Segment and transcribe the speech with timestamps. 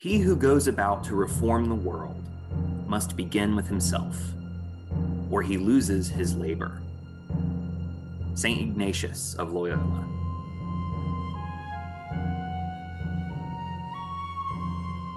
[0.00, 2.24] He who goes about to reform the world
[2.86, 4.18] must begin with himself,
[5.30, 6.80] or he loses his labor.
[8.32, 8.62] St.
[8.62, 10.06] Ignatius of Loyola.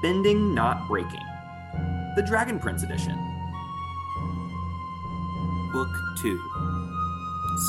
[0.02, 1.26] Bending, Not Breaking.
[2.18, 3.16] The Dragon Prince Edition.
[5.72, 6.38] Book 2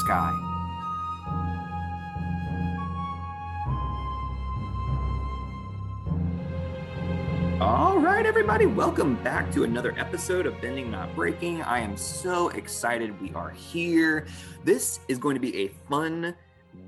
[0.02, 0.43] Sky.
[7.64, 11.62] All right, everybody, welcome back to another episode of Bending Not Breaking.
[11.62, 14.26] I am so excited we are here.
[14.64, 16.34] This is going to be a fun,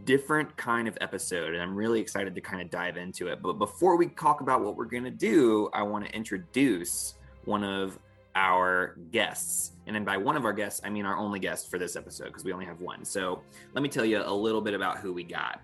[0.05, 3.41] different kind of episode, and I'm really excited to kind of dive into it.
[3.41, 7.14] But before we talk about what we're going to do, I want to introduce
[7.47, 7.98] one of
[8.34, 9.72] our guests.
[9.86, 12.27] And then by one of our guests, I mean our only guest for this episode
[12.27, 13.02] because we only have one.
[13.02, 13.41] So
[13.72, 15.62] let me tell you a little bit about who we got.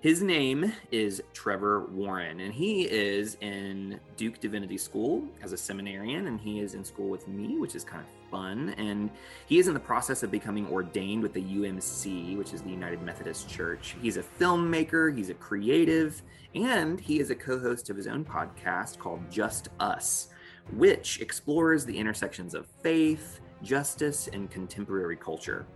[0.00, 6.26] His name is Trevor Warren, and he is in Duke Divinity School as a seminarian,
[6.26, 8.70] and he is in school with me, which is kind of fun.
[8.78, 9.10] And
[9.46, 13.02] he is in the process of becoming ordained with the UMC, which is the United
[13.02, 13.94] Methodist Church.
[14.00, 16.22] He's a filmmaker, he's a creative,
[16.54, 20.28] and he is a co host of his own podcast called Just Us,
[20.72, 25.66] which explores the intersections of faith, justice, and contemporary culture.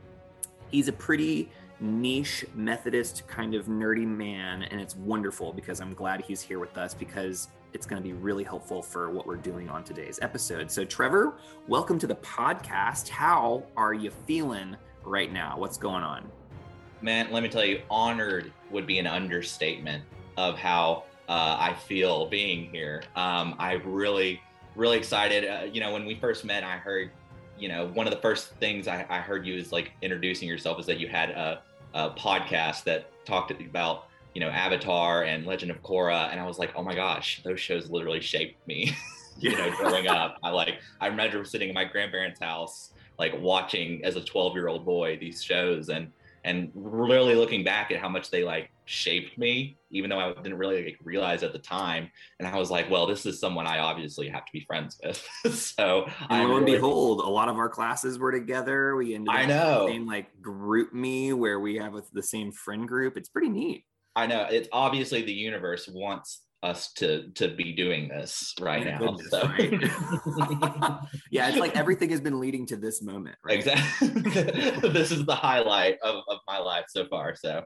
[0.71, 6.21] He's a pretty niche Methodist kind of nerdy man, and it's wonderful because I'm glad
[6.23, 9.69] he's here with us because it's going to be really helpful for what we're doing
[9.69, 10.71] on today's episode.
[10.71, 11.35] So, Trevor,
[11.67, 13.09] welcome to the podcast.
[13.09, 15.59] How are you feeling right now?
[15.59, 16.31] What's going on?
[17.03, 20.05] Man, let me tell you, honored would be an understatement
[20.37, 23.03] of how uh, I feel being here.
[23.17, 24.41] Um, I really,
[24.77, 25.45] really excited.
[25.45, 27.11] Uh, you know, when we first met, I heard
[27.59, 30.81] you know, one of the first things I, I heard you is like introducing yourself
[30.81, 31.63] is that you had a,
[31.95, 36.31] a podcast that talked about, you know, Avatar and Legend of Korra.
[36.31, 38.97] And I was like, oh my gosh, those shows literally shaped me,
[39.39, 40.39] you know, growing up.
[40.43, 44.69] I like, I remember sitting in my grandparents' house, like watching as a 12 year
[44.69, 46.11] old boy these shows and,
[46.45, 50.59] and really looking back at how much they like shaped me, even though I didn't
[50.59, 52.11] really like, realize at the time.
[52.39, 55.27] And I was like, well, this is someone I obviously have to be friends with.
[55.55, 56.77] so and lo and really...
[56.77, 58.95] behold, a lot of our classes were together.
[58.95, 59.87] We ended up I know.
[59.89, 63.17] same like GroupMe where we have the same friend group.
[63.17, 63.85] It's pretty neat.
[64.15, 64.47] I know.
[64.51, 68.99] It's obviously the universe wants us to to be doing this right now.
[68.99, 69.43] Goodness, so.
[69.43, 69.71] right?
[71.31, 73.37] yeah, it's like everything has been leading to this moment.
[73.45, 73.59] Right?
[73.59, 74.09] Exactly.
[74.91, 77.37] this is the highlight of, of my life so far.
[77.37, 77.65] So.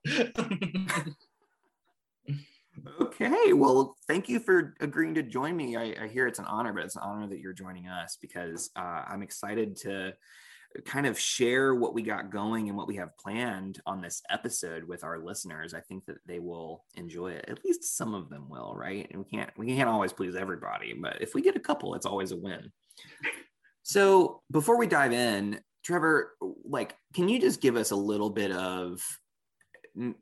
[3.00, 5.76] okay, well, thank you for agreeing to join me.
[5.76, 8.70] I, I, hear it's an honor, but it's an honor that you're joining us because
[8.76, 10.12] uh, I'm excited to
[10.84, 14.84] kind of share what we got going and what we have planned on this episode
[14.84, 17.44] with our listeners i think that they will enjoy it.
[17.48, 19.08] At least some of them will right?
[19.10, 22.06] And we can't we can't always please everybody but if we get a couple it's
[22.06, 22.72] always a win.
[23.82, 26.32] So before we dive in trevor
[26.64, 29.02] like can you just give us a little bit of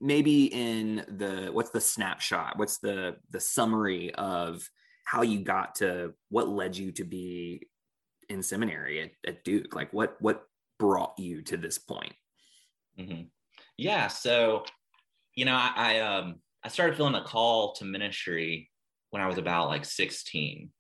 [0.01, 2.59] maybe in the what's the snapshot?
[2.59, 4.69] What's the the summary of
[5.05, 7.67] how you got to what led you to be
[8.29, 9.75] in seminary at, at Duke?
[9.75, 10.43] Like what what
[10.79, 12.15] brought you to this point?
[12.99, 13.23] Mm-hmm.
[13.77, 14.65] Yeah, so
[15.35, 18.71] you know, I, I um I started feeling a call to ministry
[19.11, 20.71] when I was about like 16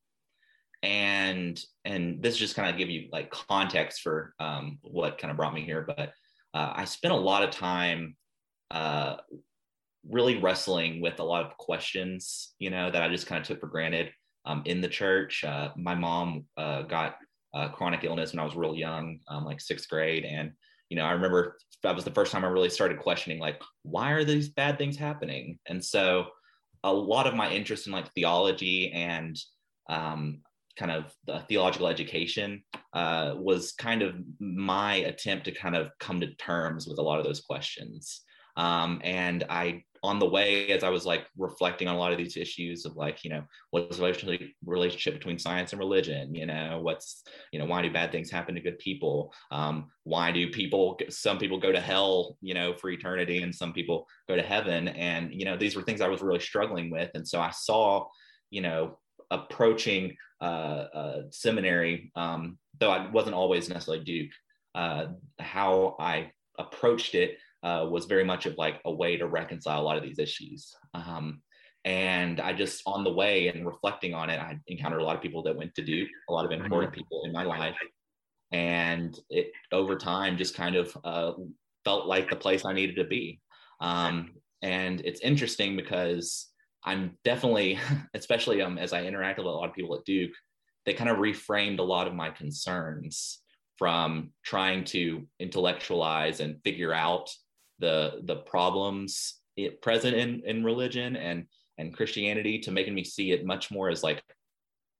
[0.82, 5.36] and and this just kind of give you like context for um, what kind of
[5.36, 6.12] brought me here but
[6.54, 8.16] uh, i spent a lot of time
[8.70, 9.16] uh,
[10.08, 13.60] really wrestling with a lot of questions you know that i just kind of took
[13.60, 14.12] for granted
[14.44, 17.16] um, in the church uh, my mom uh, got
[17.54, 20.24] uh, chronic illness when I was real young, um, like sixth grade.
[20.24, 20.52] And,
[20.88, 24.12] you know, I remember that was the first time I really started questioning, like, why
[24.12, 25.58] are these bad things happening?
[25.66, 26.26] And so
[26.84, 29.36] a lot of my interest in like theology and
[29.88, 30.40] um,
[30.78, 32.62] kind of the theological education
[32.92, 37.18] uh, was kind of my attempt to kind of come to terms with a lot
[37.18, 38.22] of those questions.
[38.56, 42.18] Um, and I on the way as I was like reflecting on a lot of
[42.18, 46.34] these issues of like, you know, what's the relationship between science and religion?
[46.34, 47.22] You know, what's,
[47.52, 49.32] you know, why do bad things happen to good people?
[49.50, 53.72] Um, why do people, some people go to hell, you know, for eternity and some
[53.72, 54.88] people go to heaven?
[54.88, 57.10] And, you know, these were things I was really struggling with.
[57.14, 58.06] And so I saw,
[58.50, 58.98] you know,
[59.30, 64.30] approaching uh, seminary, um, though I wasn't always necessarily Duke,
[64.74, 65.06] uh,
[65.38, 69.82] how I approached it uh, was very much of like a way to reconcile a
[69.82, 70.72] lot of these issues.
[70.94, 71.42] Um,
[71.84, 75.22] and I just on the way and reflecting on it, I encountered a lot of
[75.22, 77.00] people that went to Duke, a lot of important mm-hmm.
[77.00, 77.76] people in my life,
[78.52, 81.32] and it over time just kind of uh,
[81.84, 83.40] felt like the place I needed to be.
[83.80, 86.48] Um, and it's interesting because
[86.84, 87.80] I'm definitely,
[88.14, 90.34] especially um, as I interacted with a lot of people at Duke,
[90.84, 93.40] they kind of reframed a lot of my concerns
[93.76, 97.28] from trying to intellectualize and figure out
[97.78, 101.46] the the problems it, present in, in religion and
[101.78, 104.22] and Christianity to making me see it much more as like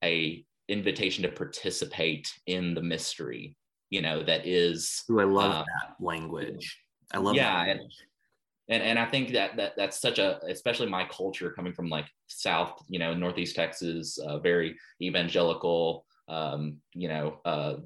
[0.05, 3.57] a invitation to participate in the mystery,
[3.91, 5.05] you know, that is.
[5.11, 6.79] Ooh, I love uh, that language.
[7.13, 7.81] I love yeah, and,
[8.69, 12.07] and and I think that that that's such a especially my culture coming from like
[12.27, 17.77] South, you know, Northeast Texas, uh, very evangelical, um, you know, uh,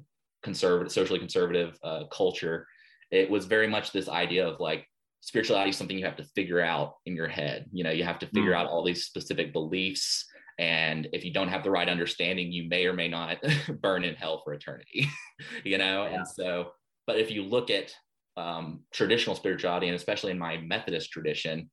[0.43, 2.67] conservative, socially conservative uh, culture.
[3.11, 4.87] It was very much this idea of like
[5.21, 7.65] spirituality is something you have to figure out in your head.
[7.71, 8.55] You know, you have to figure mm.
[8.55, 10.25] out all these specific beliefs.
[10.59, 13.37] And if you don't have the right understanding, you may or may not
[13.81, 15.07] burn in hell for eternity,
[15.63, 16.05] you know?
[16.05, 16.15] Yeah.
[16.15, 16.71] And so,
[17.07, 17.93] but if you look at
[18.37, 21.69] um, traditional spirituality, and especially in my Methodist tradition,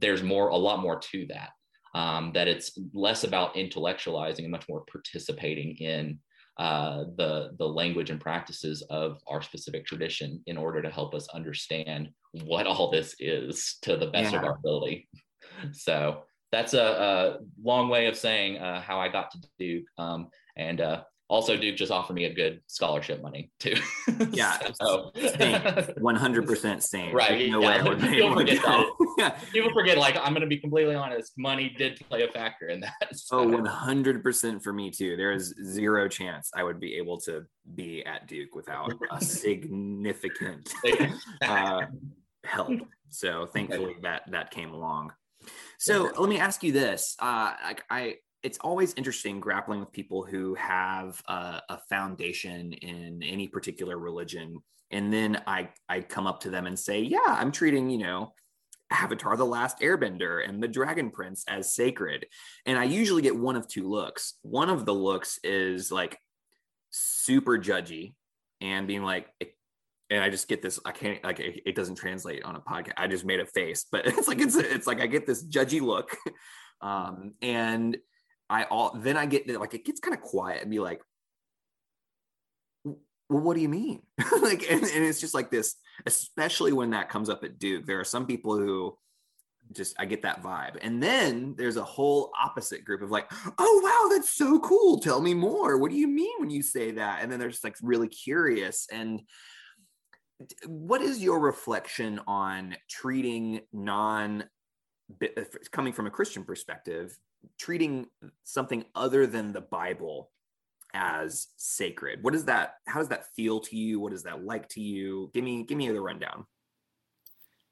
[0.00, 1.50] there's more, a lot more to that.
[1.92, 6.20] Um, that it's less about intellectualizing and much more participating in
[6.60, 11.26] uh, the the language and practices of our specific tradition in order to help us
[11.32, 12.10] understand
[12.44, 14.38] what all this is to the best yeah.
[14.38, 15.08] of our ability.
[15.72, 16.22] So
[16.52, 19.84] that's a, a long way of saying uh, how I got to Duke.
[19.98, 23.74] Um, and uh, also duke just offered me a good scholarship money too
[24.32, 25.12] yeah so.
[25.14, 27.84] 100% same right no yeah.
[27.84, 28.86] way people forget that
[29.18, 29.28] yeah.
[29.52, 32.80] people forget like i'm going to be completely honest money did play a factor in
[32.80, 33.38] that so.
[33.38, 38.04] oh 100% for me too there is zero chance i would be able to be
[38.04, 40.74] at duke without a significant
[41.42, 41.82] uh,
[42.44, 42.72] help
[43.08, 45.12] so thankfully that that came along
[45.78, 50.24] so let me ask you this uh, I, I it's always interesting grappling with people
[50.24, 54.58] who have a, a, foundation in any particular religion
[54.90, 58.32] and then i i come up to them and say yeah i'm treating you know
[58.90, 62.26] avatar the last airbender and the dragon prince as sacred
[62.66, 66.18] and i usually get one of two looks one of the looks is like
[66.90, 68.14] super judgy
[68.60, 69.28] and being like
[70.10, 70.80] and I just get this.
[70.84, 72.94] I can't like it, doesn't translate on a podcast.
[72.96, 75.80] I just made a face, but it's like it's it's like I get this judgy
[75.80, 76.16] look,
[76.80, 77.96] um, and
[78.50, 81.00] I all then I get like it gets kind of quiet and be like,
[82.84, 82.96] well,
[83.28, 84.02] what do you mean?
[84.42, 87.86] like, and, and it's just like this, especially when that comes up at Duke.
[87.86, 88.98] There are some people who
[89.72, 90.78] just I get that vibe.
[90.82, 94.98] And then there's a whole opposite group of like, oh wow, that's so cool.
[94.98, 95.78] Tell me more.
[95.78, 97.22] What do you mean when you say that?
[97.22, 98.88] And then they're just like really curious.
[98.90, 99.22] And
[100.66, 104.44] what is your reflection on treating non
[105.22, 107.16] uh, coming from a Christian perspective,
[107.58, 108.06] treating
[108.44, 110.30] something other than the Bible
[110.94, 112.22] as sacred.
[112.22, 114.00] What does that how does that feel to you?
[114.00, 115.30] What is that like to you?
[115.34, 116.46] Give me give me the rundown.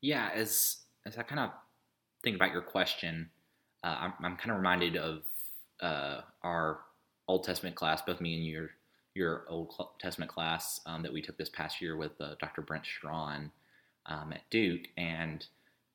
[0.01, 1.51] Yeah, as as I kind of
[2.23, 3.31] think about your question,
[3.85, 5.23] uh, I'm, I'm kind of reminded of
[5.81, 6.81] uh, our
[7.27, 8.71] Old Testament class, both me and your
[9.15, 12.63] your Old Testament class um, that we took this past year with uh, Dr.
[12.63, 13.51] Brent Strawn
[14.07, 15.45] um, at Duke, and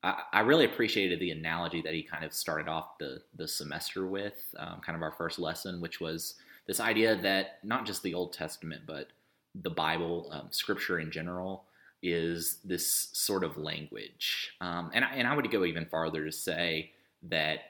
[0.04, 4.06] I, I, really appreciated the analogy that he kind of started off the the semester
[4.06, 6.34] with, um, kind of our first lesson, which was
[6.66, 9.08] this idea that not just the Old Testament, but
[9.54, 11.64] the Bible, um, Scripture in general,
[12.02, 14.52] is this sort of language.
[14.60, 16.92] Um, and, I, and I would go even farther to say
[17.24, 17.60] that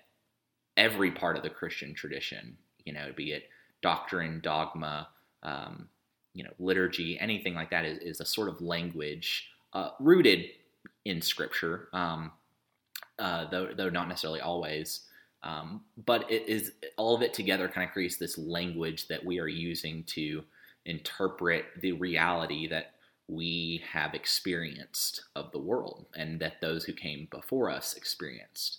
[0.76, 3.44] every part of the Christian tradition, you know, be it
[3.80, 5.08] doctrine, dogma,
[5.42, 5.88] um,
[6.32, 10.46] you know, liturgy, anything like that, is, is a sort of language uh, rooted
[11.04, 12.32] in Scripture, um,
[13.18, 15.00] uh, though though not necessarily always.
[15.42, 19.38] Um, but it is all of it together kind of creates this language that we
[19.38, 20.42] are using to
[20.86, 22.94] interpret the reality that
[23.28, 28.78] we have experienced of the world and that those who came before us experienced.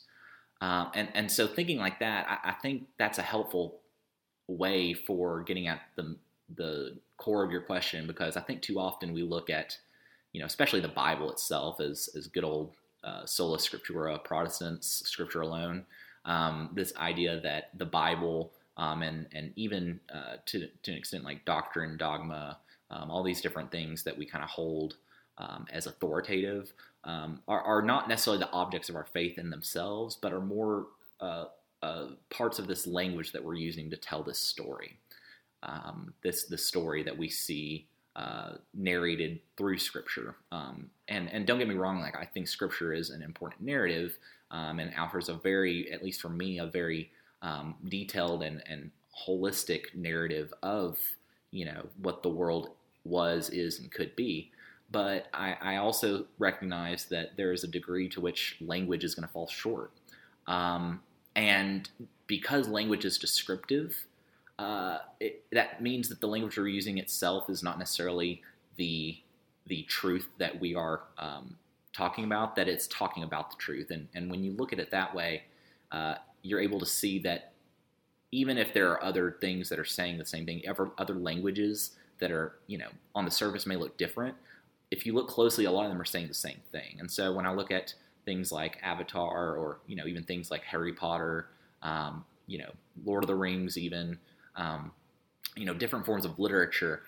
[0.61, 3.81] Um, and, and so thinking like that, I, I, think that's a helpful
[4.47, 6.15] way for getting at the,
[6.55, 9.77] the core of your question because I think too often we look at
[10.35, 12.73] you know, especially the Bible itself as, as good old
[13.05, 15.85] uh, sola scriptura Protestants, scripture alone.
[16.25, 21.23] Um, this idea that the Bible um, and and even uh, to to an extent
[21.23, 22.57] like doctrine, dogma,
[22.91, 24.95] um, all these different things that we kind of hold
[25.37, 26.73] um, as authoritative
[27.05, 30.87] um, are, are not necessarily the objects of our faith in themselves, but are more
[31.21, 31.45] uh,
[31.81, 34.97] uh, parts of this language that we're using to tell this story.
[35.63, 40.35] Um, this the story that we see uh, narrated through scripture.
[40.51, 44.17] Um, and and don't get me wrong, like I think scripture is an important narrative
[44.51, 48.91] um, and offers a very, at least for me, a very um, detailed and and
[49.27, 50.97] holistic narrative of
[51.51, 52.69] you know what the world
[53.03, 54.51] was, is, and could be.
[54.91, 59.27] But I, I also recognize that there is a degree to which language is going
[59.27, 59.91] to fall short.
[60.47, 61.01] Um,
[61.35, 61.89] and
[62.27, 64.05] because language is descriptive,
[64.57, 68.41] uh, it, that means that the language we're using itself is not necessarily
[68.77, 69.17] the
[69.67, 71.57] the truth that we are um,
[71.91, 72.55] talking about.
[72.55, 75.43] That it's talking about the truth, and and when you look at it that way,
[75.91, 77.51] uh, you're able to see that
[78.31, 81.91] even if there are other things that are saying the same thing, ever other languages
[82.19, 84.35] that are you know on the surface may look different.
[84.89, 86.95] If you look closely, a lot of them are saying the same thing.
[86.99, 87.93] And so when I look at
[88.23, 91.47] things like Avatar, or you know even things like Harry Potter,
[91.81, 92.71] um, you know
[93.03, 94.17] Lord of the Rings, even
[94.55, 94.91] um,
[95.55, 97.01] you know different forms of literature,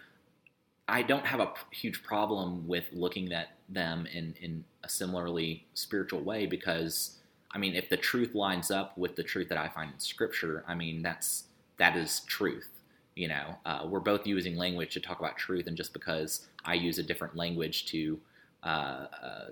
[0.87, 6.21] I don't have a huge problem with looking at them in in a similarly spiritual
[6.21, 7.17] way because
[7.51, 10.63] I mean if the truth lines up with the truth that I find in Scripture,
[10.67, 11.45] I mean that's
[11.77, 12.69] that is truth.
[13.15, 16.75] You know, uh, we're both using language to talk about truth, and just because I
[16.75, 18.19] use a different language to
[18.63, 19.45] uh, uh,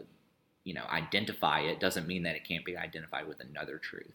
[0.63, 4.13] you know identify it doesn't mean that it can't be identified with another truth.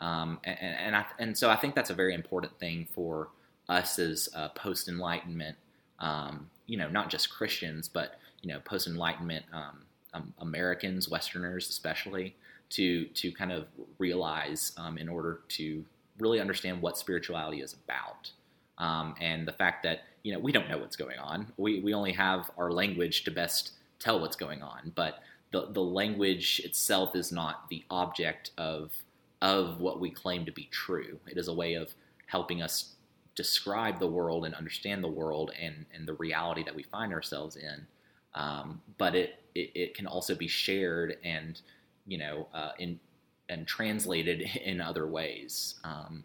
[0.00, 3.28] Um, and and, I, and so I think that's a very important thing for
[3.68, 5.56] us as uh, post Enlightenment,
[5.98, 9.82] um, you know, not just Christians, but you know, post Enlightenment um,
[10.14, 12.34] um, Americans, Westerners especially,
[12.70, 13.66] to to kind of
[13.98, 15.84] realize um, in order to
[16.18, 18.30] really understand what spirituality is about,
[18.78, 21.52] um, and the fact that you know we don't know what's going on.
[21.56, 25.82] We we only have our language to best tell what's going on, but the the
[25.82, 28.92] language itself is not the object of
[29.42, 31.18] of what we claim to be true.
[31.26, 31.94] It is a way of
[32.26, 32.94] helping us
[33.34, 37.56] describe the world and understand the world and, and the reality that we find ourselves
[37.56, 37.86] in.
[38.34, 41.60] Um, but it, it, it can also be shared and
[42.06, 42.98] you know uh, in
[43.48, 45.76] and translated in other ways.
[45.84, 46.24] Um,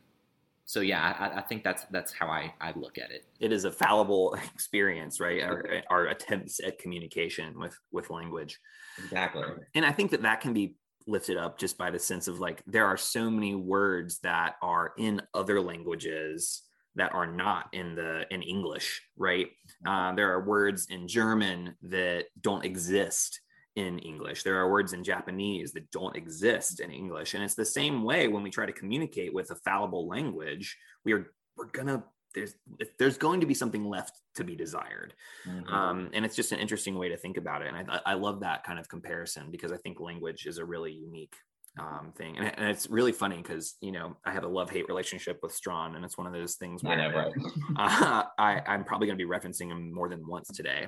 [0.65, 3.25] so yeah, I, I, think that's that's how I, I look at it.
[3.39, 5.43] It is a fallible experience, right?
[5.43, 8.59] Our, our attempts at communication with with language.
[9.03, 9.43] Exactly.
[9.75, 10.75] And I think that that can be
[11.07, 14.93] lifted up just by the sense of like there are so many words that are
[14.97, 16.63] in other languages
[16.95, 19.47] that are not in the in english right?
[19.85, 23.39] Uh, there are words in german that don't exist
[23.75, 24.43] in english.
[24.43, 27.33] There are words in japanese that don't exist in english.
[27.33, 31.13] And it's the same way when we try to communicate with a fallible language we
[31.13, 32.55] are we're gonna there's
[32.97, 35.13] there's going to be something left to be desired.
[35.47, 35.73] Mm-hmm.
[35.73, 37.73] um, and it's just an interesting way to think about it.
[37.73, 40.91] And I, I love that kind of comparison because i think language is a really
[40.91, 41.35] unique
[41.79, 42.37] um, thing.
[42.37, 45.95] And, and, it's really funny because you know i have a love-hate relationship with strawn
[45.95, 47.33] and it's one of those things where I, know, right?
[47.77, 50.87] uh, I i'm probably going to be referencing him more than once today.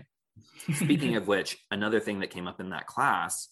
[0.73, 3.49] Speaking of which another thing that came up in that class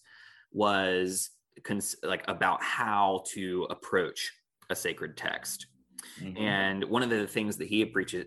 [0.52, 1.30] was
[1.62, 4.32] cons- like about how to approach
[4.70, 5.66] a sacred text
[6.20, 6.36] Mm-hmm.
[6.38, 8.26] And one of the things that he preaches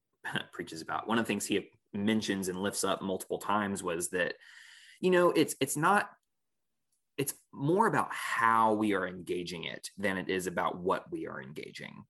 [0.52, 4.34] preaches about, one of the things he mentions and lifts up multiple times was that,
[5.00, 6.10] you know, it's it's not
[7.16, 11.42] it's more about how we are engaging it than it is about what we are
[11.42, 12.04] engaging.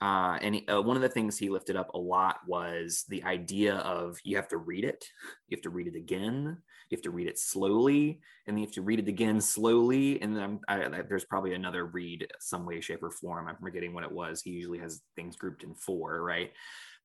[0.00, 3.76] Uh, and uh, one of the things he lifted up a lot was the idea
[3.76, 5.04] of you have to read it,
[5.48, 8.66] you have to read it again, you have to read it slowly, and then you
[8.66, 10.20] have to read it again slowly.
[10.22, 13.48] And then I, I, there's probably another read some way, shape, or form.
[13.48, 14.42] I'm forgetting what it was.
[14.42, 16.52] He usually has things grouped in four, right?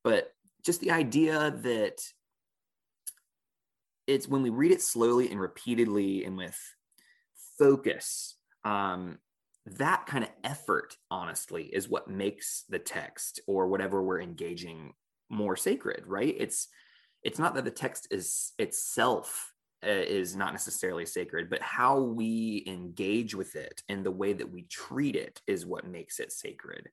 [0.04, 0.32] But
[0.64, 2.02] just the idea that
[4.08, 6.60] it's when we read it slowly and repeatedly and with
[7.58, 9.20] focus um,
[9.66, 14.94] that kind of effort honestly is what makes the text or whatever we're engaging
[15.30, 16.68] more sacred right it's
[17.24, 19.51] it's not that the text is itself
[19.84, 24.64] is not necessarily sacred but how we engage with it and the way that we
[24.64, 26.90] treat it is what makes it sacred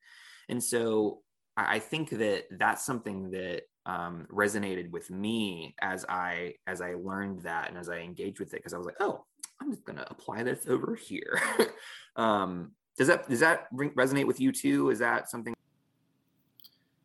[0.49, 1.21] and so
[1.57, 7.41] i think that that's something that um, resonated with me as i as i learned
[7.41, 9.25] that and as i engaged with it because i was like oh
[9.61, 11.41] I'm just gonna apply this over here.
[12.17, 14.91] um, does that does that resonate with you too?
[14.91, 15.55] Is that something?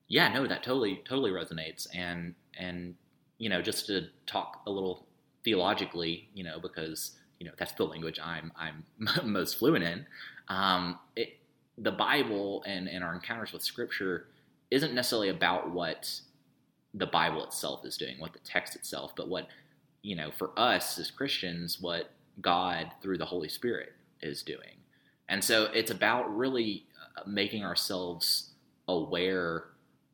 [0.07, 2.95] Yeah, no, that totally totally resonates, and and
[3.37, 5.07] you know, just to talk a little
[5.43, 8.85] theologically, you know, because you know that's the language I'm I'm
[9.23, 10.05] most fluent in.
[10.47, 11.37] Um, it,
[11.77, 14.27] the Bible and and our encounters with Scripture
[14.71, 16.21] isn't necessarily about what
[16.93, 19.47] the Bible itself is doing, what the text itself, but what
[20.01, 24.77] you know, for us as Christians, what God through the Holy Spirit is doing.
[25.29, 26.85] And so it's about really
[27.17, 28.49] uh, making ourselves
[28.87, 29.65] aware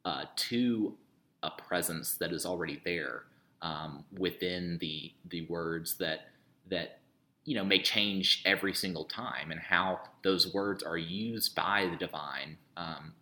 [0.05, 0.95] uh, to
[1.41, 3.23] a presence that is already there
[3.61, 6.29] um, within the the words that
[6.69, 6.99] that
[7.45, 11.97] you know may change every single time, and how those words are used by the
[11.97, 13.13] divine um,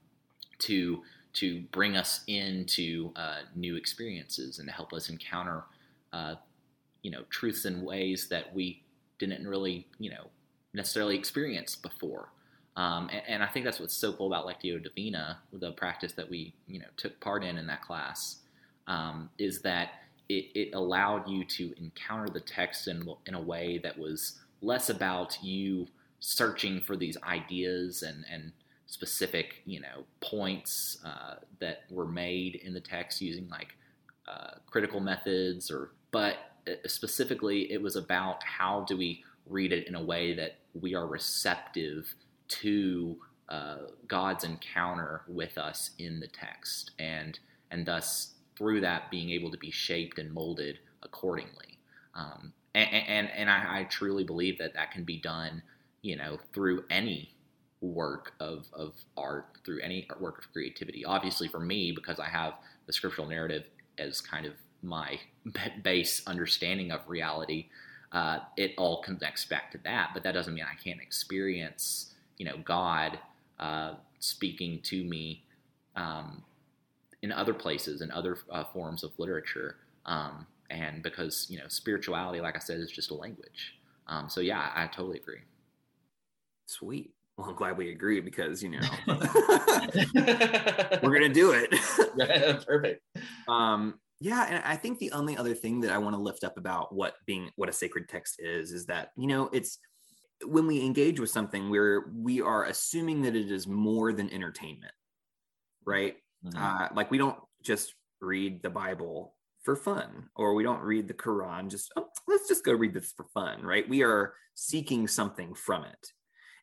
[0.60, 1.02] to
[1.34, 5.64] to bring us into uh, new experiences and to help us encounter
[6.14, 6.36] uh,
[7.04, 8.84] you know truths in ways that we
[9.20, 10.28] didn't really, you know,
[10.74, 12.30] necessarily experience before.
[12.76, 16.30] Um, and, and, I think that's what's so cool about Lectio Divina, the practice that
[16.30, 18.38] we you know took part in in that class,
[18.86, 19.94] um, is that
[20.30, 24.90] it, it, allowed you to encounter the text in in a way that was less
[24.90, 25.88] about you
[26.20, 28.52] searching for these ideas and and
[28.88, 33.76] specific you know points uh, that were made in the text using like
[34.28, 36.36] uh, critical methods or but
[36.68, 40.96] uh, specifically it was about how do we read it in a way that we
[40.96, 42.14] are receptive
[42.48, 43.18] to
[43.50, 47.40] uh, God's encounter with us in the text, and
[47.72, 51.80] and thus through that being able to be shaped and molded accordingly.
[52.16, 55.62] Um, and and, and I, I, truly believe that that can be done,
[56.02, 57.34] you know, through any
[57.82, 61.06] work of, of art, through any work of creativity.
[61.06, 62.54] Obviously, for me, because I have
[62.88, 63.66] the scriptural narrative
[63.98, 65.20] as kind of my
[65.84, 67.68] base understanding of reality,
[68.12, 70.12] uh, it all connects back to that.
[70.14, 73.20] But that doesn't mean I can't experience, you know, God
[73.60, 75.44] uh, speaking to me
[75.96, 76.44] um,
[77.28, 79.76] in other places and other uh, forms of literature.
[80.06, 83.76] Um, and because you know, spirituality, like I said, is just a language.
[84.08, 85.42] Um, so yeah, I, I totally agree.
[86.66, 87.12] Sweet.
[87.38, 88.80] Well, I'm glad we agree because you know
[91.04, 92.66] we're gonna do it.
[92.66, 93.04] Perfect.
[93.48, 96.58] Um, yeah, and I think the only other thing that I want to lift up
[96.58, 99.80] about what being what a sacred text is is that you know it's
[100.46, 104.94] when we engage with something we're we are assuming that it is more than entertainment,
[105.86, 106.16] right?
[106.46, 106.58] Mm-hmm.
[106.58, 111.14] Uh, like we don't just read the Bible for fun, or we don't read the
[111.14, 113.88] Quran just oh, let's just go read this for fun, right?
[113.88, 116.12] We are seeking something from it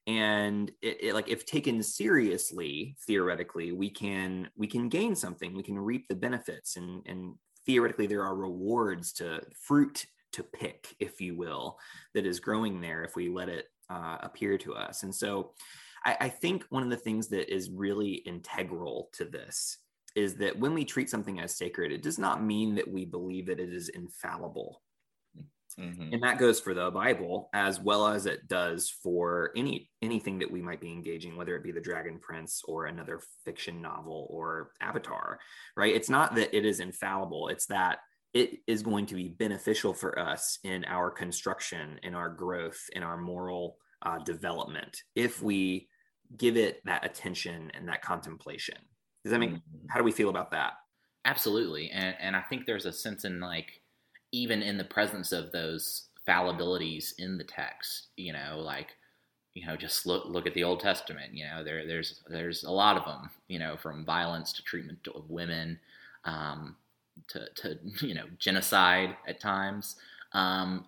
[0.07, 5.63] and it, it, like if taken seriously theoretically we can we can gain something we
[5.63, 11.21] can reap the benefits and and theoretically there are rewards to fruit to pick if
[11.21, 11.79] you will
[12.13, 15.53] that is growing there if we let it uh, appear to us and so
[16.05, 19.79] I, I think one of the things that is really integral to this
[20.15, 23.47] is that when we treat something as sacred it does not mean that we believe
[23.47, 24.81] that it is infallible
[25.79, 26.13] Mm-hmm.
[26.13, 30.51] And that goes for the Bible as well as it does for any anything that
[30.51, 34.71] we might be engaging, whether it be the Dragon Prince or another fiction novel or
[34.81, 35.41] Avatar,
[35.77, 35.95] right?
[35.95, 37.99] It's not that it is infallible, it's that
[38.33, 43.03] it is going to be beneficial for us in our construction, in our growth, in
[43.03, 45.89] our moral uh, development if we
[46.37, 48.77] give it that attention and that contemplation.
[49.23, 49.51] Does that mean?
[49.51, 49.87] Mm-hmm.
[49.89, 50.75] How do we feel about that?
[51.25, 53.81] Absolutely, and and I think there's a sense in like
[54.33, 58.97] even in the presence of those fallibilities in the text, you know, like
[59.55, 61.33] you know, just look look at the Old Testament.
[61.33, 63.31] You know, there there's there's a lot of them.
[63.49, 65.79] You know, from violence to treatment of women,
[66.25, 66.77] um,
[67.29, 69.97] to to you know genocide at times.
[70.33, 70.87] Um,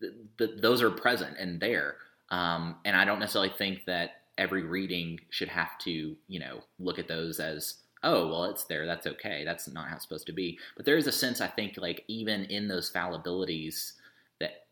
[0.00, 1.96] th- th- those are present and there.
[2.30, 6.98] Um, and I don't necessarily think that every reading should have to you know look
[6.98, 8.86] at those as oh well it's there.
[8.86, 9.44] That's okay.
[9.44, 10.58] That's not how it's supposed to be.
[10.76, 13.92] But there is a sense i think like even in those fallibilities
[14.40, 14.66] that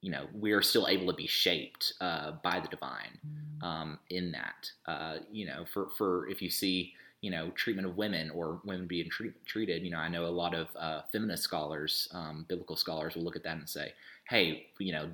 [0.00, 3.66] you know we're still able to be shaped uh, by the divine mm.
[3.66, 4.70] um, in that.
[4.86, 8.86] Uh, you know for for if you see you know treatment of women or women
[8.86, 12.76] being treat, treated you know i know a lot of uh, feminist scholars um, biblical
[12.76, 13.92] scholars will look at that and say
[14.28, 15.10] hey you know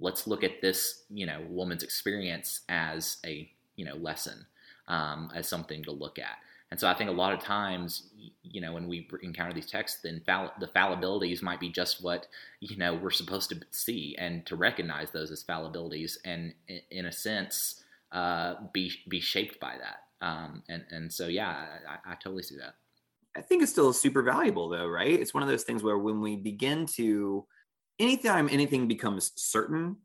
[0.00, 4.46] let's look at this you know woman's experience as a you know lesson
[4.88, 6.38] um, as something to look at
[6.70, 8.10] and so I think a lot of times,
[8.42, 12.28] you know, when we encounter these texts, then fall- the fallibilities might be just what,
[12.60, 16.54] you know, we're supposed to see and to recognize those as fallibilities and
[16.90, 17.82] in a sense,
[18.12, 20.24] uh, be, be shaped by that.
[20.24, 22.74] Um, and, and so, yeah, I, I totally see that.
[23.36, 25.18] I think it's still super valuable though, right?
[25.18, 27.44] It's one of those things where when we begin to,
[28.00, 29.96] anytime anything becomes certain,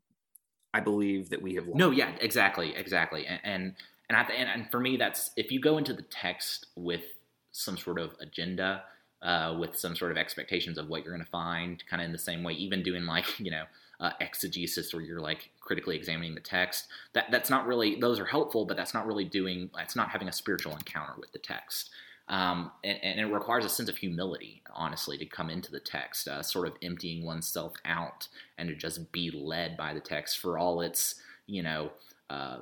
[0.72, 1.66] I believe that we have.
[1.66, 3.74] No, yeah, exactly, exactly, and, and
[4.08, 7.02] and I and, and for me, that's if you go into the text with
[7.52, 8.82] some sort of agenda,
[9.22, 12.12] uh, with some sort of expectations of what you're going to find, kind of in
[12.12, 13.64] the same way, even doing like you know
[14.00, 16.86] uh, exegesis where you're like critically examining the text.
[17.14, 19.70] That that's not really those are helpful, but that's not really doing.
[19.74, 21.90] That's not having a spiritual encounter with the text.
[22.28, 26.26] Um, and, and, it requires a sense of humility, honestly, to come into the text,
[26.26, 28.26] uh, sort of emptying oneself out
[28.58, 31.14] and to just be led by the text for all its,
[31.46, 31.92] you know,
[32.28, 32.58] uh,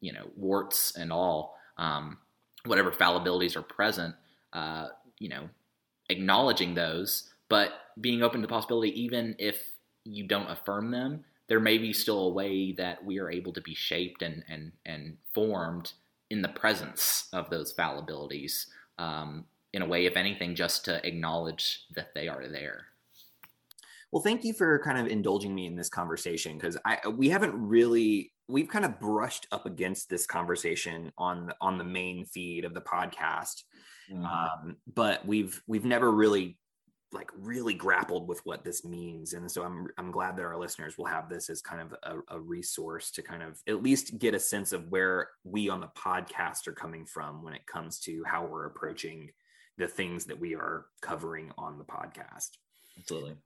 [0.00, 2.16] you know warts and all, um,
[2.64, 4.14] whatever fallibilities are present,
[4.54, 5.48] uh, you know,
[6.08, 7.70] acknowledging those, but
[8.00, 9.62] being open to the possibility, even if
[10.04, 13.60] you don't affirm them, there may be still a way that we are able to
[13.60, 15.92] be shaped and and and formed
[16.30, 18.66] in the presence of those fallibilities.
[19.02, 22.86] Um, in a way, if anything, just to acknowledge that they are there.
[24.10, 27.54] Well, thank you for kind of indulging me in this conversation because I we haven't
[27.54, 32.74] really we've kind of brushed up against this conversation on on the main feed of
[32.74, 33.62] the podcast,
[34.10, 34.26] Mhm.
[34.26, 36.58] um, but we've we've never really
[37.12, 40.96] like really grappled with what this means, and so I'm I'm glad that our listeners
[40.96, 44.34] will have this as kind of a, a resource to kind of at least get
[44.34, 48.22] a sense of where we on the podcast are coming from when it comes to
[48.26, 49.30] how we're approaching
[49.78, 52.50] the things that we are covering on the podcast.
[52.98, 53.36] Absolutely.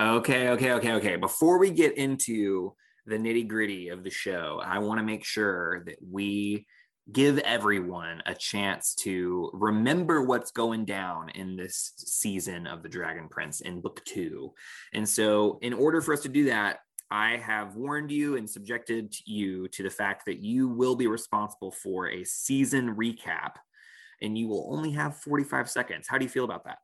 [0.00, 1.16] Okay, okay, okay, okay.
[1.16, 2.74] Before we get into
[3.06, 6.66] the nitty gritty of the show, I want to make sure that we
[7.12, 13.28] give everyone a chance to remember what's going down in this season of The Dragon
[13.28, 14.52] Prince in book two.
[14.92, 16.78] And so, in order for us to do that,
[17.10, 21.70] I have warned you and subjected you to the fact that you will be responsible
[21.70, 23.52] for a season recap
[24.22, 26.06] and you will only have 45 seconds.
[26.08, 26.78] How do you feel about that?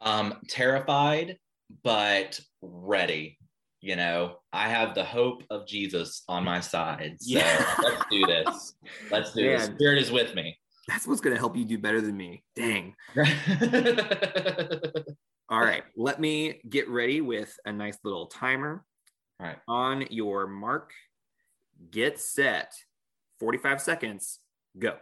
[0.00, 1.38] Um, terrified,
[1.82, 3.37] but ready.
[3.80, 7.16] You know, I have the hope of Jesus on my side.
[7.20, 7.74] So Yeah.
[7.82, 8.74] let's do this.
[9.10, 9.66] Let's do this.
[9.66, 10.58] Spirit is with me.
[10.88, 12.42] That's what's going to help you do better than me.
[12.56, 12.94] Dang.
[15.50, 18.84] All right, let me get ready with a nice little timer.
[19.40, 19.58] All right.
[19.68, 20.92] On your mark,
[21.90, 22.72] get set.
[23.40, 24.40] 45 seconds,
[24.78, 24.96] go.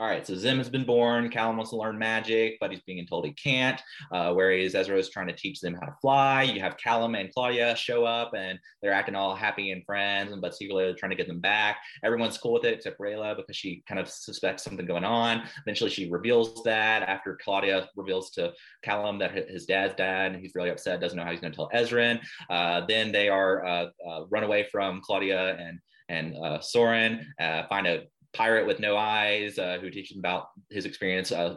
[0.00, 1.28] All right, so Zym has been born.
[1.28, 3.78] Callum wants to learn magic, but he's being told he can't.
[4.10, 6.44] Uh, whereas Ezran is trying to teach them how to fly.
[6.44, 10.54] You have Callum and Claudia show up, and they're acting all happy and friends, but
[10.54, 11.80] secretly they're trying to get them back.
[12.02, 15.42] Everyone's cool with it except Rayla because she kind of suspects something going on.
[15.66, 20.70] Eventually, she reveals that after Claudia reveals to Callum that his dad's dad, he's really
[20.70, 22.20] upset, doesn't know how he's going to tell Ezran.
[22.48, 27.68] Uh, then they are uh, uh, run away from Claudia and and uh, Soren, uh,
[27.68, 31.56] find a pirate with no eyes uh, who teaches about his experience uh,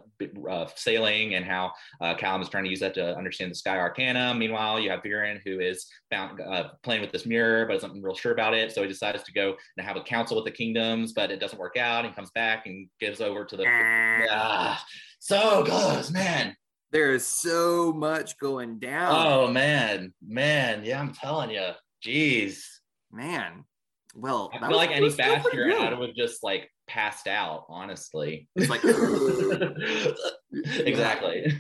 [0.50, 3.78] uh, sailing and how uh, Callum is trying to use that to understand the sky
[3.78, 4.34] arcana.
[4.34, 8.16] Meanwhile, you have Viren who is found uh, playing with this mirror but isn't real
[8.16, 8.72] sure about it.
[8.72, 11.60] So he decides to go and have a council with the kingdoms, but it doesn't
[11.60, 12.06] work out.
[12.06, 13.66] He comes back and gives over to the.
[13.68, 14.84] Ah,
[15.20, 16.56] so close, man.
[16.92, 19.16] There is so much going down.
[19.16, 21.70] Oh man, man, yeah, I'm telling you,
[22.06, 22.64] jeez.
[23.12, 23.66] Man.
[24.15, 25.95] Well, I feel like any was still pretty faster.
[25.95, 27.65] I would have just like passed out.
[27.67, 28.84] Honestly, It's like,
[30.86, 31.60] exactly.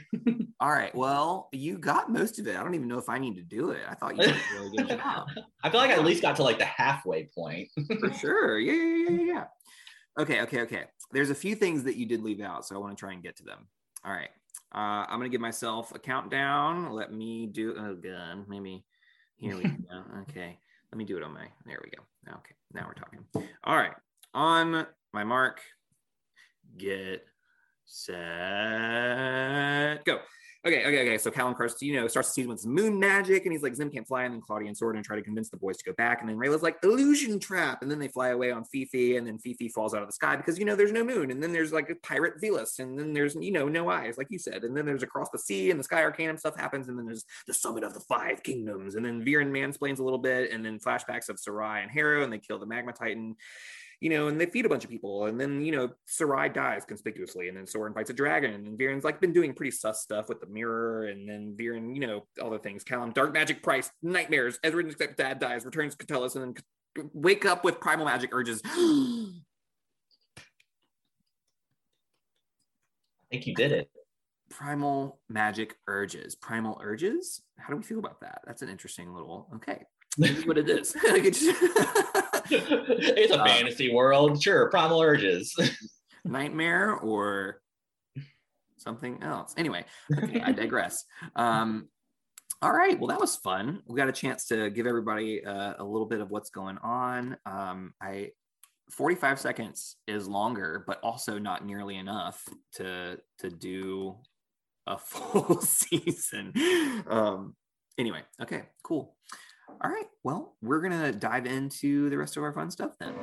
[0.59, 0.93] all right.
[0.93, 2.55] Well, you got most of it.
[2.55, 3.81] I don't even know if I need to do it.
[3.89, 5.27] I thought you did a really good job.
[5.63, 7.69] I feel like I at least got to like the halfway point.
[7.99, 8.59] For sure.
[8.59, 9.43] Yeah, yeah, yeah, yeah, yeah.
[10.19, 10.83] Okay, okay, okay.
[11.11, 13.23] There's a few things that you did leave out, so I want to try and
[13.23, 13.67] get to them.
[14.05, 14.29] All right.
[14.75, 16.91] Uh, I'm gonna give myself a countdown.
[16.91, 17.75] Let me do.
[17.77, 18.83] Oh god, maybe
[19.37, 20.03] here we go.
[20.21, 20.57] Okay,
[20.93, 21.47] let me do it on my.
[21.65, 22.03] There we go.
[22.31, 23.25] Okay, now we're talking.
[23.63, 23.93] All right.
[24.35, 25.59] On my mark,
[26.77, 27.25] get
[27.83, 28.15] set,
[30.05, 30.19] go.
[30.65, 31.17] Okay, okay, okay.
[31.17, 33.75] So Callum Karst, you know, starts the season with some moon magic, and he's like,
[33.75, 35.91] Zym can't fly, and then Claudia and Soren try to convince the boys to go
[35.91, 39.27] back, and then Rayla's like, illusion trap, and then they fly away on Fifi, and
[39.27, 41.51] then Fifi falls out of the sky because you know there's no moon, and then
[41.51, 44.63] there's like a pirate Villads, and then there's you know no eyes, like you said,
[44.63, 47.25] and then there's across the sea, and the Sky Arcanum stuff happens, and then there's
[47.45, 50.79] the summit of the five kingdoms, and then Viren mansplains a little bit, and then
[50.79, 53.35] flashbacks of Sarai and Harrow, and they kill the Magma Titan,
[54.03, 56.83] you know, and they feed a bunch of people, and then you know Sarai dies
[56.83, 60.27] conspicuously, and then Soren fights a dragon, and Viren's like been doing pretty sus stuff
[60.27, 62.83] with the mirror, and then Viren, you know, all the things.
[62.83, 64.59] Callum, dark magic, price, nightmares.
[64.61, 66.53] Ezran except dad dies, returns Katolis, and
[66.97, 68.61] then wake up with primal magic urges.
[68.65, 69.29] I
[73.31, 73.89] think you did it.
[74.49, 76.35] primal magic urges.
[76.35, 77.41] Primal urges.
[77.57, 78.41] How do we feel about that?
[78.45, 79.47] That's an interesting little.
[79.55, 79.85] Okay,
[80.45, 80.93] what it is.
[82.51, 84.69] It's a Uh, fantasy world, sure.
[84.69, 85.55] Primal urges.
[86.25, 87.61] nightmare or
[88.77, 89.53] something else.
[89.57, 89.85] Anyway,
[90.17, 91.05] okay, I digress.
[91.35, 91.89] Um,
[92.61, 93.81] all right, well, that was fun.
[93.87, 97.35] We got a chance to give everybody uh, a little bit of what's going on.
[97.45, 98.31] Um, I
[98.89, 104.15] 45 seconds is longer, but also not nearly enough to to do
[104.87, 106.53] a full season.
[107.07, 107.55] Um,
[107.97, 109.17] anyway, okay, cool.
[109.81, 113.13] All right, well, we're gonna dive into the rest of our fun stuff then.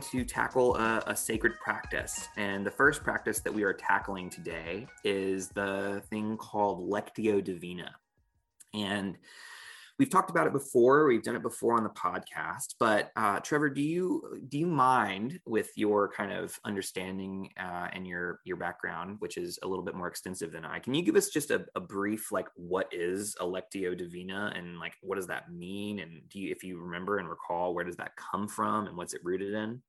[0.00, 2.28] Going to tackle a, a, sacred practice.
[2.36, 7.94] And the first practice that we are tackling today is the thing called Lectio Divina.
[8.74, 9.18] And
[9.98, 13.68] we've talked about it before we've done it before on the podcast but uh, trevor
[13.68, 19.16] do you do you mind with your kind of understanding uh, and your your background
[19.18, 21.66] which is a little bit more extensive than i can you give us just a,
[21.74, 26.40] a brief like what is lectio divina and like what does that mean and do
[26.40, 29.52] you if you remember and recall where does that come from and what's it rooted
[29.52, 29.82] in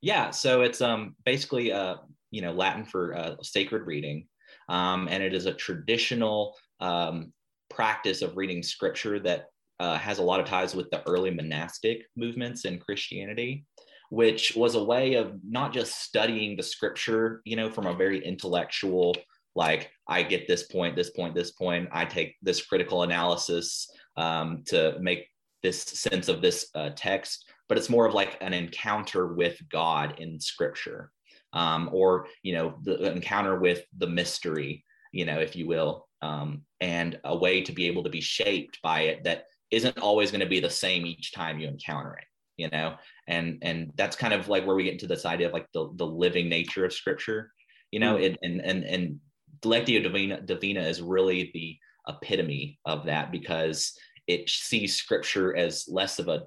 [0.00, 1.96] yeah so it's um basically uh
[2.30, 4.26] you know latin for uh, sacred reading
[4.68, 7.32] um, and it is a traditional um,
[7.70, 9.46] practice of reading scripture that
[9.80, 13.64] uh, has a lot of ties with the early monastic movements in Christianity,
[14.10, 18.24] which was a way of not just studying the scripture, you know, from a very
[18.24, 19.14] intellectual,
[19.54, 21.88] like I get this point, this point, this point.
[21.92, 25.28] I take this critical analysis um, to make
[25.62, 30.14] this sense of this uh, text, but it's more of like an encounter with God
[30.18, 31.10] in scripture.
[31.54, 36.62] Um, or you know the encounter with the mystery you know if you will um,
[36.80, 40.40] and a way to be able to be shaped by it that isn't always going
[40.40, 42.24] to be the same each time you encounter it
[42.56, 42.96] you know
[43.28, 45.90] and and that's kind of like where we get into this idea of like the,
[45.96, 47.50] the living nature of scripture
[47.90, 49.18] you know it, and and and
[49.62, 51.76] lectio divina divina is really the
[52.08, 56.42] epitome of that because it sees scripture as less of a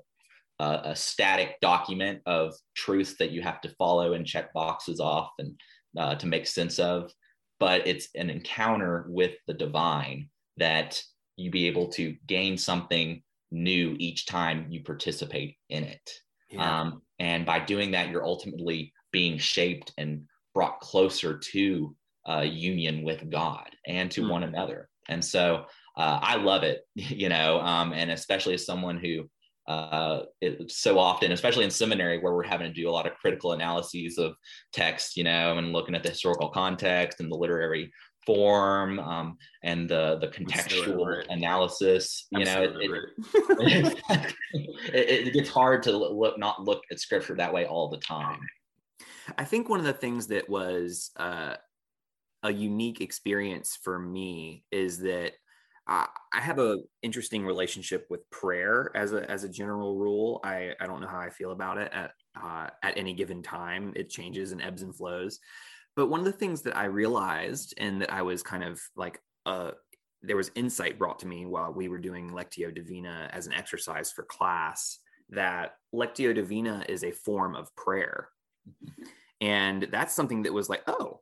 [0.61, 5.59] a static document of truth that you have to follow and check boxes off and
[5.97, 7.11] uh, to make sense of
[7.61, 10.99] but it's an encounter with the divine that
[11.37, 13.21] you be able to gain something
[13.51, 16.09] new each time you participate in it.
[16.49, 16.81] Yeah.
[16.81, 20.23] Um, and by doing that, you're ultimately being shaped and
[20.55, 21.95] brought closer to
[22.27, 24.31] uh, union with God and to mm.
[24.31, 24.89] one another.
[25.07, 29.29] And so uh, I love it, you know, um, and especially as someone who
[29.71, 33.15] uh, it, so often, especially in seminary, where we're having to do a lot of
[33.15, 34.35] critical analyses of
[34.73, 37.91] text, you know, and looking at the historical context and the literary
[38.25, 42.27] form um, and the the contextual analysis.
[42.31, 42.75] You know, it,
[44.03, 44.35] it,
[44.93, 48.39] it, it, gets hard to look not look at scripture that way all the time.
[49.37, 51.55] I think one of the things that was uh,
[52.43, 55.33] a unique experience for me is that
[55.87, 60.39] I, have a interesting relationship with prayer as a as a general rule.
[60.43, 63.93] I I don't know how I feel about it at uh, at any given time.
[63.95, 65.39] It changes and ebbs and flows.
[65.95, 69.19] But one of the things that I realized and that I was kind of like
[69.45, 69.71] uh
[70.23, 74.11] there was insight brought to me while we were doing Lectio Divina as an exercise
[74.11, 74.99] for class
[75.31, 78.27] that Lectio Divina is a form of prayer.
[79.39, 81.21] And that's something that was like, oh,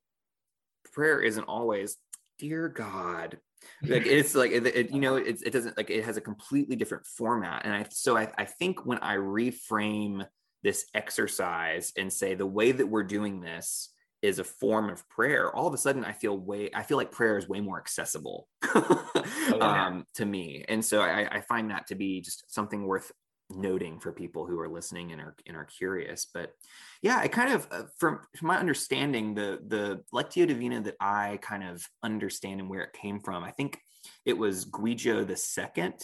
[0.94, 1.98] prayer isn't always,
[2.38, 3.38] dear God,
[3.84, 6.76] like it's like it, it, you know it, it doesn't like it has a completely
[6.76, 10.26] different format and i so I, I think when i reframe
[10.64, 15.56] this exercise and say the way that we're doing this is a form of prayer
[15.56, 18.48] all of a sudden i feel way i feel like prayer is way more accessible
[18.76, 19.12] oh,
[19.56, 19.88] yeah.
[19.88, 23.12] um, to me and so I, I find that to be just something worth
[23.52, 26.28] noting for people who are listening and are and are curious.
[26.34, 26.54] But
[27.02, 31.40] yeah, I kind of uh, from, from my understanding, the the Lectio Divina that I
[31.42, 33.80] kind of understand and where it came from, I think
[34.26, 35.96] it was Guigo the second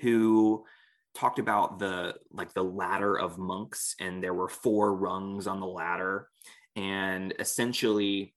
[0.00, 0.64] who
[1.14, 5.66] talked about the like the ladder of monks and there were four rungs on the
[5.66, 6.28] ladder
[6.76, 8.34] and essentially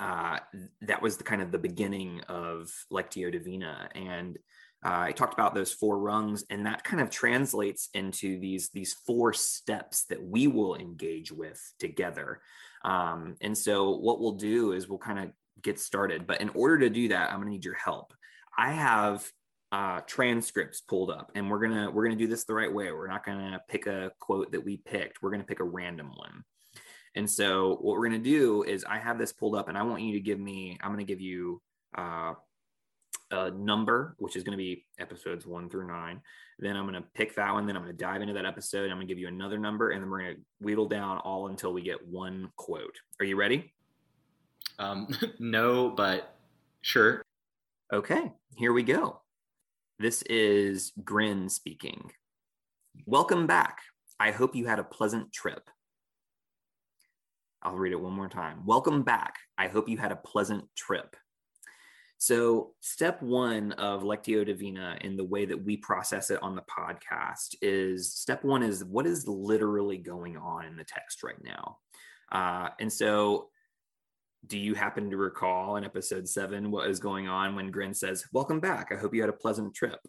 [0.00, 0.38] uh,
[0.80, 4.38] that was the kind of the beginning of lectio divina and
[4.84, 8.94] uh, I talked about those four rungs, and that kind of translates into these these
[9.06, 12.40] four steps that we will engage with together.
[12.84, 15.30] Um, and so, what we'll do is we'll kind of
[15.62, 16.26] get started.
[16.26, 18.12] But in order to do that, I'm going to need your help.
[18.56, 19.28] I have
[19.72, 22.90] uh, transcripts pulled up, and we're gonna we're gonna do this the right way.
[22.92, 25.22] We're not gonna pick a quote that we picked.
[25.22, 26.44] We're gonna pick a random one.
[27.14, 30.02] And so, what we're gonna do is I have this pulled up, and I want
[30.02, 30.78] you to give me.
[30.80, 31.60] I'm gonna give you
[31.96, 32.34] uh,
[33.30, 36.20] a number, which is going to be episodes one through nine.
[36.58, 37.66] Then I'm going to pick that one.
[37.66, 38.90] Then I'm going to dive into that episode.
[38.90, 41.48] I'm going to give you another number, and then we're going to wheedle down all
[41.48, 42.96] until we get one quote.
[43.20, 43.72] Are you ready?
[44.78, 46.34] Um, no, but
[46.82, 47.22] sure.
[47.92, 49.20] Okay, here we go.
[49.98, 52.10] This is Grin speaking.
[53.06, 53.78] Welcome back.
[54.20, 55.68] I hope you had a pleasant trip.
[57.62, 58.64] I'll read it one more time.
[58.64, 59.34] Welcome back.
[59.56, 61.16] I hope you had a pleasant trip.
[62.20, 66.62] So, step one of Lectio Divina in the way that we process it on the
[66.62, 71.78] podcast is step one is what is literally going on in the text right now?
[72.32, 73.50] Uh, and so,
[74.48, 78.24] do you happen to recall in episode seven what is going on when Grin says,
[78.32, 78.90] Welcome back.
[78.90, 80.00] I hope you had a pleasant trip?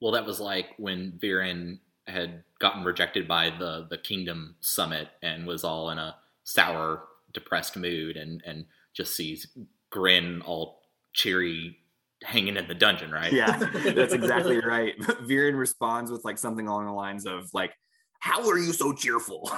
[0.00, 5.46] Well, that was like when Viren had gotten rejected by the the Kingdom Summit and
[5.46, 9.46] was all in a sour, depressed mood, and and just sees
[9.90, 10.81] Grin all
[11.12, 11.78] cheery
[12.24, 13.32] hanging in the dungeon, right?
[13.32, 13.56] Yeah,
[13.94, 14.98] that's exactly right.
[15.00, 17.72] Viren responds with like something along the lines of like,
[18.20, 19.50] "How are you so cheerful?"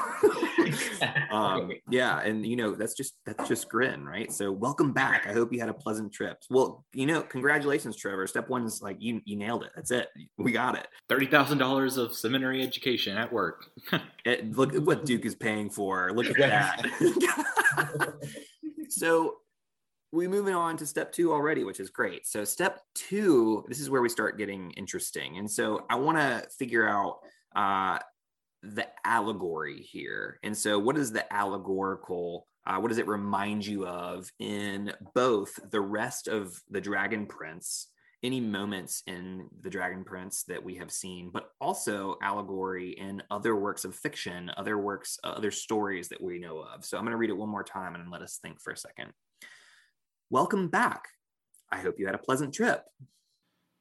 [1.30, 4.32] um, yeah, and you know that's just that's just grin, right?
[4.32, 5.26] So welcome back.
[5.26, 6.38] I hope you had a pleasant trip.
[6.50, 8.26] Well, you know, congratulations, Trevor.
[8.26, 9.70] Step one is like you you nailed it.
[9.74, 10.08] That's it.
[10.38, 10.86] We got it.
[11.08, 13.66] Thirty thousand dollars of seminary education at work.
[14.24, 16.12] it, look at what Duke is paying for.
[16.12, 18.14] Look at that.
[18.88, 19.36] so
[20.14, 22.26] we moving on to step two already, which is great.
[22.26, 25.38] So step two, this is where we start getting interesting.
[25.38, 27.18] And so I want to figure out
[27.56, 27.98] uh,
[28.62, 30.38] the allegory here.
[30.42, 32.46] And so what is the allegorical?
[32.66, 37.88] Uh, what does it remind you of in both the rest of the Dragon Prince,
[38.22, 43.56] any moments in the Dragon Prince that we have seen, but also allegory in other
[43.56, 46.84] works of fiction, other works, uh, other stories that we know of.
[46.84, 48.76] So I'm going to read it one more time and let us think for a
[48.76, 49.12] second
[50.34, 51.10] welcome back.
[51.70, 52.86] I hope you had a pleasant trip.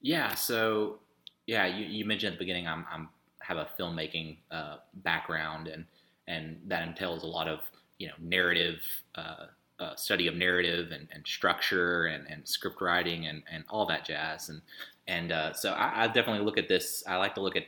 [0.02, 0.36] Yeah.
[0.36, 1.00] So,
[1.48, 3.10] yeah, you, you mentioned at the beginning, I'm, I'm
[3.42, 5.84] have a filmmaking uh, background, and
[6.28, 7.62] and that entails a lot of
[7.98, 8.82] you know narrative
[9.16, 9.48] uh,
[9.80, 14.06] uh, study of narrative and, and structure and, and, script writing and, and all that
[14.06, 14.50] jazz.
[14.50, 14.62] And
[15.08, 17.04] and uh, so I, I, definitely look at this.
[17.08, 17.64] I like to look at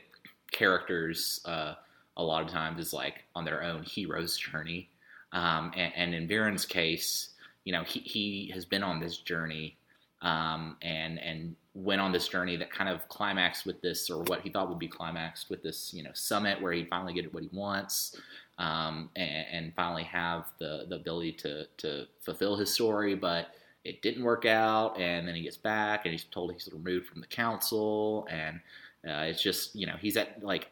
[0.52, 1.74] characters uh,
[2.16, 4.90] a lot of times as like on their own hero's journey.
[5.32, 7.30] Um, and, and, in Viren's case,
[7.66, 9.76] you know, he, he has been on this journey
[10.22, 14.40] um, and and went on this journey that kind of climaxed with this, or what
[14.40, 17.42] he thought would be climaxed with this, you know, summit where he'd finally get what
[17.42, 18.18] he wants,
[18.56, 23.48] um, and, and, finally have the the ability to to fulfill his story, but
[23.84, 27.20] it didn't work out, and then he gets back and he's told he's removed from
[27.20, 28.60] the council, and
[29.06, 30.70] uh, it's just you know he's at like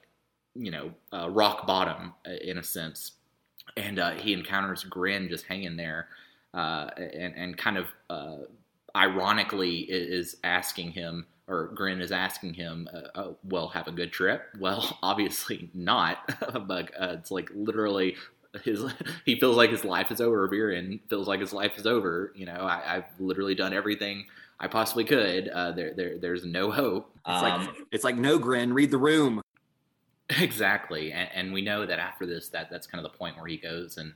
[0.54, 3.12] you know uh, rock bottom uh, in a sense,
[3.76, 6.09] and uh, he encounters Grin just hanging there
[6.55, 8.37] uh, and, and kind of uh,
[8.97, 14.12] ironically is asking him, or Grin is asking him, uh, uh well, have a good
[14.12, 14.43] trip.
[14.59, 16.19] Well, obviously not,
[16.67, 18.17] but uh, it's like literally
[18.62, 18.85] his
[19.25, 20.49] he feels like his life is over.
[20.49, 22.33] Viren feels like his life is over.
[22.37, 24.27] You know, I, have literally done everything
[24.61, 25.49] I possibly could.
[25.49, 27.11] Uh, there, there, there's no hope.
[27.27, 28.73] It's um, like it's like no grin.
[28.73, 29.43] Read the room.
[30.31, 33.47] Exactly, and, and, we know that after this, that that's kind of the point where
[33.47, 34.14] he goes and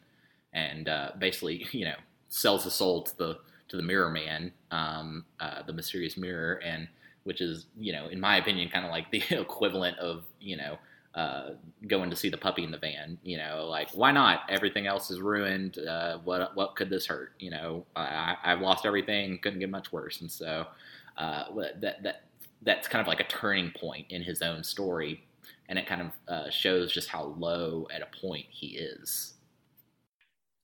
[0.55, 1.97] and uh, basically, you know,
[2.29, 3.39] sells his soul to the
[3.69, 6.89] to the Mirror Man, um, uh, the mysterious mirror, and
[7.25, 10.79] which is you know in my opinion kind of like the equivalent of you know
[11.15, 11.51] uh,
[11.89, 13.19] going to see the puppy in the van.
[13.23, 14.43] You know, like why not?
[14.49, 15.79] Everything else is ruined.
[15.79, 17.33] Uh, what what could this hurt?
[17.39, 19.39] You know, I, I've lost everything.
[19.43, 20.21] Couldn't get much worse.
[20.21, 20.67] And so
[21.17, 21.45] uh,
[21.81, 22.23] that that
[22.63, 25.25] that's kind of like a turning point in his own story,
[25.69, 29.35] and it kind of uh, shows just how low at a point he is.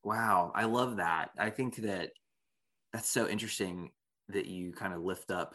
[0.04, 1.30] Wow, I love that.
[1.38, 2.10] I think that
[2.92, 3.90] that's so interesting
[4.28, 5.54] that you kind of lift up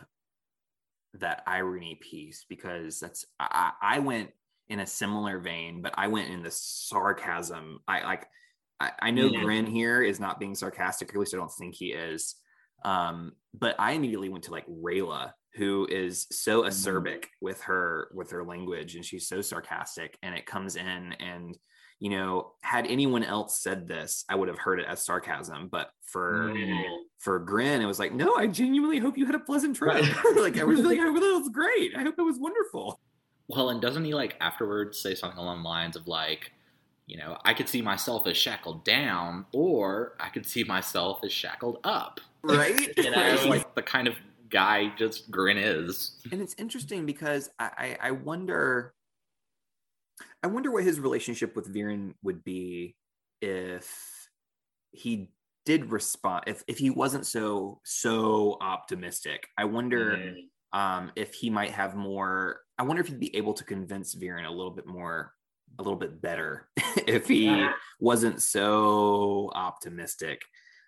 [1.16, 4.32] that irony piece because that's I, I went
[4.68, 7.80] in a similar vein, but I went in the sarcasm.
[7.88, 8.28] I like
[8.80, 9.44] I, I know mm-hmm.
[9.44, 12.36] Grin here is not being sarcastic, at least I don't think he is.
[12.86, 16.70] Um, but I immediately went to like Rayla, who is so mm-hmm.
[16.70, 21.58] acerbic with her with her language and she's so sarcastic and it comes in and
[22.00, 25.68] you know, had anyone else said this, I would have heard it as sarcasm.
[25.68, 26.84] But for mm.
[27.18, 29.96] for Grin, it was like, no, I genuinely hope you had a pleasant trip.
[30.38, 31.96] like I was like, I hope that was great.
[31.96, 33.00] I hope it was wonderful.
[33.50, 36.52] Well, and doesn't he like afterwards say something along the lines of like,
[37.06, 41.34] you know, I could see myself as shackled down, or I could see myself as
[41.34, 42.22] shackled up.
[42.44, 42.80] Right?
[42.98, 44.14] you know, it's like the kind of
[44.50, 46.12] guy just Grin is.
[46.32, 48.94] And it's interesting because I, I, I wonder
[50.44, 52.96] I wonder what his relationship with Viren would be
[53.42, 53.90] if
[54.92, 55.32] he
[55.66, 59.48] did respond if, if he wasn't so so optimistic.
[59.58, 60.80] I wonder mm-hmm.
[60.80, 62.62] um, if he might have more.
[62.78, 65.34] I wonder if he'd be able to convince Viren a little bit more,
[65.78, 66.70] a little bit better
[67.08, 67.74] if he yeah.
[68.00, 70.42] wasn't so optimistic.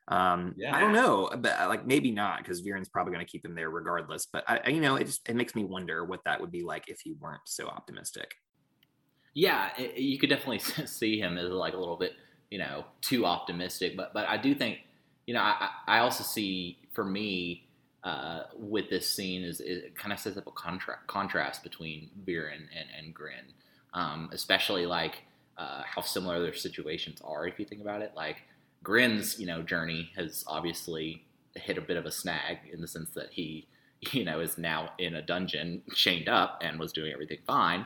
[0.07, 0.75] Um, yeah.
[0.75, 3.55] I don't know, but uh, like maybe not because Viren's probably going to keep him
[3.55, 4.25] there regardless.
[4.25, 6.85] But I, you know, it just it makes me wonder what that would be like
[6.87, 8.31] if he weren't so optimistic.
[9.33, 12.13] Yeah, it, you could definitely see him as like a little bit,
[12.49, 13.95] you know, too optimistic.
[13.95, 14.79] But but I do think,
[15.25, 17.67] you know, I, I also see for me
[18.03, 22.67] uh, with this scene is it kind of sets up a contra- contrast between Viren
[22.75, 23.53] and, and Grin,
[23.93, 25.23] um, especially like
[25.57, 28.13] uh, how similar their situations are if you think about it.
[28.15, 28.43] Like
[28.83, 31.23] Grin's, you know, journey has obviously
[31.55, 33.67] hit a bit of a snag in the sense that he
[34.11, 37.85] you know, is now in a dungeon chained up and was doing everything fine.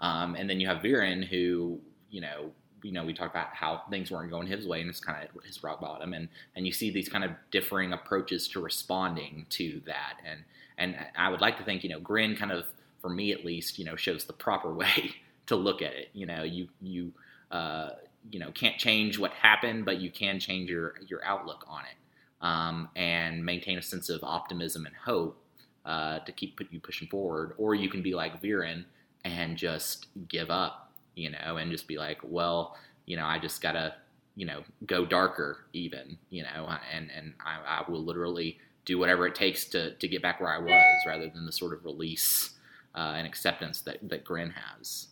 [0.00, 1.80] Um, and then you have Viren, who,
[2.10, 2.50] you know,
[2.82, 5.44] you know, we talk about how things weren't going his way and it's kind of
[5.44, 6.12] his rock bottom.
[6.12, 10.20] And, and you see these kind of differing approaches to responding to that.
[10.24, 10.44] And,
[10.78, 12.66] and I would like to think, you know, Grin kind of,
[13.00, 15.14] for me at least, you know, shows the proper way
[15.46, 16.10] to look at it.
[16.12, 17.12] You know, you, you,
[17.50, 17.90] uh,
[18.30, 21.96] you know, can't change what happened, but you can change your, your outlook on it.
[22.42, 25.42] Um, and maintain a sense of optimism and hope
[25.86, 28.84] uh, to keep put you pushing forward, or you can be like Viren
[29.26, 33.60] and just give up, you know, and just be like, well, you know, I just
[33.60, 33.94] gotta,
[34.34, 39.26] you know, go darker even, you know, and and I, I will literally do whatever
[39.26, 42.50] it takes to to get back where I was, rather than the sort of release
[42.94, 45.08] uh, and acceptance that that Grin has.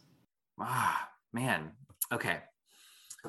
[0.60, 1.72] Ah, man.
[2.12, 2.38] Okay.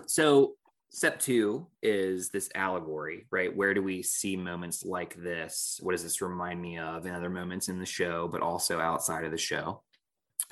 [0.07, 0.55] So
[0.89, 3.55] step two is this allegory, right?
[3.55, 5.79] Where do we see moments like this?
[5.81, 9.25] What does this remind me of in other moments in the show, but also outside
[9.25, 9.81] of the show?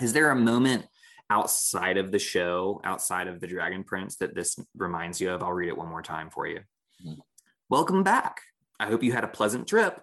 [0.02, 0.86] Is there a moment
[1.30, 5.44] outside of the show, outside of the Dragon Prince, that this reminds you of?
[5.44, 6.60] I'll read it one more time for you.
[7.06, 7.20] Mm-hmm.
[7.70, 8.42] Welcome back.
[8.80, 10.02] I hope you had a pleasant trip.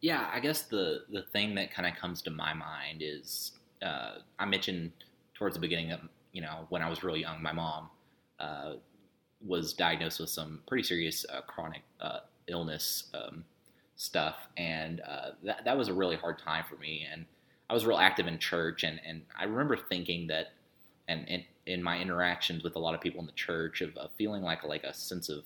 [0.00, 3.52] Yeah, I guess the the thing that kind of comes to my mind is
[3.82, 4.92] uh, I mentioned
[5.34, 6.00] towards the beginning of
[6.32, 7.88] you know when I was really young, my mom
[8.40, 8.74] uh,
[9.44, 13.44] was diagnosed with some pretty serious uh, chronic uh, illness um,
[13.96, 17.06] stuff, and uh, that that was a really hard time for me.
[17.10, 17.24] And
[17.72, 20.52] I was real active in church, and and I remember thinking that,
[21.08, 24.42] and, in my interactions with a lot of people in the church, of, of feeling
[24.42, 25.44] like like a sense of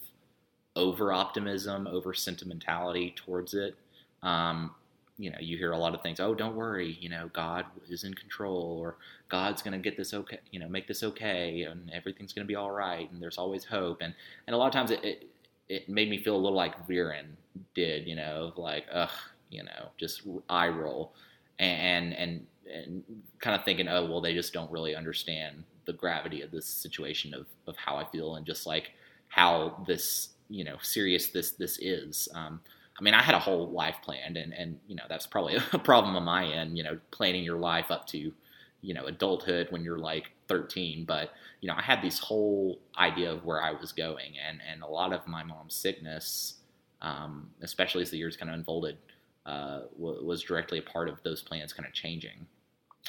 [0.74, 3.77] over optimism, over sentimentality towards it.
[4.24, 4.74] Um,
[5.18, 6.18] you know, you hear a lot of things.
[6.18, 6.99] Oh, don't worry.
[7.01, 8.97] You know, God is in control, or
[9.29, 10.41] God's going to get this okay.
[10.51, 13.09] You know, make this okay, and everything's going to be all right.
[13.12, 13.99] And there's always hope.
[14.01, 14.12] And
[14.49, 15.29] and a lot of times it, it
[15.68, 17.27] it made me feel a little like Viren
[17.77, 18.09] did.
[18.09, 19.11] You know, like ugh,
[19.49, 21.12] you know, just eye roll,
[21.59, 23.02] and and and
[23.40, 27.34] kind of thinking, oh well, they just don't really understand the gravity of this situation
[27.34, 28.92] of of how I feel, and just like
[29.28, 32.28] how this you know serious this this is.
[32.34, 32.61] Um,
[32.98, 35.78] I mean, I had a whole life planned, and and you know that's probably a
[35.78, 36.76] problem on my end.
[36.76, 38.32] You know, planning your life up to
[38.82, 43.32] you know adulthood when you're like 13, but you know I had this whole idea
[43.32, 46.54] of where I was going, and and a lot of my mom's sickness,
[47.02, 48.98] um, especially as the years kind of unfolded,
[49.47, 52.47] uh, w- was directly a part of those plans kind of changing,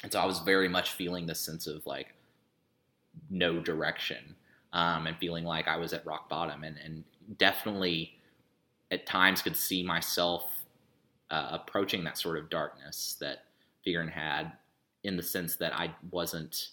[0.02, 2.14] and so I was very much feeling this sense of like
[3.28, 4.36] no direction,
[4.72, 7.04] um, and feeling like I was at rock bottom, and and
[7.38, 8.14] definitely
[8.90, 10.64] at times could see myself
[11.30, 13.44] uh, approaching that sort of darkness that
[13.86, 14.52] Viren had
[15.04, 16.70] in the sense that I wasn't,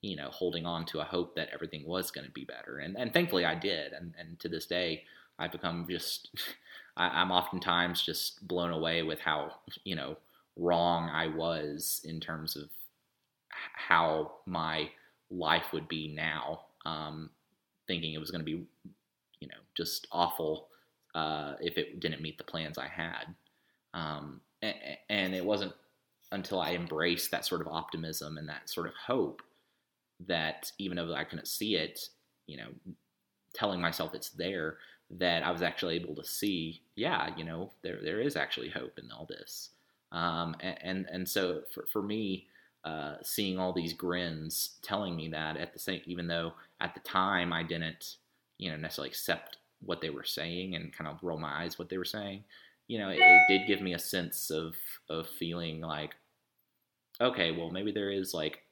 [0.00, 2.78] you know, holding on to a hope that everything was going to be better.
[2.78, 3.92] And, and thankfully I did.
[3.92, 5.04] And, and to this day,
[5.38, 6.30] I've become just,
[6.98, 10.16] I, I'm oftentimes just blown away with how, you know,
[10.56, 12.68] wrong I was in terms of
[13.50, 14.90] how my
[15.30, 16.62] life would be now.
[16.84, 17.30] Um,
[17.86, 18.66] thinking it was going to be,
[19.40, 20.68] you know, just awful
[21.14, 23.34] uh, if it didn't meet the plans I had.
[23.94, 24.74] Um, and,
[25.08, 25.72] and, it wasn't
[26.32, 29.40] until I embraced that sort of optimism and that sort of hope
[30.26, 32.08] that even though I couldn't see it,
[32.46, 32.68] you know,
[33.54, 34.76] telling myself it's there,
[35.10, 38.98] that I was actually able to see, yeah, you know, there there is actually hope
[38.98, 39.70] in all this.
[40.10, 42.46] Um, and, and, and so for for me,
[42.84, 47.00] uh, seeing all these grins telling me that at the same, even though at the
[47.00, 48.16] time I didn't,
[48.58, 51.88] you know, necessarily accept what they were saying and kind of roll my eyes what
[51.88, 52.44] they were saying,
[52.86, 54.76] you know, it, it did give me a sense of
[55.08, 56.16] of feeling like,
[57.20, 58.62] okay, well maybe there is like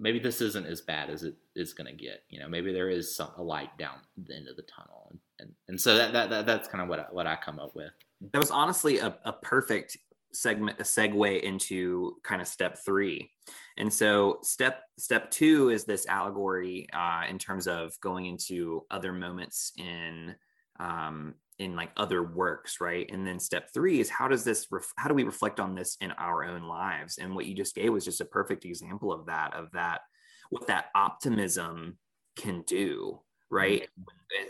[0.00, 2.24] maybe this isn't as bad as it is going to get.
[2.30, 5.52] You know, maybe there is some, a light down the end of the tunnel, and
[5.68, 7.90] and, so that, that, that that's kind of what I, what I come up with.
[8.32, 9.96] That was honestly a, a perfect
[10.32, 13.30] segment, a segue into kind of step three.
[13.76, 19.12] And so step step two is this allegory uh, in terms of going into other
[19.12, 20.34] moments in
[20.78, 24.94] um, in like other works right and then step three is how does this ref-
[24.96, 27.92] how do we reflect on this in our own lives and what you just gave
[27.92, 30.00] was just a perfect example of that of that
[30.48, 31.98] what that optimism
[32.34, 33.20] can do
[33.50, 33.88] right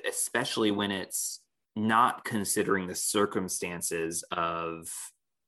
[0.08, 1.40] especially when it's
[1.76, 4.90] not considering the circumstances of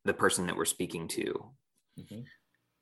[0.05, 1.51] the person that we're speaking to
[1.99, 2.21] mm-hmm.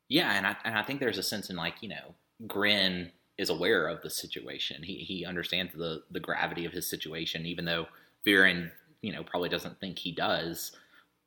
[0.09, 2.15] yeah and I, and I think there's a sense in like you know
[2.47, 3.11] grin
[3.41, 4.83] is aware of the situation.
[4.83, 7.87] He he understands the the gravity of his situation, even though
[8.25, 8.69] Viren,
[9.01, 10.71] you know, probably doesn't think he does.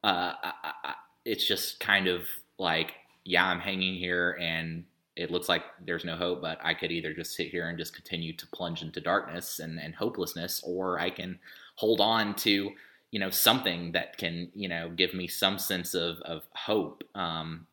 [0.04, 0.52] Uh, I,
[0.84, 2.22] I, it's just kind of
[2.58, 4.84] like, yeah, I'm hanging here, and
[5.16, 6.42] it looks like there's no hope.
[6.42, 9.78] But I could either just sit here and just continue to plunge into darkness and,
[9.78, 11.38] and hopelessness, or I can
[11.76, 12.72] hold on to,
[13.14, 17.68] you know something that can you know give me some sense of of hope um,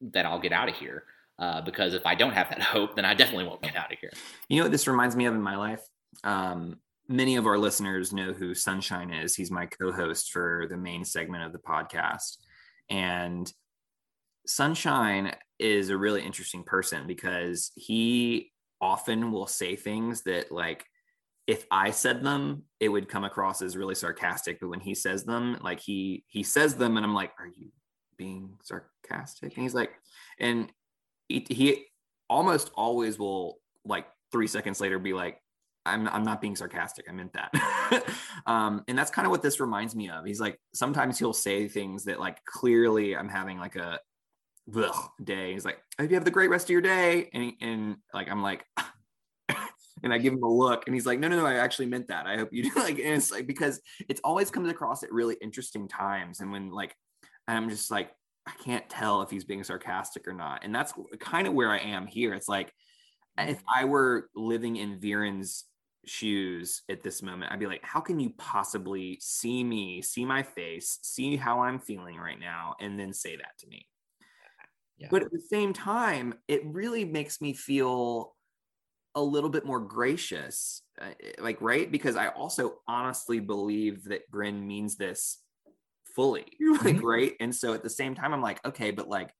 [0.00, 1.04] that I'll get out of here.
[1.38, 3.98] Uh, because if I don't have that hope, then I definitely won't get out of
[3.98, 4.12] here.
[4.48, 5.82] You know what this reminds me of in my life?
[6.24, 9.36] Um, many of our listeners know who Sunshine is.
[9.36, 12.38] He's my co-host for the main segment of the podcast,
[12.88, 13.52] and
[14.46, 18.50] Sunshine is a really interesting person because he
[18.80, 20.84] often will say things that like
[21.46, 24.60] if I said them, it would come across as really sarcastic.
[24.60, 27.70] But when he says them, like he he says them, and I'm like, "Are you
[28.16, 29.90] being sarcastic?" And he's like,
[30.38, 30.70] and
[31.28, 31.84] he, he
[32.30, 35.40] almost always will like three seconds later be like,
[35.84, 37.06] "I'm I'm not being sarcastic.
[37.08, 38.04] I meant that."
[38.46, 40.24] um, and that's kind of what this reminds me of.
[40.24, 43.98] He's like, sometimes he'll say things that like clearly I'm having like a
[44.76, 45.52] ugh, day.
[45.52, 48.30] He's like, "I hope you have the great rest of your day," and and like
[48.30, 48.64] I'm like
[50.02, 52.08] and I give him a look and he's like, no, no, no, I actually meant
[52.08, 52.26] that.
[52.26, 55.36] I hope you do like, and it's like, because it's always comes across at really
[55.40, 56.40] interesting times.
[56.40, 56.94] And when like,
[57.46, 58.10] I'm just like,
[58.46, 60.64] I can't tell if he's being sarcastic or not.
[60.64, 62.34] And that's kind of where I am here.
[62.34, 62.72] It's like,
[63.38, 63.80] if mm-hmm.
[63.80, 65.64] I were living in Viren's
[66.04, 70.42] shoes at this moment, I'd be like, how can you possibly see me, see my
[70.42, 73.86] face, see how I'm feeling right now, and then say that to me?
[75.02, 75.08] Yeah.
[75.10, 78.34] But at the same time, it really makes me feel
[79.14, 84.66] a little bit more gracious uh, like right because i also honestly believe that Grin
[84.66, 85.38] means this
[86.16, 87.04] fully like mm-hmm.
[87.04, 89.30] right and so at the same time i'm like okay but like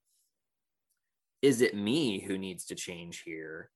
[1.40, 3.70] is it me who needs to change here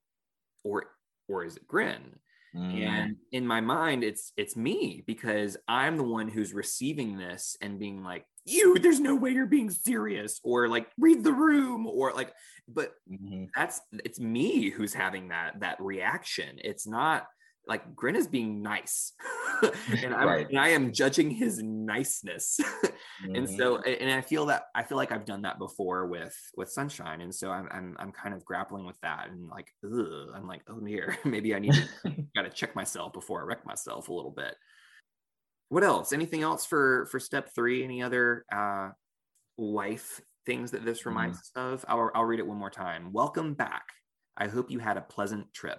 [0.65, 0.85] or
[1.29, 2.19] or is it Grin
[2.55, 2.83] mm.
[2.83, 7.79] and in my mind it's it's me because i'm the one who's receiving this and
[7.79, 12.13] being like you there's no way you're being serious or like read the room or
[12.13, 12.33] like
[12.69, 13.45] but mm-hmm.
[13.55, 17.27] that's it's me who's having that that reaction it's not
[17.67, 19.13] like Grin is being nice
[20.03, 20.49] and, right.
[20.49, 23.35] and, i am judging his niceness mm-hmm.
[23.35, 26.71] and so and i feel that i feel like i've done that before with with
[26.71, 30.47] sunshine and so i'm i'm, I'm kind of grappling with that and like ugh, i'm
[30.47, 34.13] like oh dear maybe i need to gotta check myself before i wreck myself a
[34.13, 34.55] little bit
[35.69, 36.13] what else?
[36.13, 37.83] Anything else for for step three?
[37.83, 38.91] Any other uh,
[39.59, 41.61] life things that this reminds mm-hmm.
[41.61, 41.85] us of?
[41.89, 43.13] I'll, I'll read it one more time.
[43.13, 43.85] Welcome back.
[44.37, 45.79] I hope you had a pleasant trip.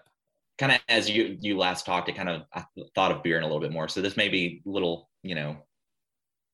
[0.58, 2.66] Kind of as you you last talked, it kind of I
[2.96, 3.88] thought of Viren a little bit more.
[3.88, 5.58] So this may be a little, you know,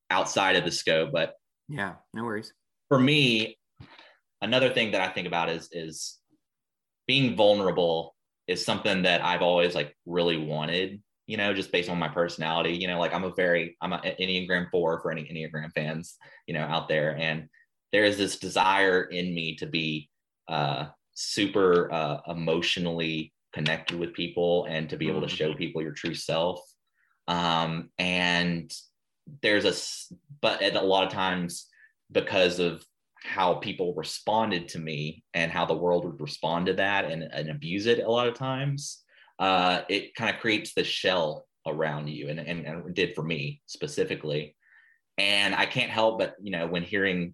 [0.10, 1.34] outside of the scope, but
[1.70, 2.54] yeah, no worries.
[2.90, 3.58] For me,
[4.42, 6.20] another thing that I think about is is
[7.08, 8.14] being vulnerable
[8.48, 12.76] is something that I've always like really wanted you know, just based on my personality.
[12.76, 16.18] You know, like I'm a very, I'm an Enneagram four for any Enneagram fans,
[16.48, 17.16] you know, out there.
[17.18, 17.48] And
[17.92, 20.10] there is this desire in me to be
[20.48, 25.38] uh, super uh, emotionally connected with people and to be able to mm.
[25.38, 26.60] show people your true self.
[27.28, 28.74] Um, and
[29.42, 31.68] there's a, but a lot of times
[32.12, 32.84] because of
[33.24, 37.50] how people responded to me and how the world would respond to that and, and
[37.50, 39.03] abuse it a lot of times
[39.40, 43.62] uh, it kind of creates the shell around you and, and, and did for me
[43.66, 44.56] specifically.
[45.18, 47.34] And I can't help but, you know, when hearing,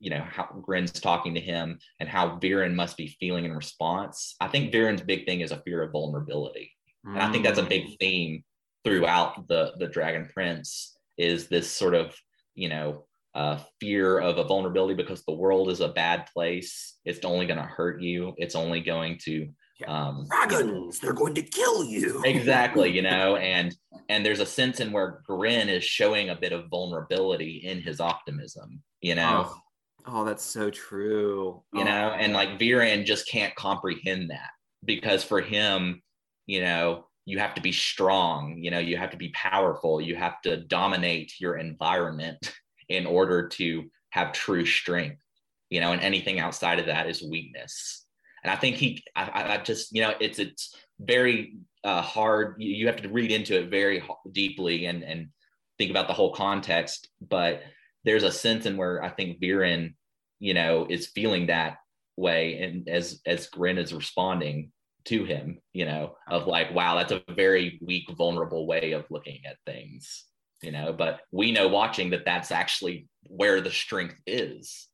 [0.00, 4.34] you know, how Grin's talking to him and how Viren must be feeling in response,
[4.40, 6.72] I think Viren's big thing is a fear of vulnerability.
[7.06, 7.14] Mm.
[7.14, 7.96] And I think that's a big mm.
[7.98, 8.44] theme
[8.84, 12.14] throughout the, the Dragon Prince is this sort of,
[12.54, 16.96] you know, uh, fear of a vulnerability because the world is a bad place.
[17.04, 18.34] It's only going to hurt you.
[18.38, 19.48] It's only going to
[19.86, 22.22] um, dragons they're going to kill you.
[22.24, 23.76] Exactly you know and
[24.08, 28.00] and there's a sense in where Grin is showing a bit of vulnerability in his
[28.00, 29.46] optimism you know?
[29.48, 29.60] Oh,
[30.06, 31.62] oh that's so true.
[31.72, 31.84] You oh.
[31.84, 34.50] know and like Viren just can't comprehend that
[34.84, 36.02] because for him
[36.46, 40.16] you know you have to be strong you know you have to be powerful you
[40.16, 42.54] have to dominate your environment
[42.88, 45.22] in order to have true strength
[45.68, 48.05] you know and anything outside of that is weakness
[48.46, 52.54] and I think he, I, I just, you know, it's it's very uh, hard.
[52.58, 55.30] You, have to read into it very deeply and and
[55.78, 57.08] think about the whole context.
[57.20, 57.62] But
[58.04, 59.94] there's a sense in where I think Viren,
[60.38, 61.78] you know, is feeling that
[62.16, 64.70] way, and as as Grin is responding
[65.06, 69.40] to him, you know, of like, wow, that's a very weak, vulnerable way of looking
[69.44, 70.24] at things,
[70.62, 70.92] you know.
[70.92, 74.86] But we know watching that that's actually where the strength is,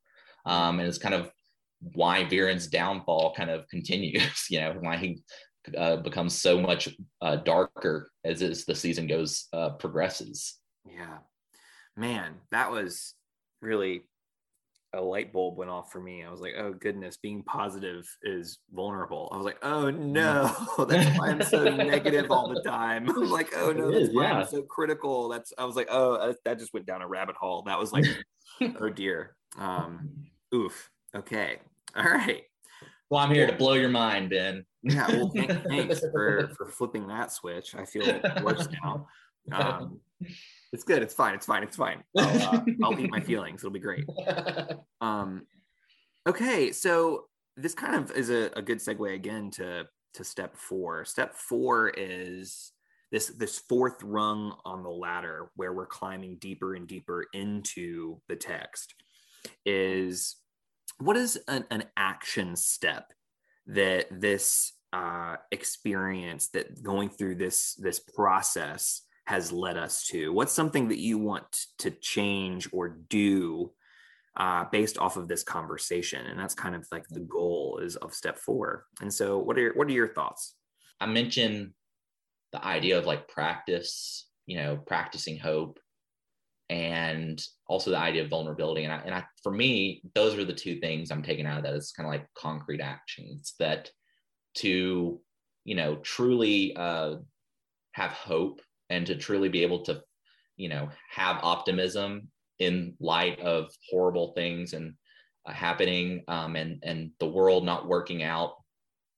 [0.47, 1.31] um, and it's kind of
[1.95, 5.23] why Viren's downfall kind of continues, you know, why he
[5.77, 6.89] uh, becomes so much
[7.21, 10.59] uh, darker as, as the season goes uh, progresses.
[10.85, 11.19] Yeah,
[11.97, 13.15] man, that was
[13.61, 14.03] really
[14.95, 16.23] a light bulb went off for me.
[16.23, 19.31] I was like, oh goodness, being positive is vulnerable.
[19.33, 20.55] I was like, oh no,
[20.89, 23.09] that's why I'm so negative all the time.
[23.09, 24.41] I'm like, oh no, that's why yeah.
[24.41, 25.29] I'm so critical.
[25.29, 27.63] That's I was like, oh, that just went down a rabbit hole.
[27.63, 28.05] That was like,
[28.81, 29.35] oh dear.
[29.59, 30.11] Um,
[30.55, 30.91] oof.
[31.15, 31.59] Okay.
[31.97, 32.43] All right.
[33.11, 34.65] Well, I'm here to blow your mind, Ben.
[34.83, 35.07] Yeah.
[35.09, 35.29] Well,
[35.69, 37.75] thanks for for flipping that switch.
[37.75, 39.09] I feel worse now.
[39.51, 39.99] Um,
[40.73, 41.03] it's good.
[41.03, 41.35] It's fine.
[41.35, 41.65] It's fine.
[41.65, 42.05] It's fine.
[42.17, 43.61] I'll, uh, I'll eat my feelings.
[43.61, 44.05] It'll be great.
[45.01, 45.49] Um,
[46.29, 47.25] okay, so
[47.57, 51.05] this kind of is a, a good segue again to to step four.
[51.05, 52.71] Step four is
[53.11, 58.37] this this fourth rung on the ladder where we're climbing deeper and deeper into the
[58.37, 58.95] text.
[59.67, 60.37] Is
[61.05, 63.13] what is an, an action step
[63.67, 70.33] that this uh, experience that going through this this process has led us to?
[70.33, 73.73] What's something that you want to change or do
[74.37, 76.27] uh, based off of this conversation?
[76.27, 78.87] And that's kind of like the goal is of step four.
[79.01, 80.55] And so, what are your, what are your thoughts?
[81.01, 81.73] I mentioned
[82.53, 85.79] the idea of like practice, you know, practicing hope,
[86.73, 88.85] and also the idea of vulnerability.
[88.85, 91.65] And I, and I, for me, those are the two things I'm taking out of
[91.65, 91.75] that.
[91.75, 93.91] It's kind of like concrete actions that
[94.57, 95.21] to,
[95.65, 97.17] you know, truly uh,
[97.93, 100.03] have hope and to truly be able to
[100.57, 104.95] you know have optimism in light of horrible things and
[105.47, 108.55] uh, happening um, and and the world not working out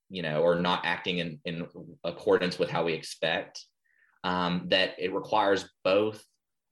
[0.08, 1.66] you know or not acting in in
[2.04, 3.64] accordance with how we expect
[4.22, 6.24] um, that it requires both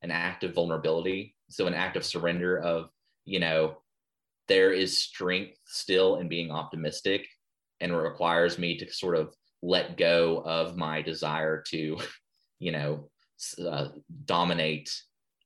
[0.03, 2.89] an act of vulnerability so an act of surrender of
[3.25, 3.77] you know
[4.49, 7.27] there is strength still in being optimistic
[7.81, 11.99] and it requires me to sort of let go of my desire to
[12.59, 13.09] you know
[13.67, 13.89] uh,
[14.25, 14.91] dominate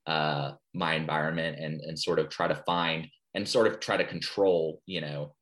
[0.06, 4.04] uh, my environment and and sort of try to find and sort of try to
[4.04, 5.34] control you know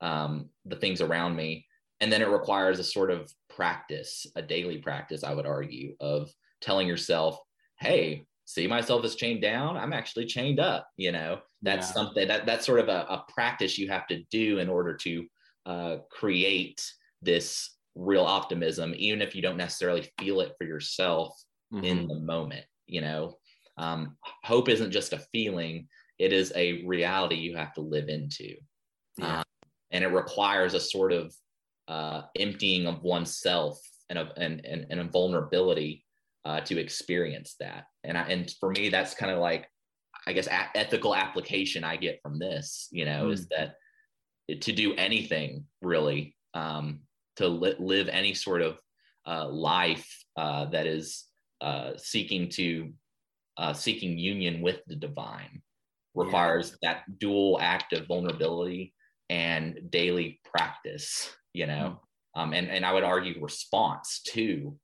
[0.00, 1.64] um, the things around me.
[2.00, 6.30] And then it requires a sort of practice a daily practice i would argue of
[6.60, 7.38] telling yourself
[7.78, 11.94] hey see myself as chained down i'm actually chained up you know that's yeah.
[11.94, 15.24] something that that's sort of a, a, practice you have to do in order to
[15.64, 16.84] uh, create
[17.22, 21.40] this real optimism, even if you don't necessarily feel it for yourself
[21.72, 21.84] mm-hmm.
[21.84, 22.64] in the moment.
[22.86, 23.36] You know,
[23.78, 25.88] um, hope isn't just a feeling;
[26.18, 28.54] it is a reality you have to live into,
[29.16, 29.38] yeah.
[29.38, 29.44] um,
[29.90, 31.34] and it requires a sort of
[31.88, 33.78] uh, emptying of oneself
[34.10, 36.04] and of and and, and a vulnerability
[36.44, 37.84] uh, to experience that.
[38.04, 39.68] And I, and for me, that's kind of like
[40.26, 42.88] I guess a- ethical application I get from this.
[42.90, 43.32] You know, mm.
[43.32, 43.76] is that
[44.60, 47.00] to do anything really um,
[47.36, 48.78] to li- live any sort of
[49.26, 51.24] uh, life uh, that is
[51.60, 52.92] uh, seeking to
[53.56, 55.62] uh, seeking union with the divine
[56.14, 56.94] requires yeah.
[56.94, 58.92] that dual act of vulnerability
[59.30, 62.00] and daily practice you know
[62.36, 62.40] mm.
[62.40, 64.76] um, and and i would argue response to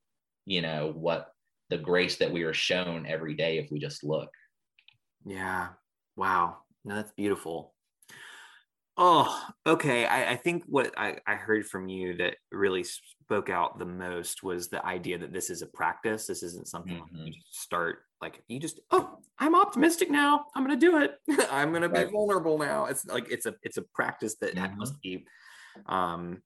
[0.46, 1.32] you know what
[1.70, 4.30] the grace that we are shown every day if we just look
[5.24, 5.68] yeah
[6.16, 7.74] wow no, that's beautiful
[9.00, 10.06] Oh, okay.
[10.06, 14.42] I, I, think what I, I heard from you that really spoke out the most
[14.42, 16.26] was the idea that this is a practice.
[16.26, 17.26] This isn't something mm-hmm.
[17.28, 20.46] you start like you just oh I'm optimistic now.
[20.56, 21.14] I'm gonna do it.
[21.50, 22.86] I'm gonna be vulnerable now.
[22.86, 24.78] It's like it's a it's a practice that mm-hmm.
[24.78, 25.24] must be
[25.86, 26.42] um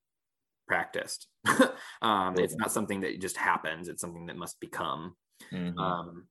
[0.66, 1.28] practiced.
[2.02, 3.88] um it's not something that just happens.
[3.88, 5.14] It's something that must become.
[5.52, 5.78] Mm-hmm.
[5.78, 6.26] Um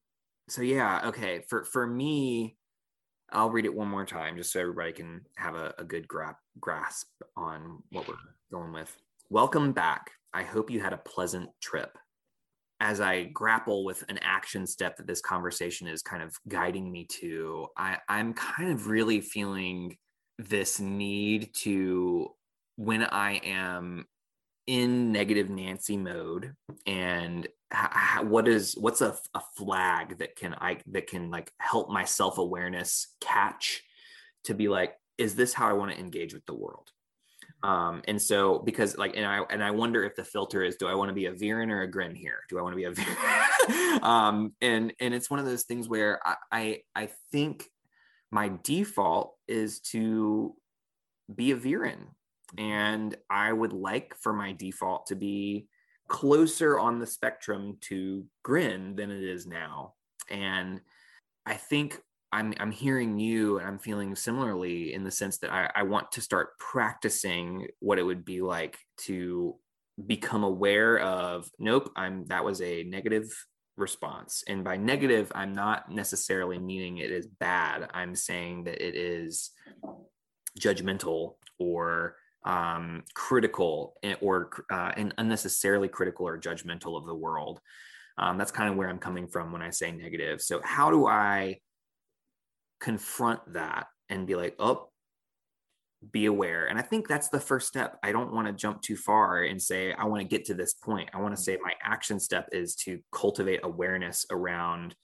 [0.50, 1.44] so yeah, okay.
[1.50, 2.58] For for me,
[3.32, 6.38] I'll read it one more time just so everybody can have a, a good gra-
[6.60, 7.08] grasp
[7.38, 8.16] on what we're
[8.52, 8.94] going with.
[9.30, 10.12] Welcome back.
[10.34, 11.98] I hope you had a pleasant trip.
[12.82, 17.08] As I grapple with an action step that this conversation is kind of guiding me
[17.22, 19.96] to, I, I'm kind of really feeling
[20.38, 22.28] this need to,
[22.76, 24.06] when I am
[24.72, 26.54] in negative Nancy mode
[26.88, 27.46] and
[28.22, 33.08] what is what's a, a flag that can I that can like help my self-awareness
[33.20, 33.84] catch
[34.46, 36.90] to be like is this how I want to engage with the world?
[37.64, 40.88] Um and so because like and I and I wonder if the filter is do
[40.88, 42.40] I want to be a Viren or a Grin here?
[42.48, 46.26] Do I want to be a um and and it's one of those things where
[46.26, 47.66] I I, I think
[48.32, 50.56] my default is to
[51.36, 52.06] be a Viren
[52.58, 55.68] and I would like for my default to be
[56.08, 59.94] closer on the spectrum to grin than it is now.
[60.30, 60.82] And
[61.46, 65.70] I think I'm I'm hearing you and I'm feeling similarly in the sense that I,
[65.76, 69.56] I want to start practicing what it would be like to
[70.08, 73.30] become aware of nope, I'm that was a negative
[73.78, 74.44] response.
[74.48, 77.90] And by negative, I'm not necessarily meaning it is bad.
[77.94, 79.52] I'm saying that it is
[80.60, 87.60] judgmental or um, critical or uh, and unnecessarily critical or judgmental of the world.
[88.18, 90.42] Um, that's kind of where I'm coming from when I say negative.
[90.42, 91.60] So, how do I
[92.80, 94.90] confront that and be like, oh,
[96.12, 96.66] be aware?
[96.66, 97.98] And I think that's the first step.
[98.04, 100.74] I don't want to jump too far and say, I want to get to this
[100.74, 101.10] point.
[101.14, 104.96] I want to say my action step is to cultivate awareness around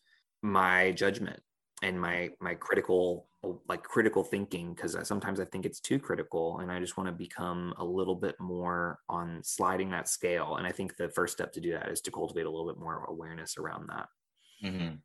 [0.42, 1.40] my judgment
[1.82, 3.28] and my my critical
[3.68, 7.14] like critical thinking because sometimes I think it's too critical and I just want to
[7.14, 10.56] become a little bit more on sliding that scale.
[10.58, 12.80] And I think the first step to do that is to cultivate a little bit
[12.80, 14.08] more awareness around that.
[14.64, 14.95] Mm-hmm.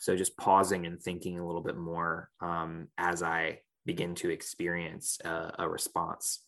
[0.00, 5.18] So just pausing and thinking a little bit more um, as I begin to experience
[5.24, 6.40] a, a response.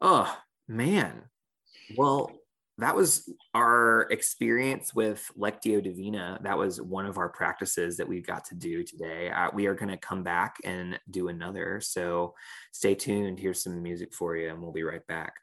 [0.00, 0.36] Oh
[0.68, 1.24] man.
[1.96, 2.32] Well,
[2.78, 6.38] that was our experience with Lectio Divina.
[6.42, 9.30] That was one of our practices that we got to do today.
[9.30, 11.80] Uh, we are going to come back and do another.
[11.80, 12.34] So
[12.72, 13.40] stay tuned.
[13.40, 15.34] Here's some music for you, and we'll be right back.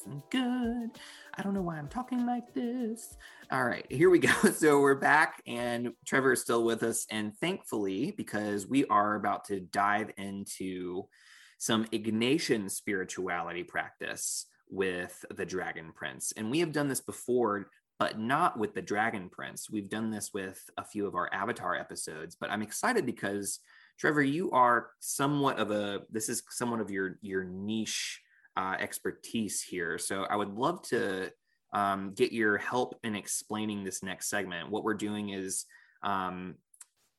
[0.00, 0.90] Nice and good.
[1.34, 3.16] I don't know why I'm talking like this.
[3.50, 4.30] All right, here we go.
[4.52, 7.06] So we're back, and Trevor is still with us.
[7.10, 11.04] And thankfully, because we are about to dive into
[11.58, 16.32] some Ignatian spirituality practice with the Dragon Prince.
[16.36, 19.70] And we have done this before, but not with the Dragon Prince.
[19.70, 23.60] We've done this with a few of our Avatar episodes, but I'm excited because
[23.98, 28.20] Trevor, you are somewhat of a this is somewhat of your your niche
[28.60, 29.96] uh, expertise here.
[29.98, 31.30] So I would love to
[31.72, 34.70] um, get your help in explaining this next segment.
[34.70, 35.64] What we're doing is
[36.02, 36.56] um,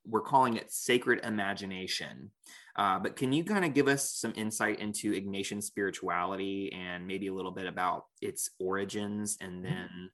[0.06, 2.30] we're calling it sacred imagination.
[2.76, 7.28] Uh, but can you kind of give us some insight into Ignatian spirituality and maybe
[7.28, 9.64] a little bit about its origins, and mm-hmm.
[9.64, 10.10] then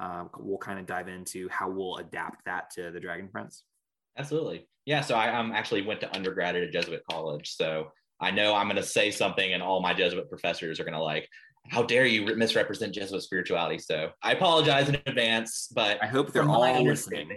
[0.00, 3.64] uh, we'll kind of dive into how we'll adapt that to the Dragon Prince.
[4.18, 4.68] Absolutely.
[4.84, 5.00] Yeah.
[5.00, 7.54] So I um, actually went to undergrad at a Jesuit college.
[7.54, 7.92] So
[8.22, 11.02] I know I'm going to say something, and all my Jesuit professors are going to
[11.02, 11.28] like,
[11.68, 13.78] how dare you misrepresent Jesuit spirituality?
[13.78, 17.36] So I apologize in advance, but I hope they're all listening.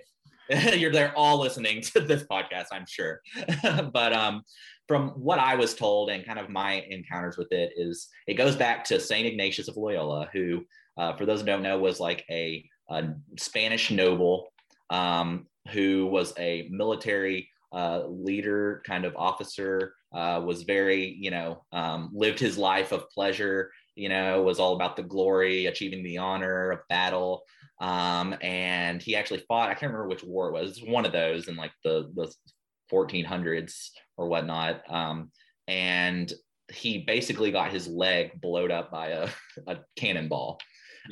[0.76, 3.22] you're they're all listening to this podcast, I'm sure.
[3.94, 4.44] but um,
[4.88, 8.56] from what I was told and kind of my encounters with it is it goes
[8.56, 10.64] back to Saint Ignatius of Loyola, who,
[10.98, 13.10] uh, for those who don't know, was like a, a
[13.40, 14.52] Spanish noble
[14.92, 21.64] um, who was a military uh, leader, kind of officer, uh, was very, you know,
[21.74, 26.18] um, lived his life of pleasure, you know, was all about the glory, achieving the
[26.18, 27.44] honor of battle.
[27.82, 31.50] Um, and he actually fought, I can't remember which war it was, one of those
[31.50, 32.34] in like the, the
[32.92, 34.90] 1400s or whatnot.
[34.90, 35.32] Um,
[35.68, 36.32] and
[36.72, 39.30] he basically got his leg blowed up by a,
[39.68, 40.60] a cannonball.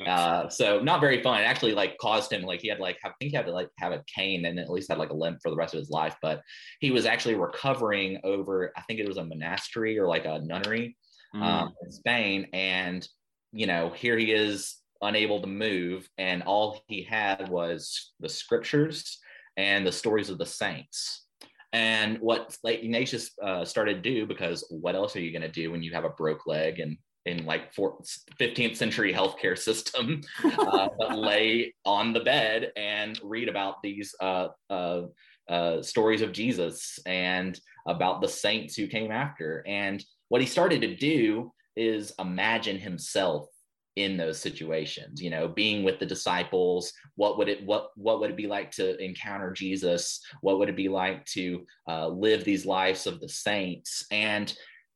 [0.06, 1.40] Uh, so not very fun.
[1.40, 3.68] It actually like caused him like he had like I think he had to like
[3.78, 5.90] have a cane and at least had like a limp for the rest of his
[5.90, 6.16] life.
[6.20, 6.42] But
[6.80, 10.96] he was actually recovering over I think it was a monastery or like a nunnery
[11.34, 11.42] mm.
[11.42, 13.06] um, in Spain, and
[13.52, 19.18] you know here he is unable to move, and all he had was the scriptures
[19.56, 21.26] and the stories of the saints.
[21.72, 22.56] And what.
[22.64, 25.92] Ignatius uh, started to do, because what else are you going to do when you
[25.92, 26.96] have a broke leg and
[27.26, 34.14] in like 15th century healthcare system uh, lay on the bed and read about these
[34.20, 35.02] uh, uh,
[35.48, 39.62] uh, stories of Jesus and about the saints who came after.
[39.66, 43.48] And what he started to do is imagine himself
[43.96, 46.92] in those situations you know being with the disciples.
[47.14, 50.20] What would it what what would it be like to encounter jesus?
[50.40, 54.04] What would it be like to uh, live these lives of the saints?
[54.10, 54.52] And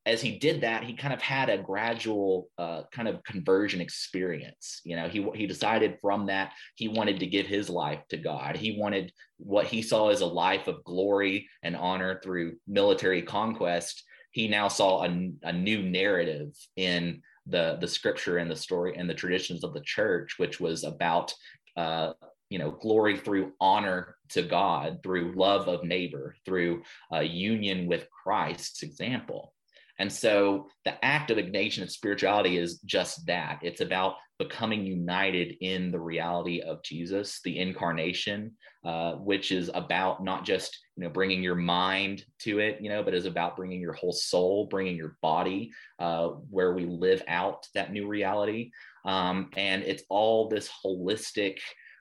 [0.09, 4.81] as he did that, he kind of had a gradual uh, kind of conversion experience.
[4.83, 8.57] You know, he he decided from that he wanted to give his life to God.
[8.57, 14.03] He wanted what he saw as a life of glory and honor through military conquest.
[14.31, 19.11] He now saw a, a new narrative in the the scripture and the story and
[19.11, 21.35] the traditions of the church, which was about
[21.77, 22.15] uh,
[22.49, 26.83] you know glory through honor to god through love of neighbor through
[27.13, 29.53] uh, union with christ's example
[29.99, 33.59] and so the act of Ignatian of spirituality is just that.
[33.63, 38.53] It's about becoming united in the reality of Jesus, the incarnation,
[38.85, 43.03] uh, which is about not just you know bringing your mind to it, you know,
[43.03, 47.67] but is about bringing your whole soul, bringing your body, uh, where we live out
[47.75, 48.71] that new reality.
[49.05, 51.59] Um, and it's all this holistic,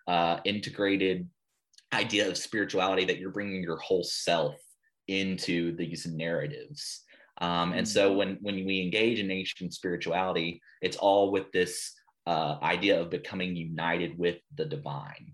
[0.07, 1.27] uh, integrated
[1.93, 4.55] idea of spirituality that you're bringing your whole self
[5.07, 7.03] into these narratives.
[7.39, 8.17] Um, and so mm-hmm.
[8.17, 11.93] when when we engage in Ignatian spirituality, it's all with this
[12.25, 15.33] uh, idea of becoming united with the divine,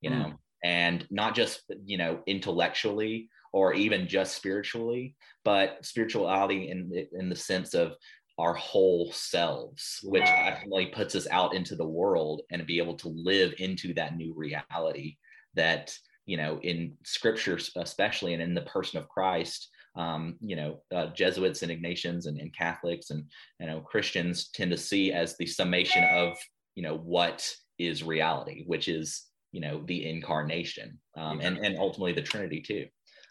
[0.00, 0.36] you know, mm.
[0.64, 7.36] and not just you know intellectually or even just spiritually, but spirituality in in the
[7.36, 7.94] sense of
[8.38, 13.08] our whole selves, which actually puts us out into the world and be able to
[13.08, 15.16] live into that new reality
[15.54, 15.92] that
[16.26, 21.06] you know in scripture especially and in the person of christ um, you know, uh,
[21.06, 23.24] Jesuits and Ignatians and, and, Catholics and,
[23.58, 26.36] you know, Christians tend to see as the summation of,
[26.76, 32.12] you know, what is reality, which is, you know, the incarnation um, and, and ultimately
[32.12, 32.86] the Trinity too.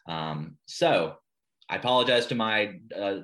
[0.08, 1.16] Um, so
[1.70, 3.20] I apologize to my uh,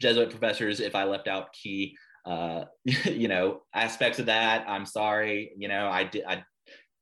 [0.00, 4.64] Jesuit professors if I left out key, uh, you know, aspects of that.
[4.68, 5.52] I'm sorry.
[5.56, 6.44] You know, I did, I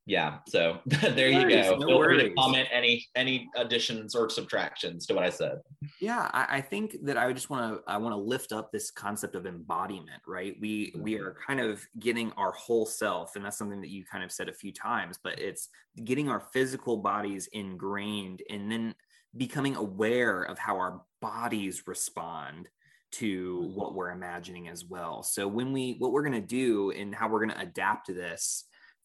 [0.07, 2.20] yeah so there you go no feel worries.
[2.20, 5.61] free to comment any any additions or subtractions to what i said
[6.00, 8.90] yeah i, I think that i just want to i want to lift up this
[8.90, 11.24] concept of embodiment right we we mm-hmm.
[11.24, 14.48] are kind of getting our whole self and that's something that you kind of said
[14.48, 15.68] a few times but it's
[16.05, 18.94] getting our physical bodies ingrained and then
[19.36, 22.68] becoming aware of how our bodies respond
[23.11, 23.74] to mm-hmm.
[23.74, 27.26] what we're imagining as well so when we what we're going to do and how
[27.26, 28.64] we're going to adapt to this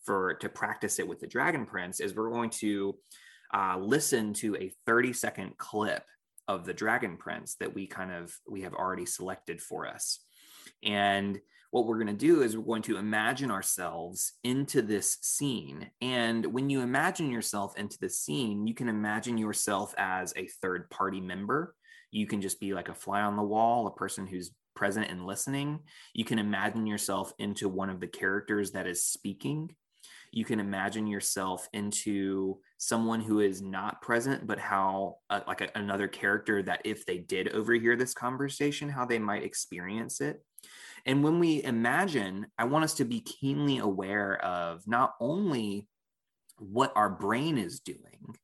[0.09, 2.95] for to practice it with the Dragon Prince is we're going to
[3.53, 6.01] uh, listen to a 30 second clip
[6.47, 10.17] of the Dragon Prince that we kind of we have already selected for us.
[10.83, 11.39] And
[11.69, 15.91] what we're going to do is we're going to imagine ourselves into this scene.
[16.01, 20.89] And when you imagine yourself into the scene, you can imagine yourself as a third
[20.89, 21.75] party member.
[22.09, 25.27] You can just be like a fly on the wall, a person who's present and
[25.27, 25.81] listening.
[26.15, 29.75] You can imagine yourself into one of the characters that is speaking
[30.31, 35.69] you can imagine yourself into someone who is not present but how uh, like a,
[35.75, 40.43] another character that if they did overhear this conversation how they might experience it.
[41.05, 45.87] And when we imagine i want us to be keenly aware of not only
[46.57, 48.35] what our brain is doing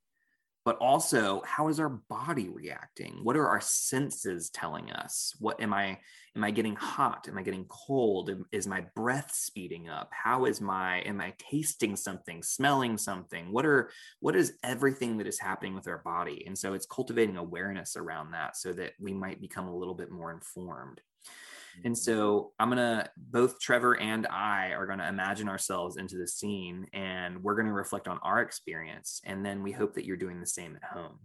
[0.65, 3.19] but also how is our body reacting?
[3.21, 5.33] What are our senses telling us?
[5.39, 5.99] What am i
[6.35, 7.27] am i getting hot?
[7.29, 8.31] Am i getting cold?
[8.51, 10.09] Is my breath speeding up?
[10.11, 13.51] How is my am i tasting something smelling something?
[13.51, 16.43] What are what is everything that is happening with our body?
[16.47, 20.09] And so it's cultivating awareness around that so that we might become a little bit
[20.11, 20.99] more informed
[21.83, 26.17] and so I'm going to, both Trevor and I are going to imagine ourselves into
[26.17, 29.21] the scene and we're going to reflect on our experience.
[29.25, 31.19] And then we hope that you're doing the same at home.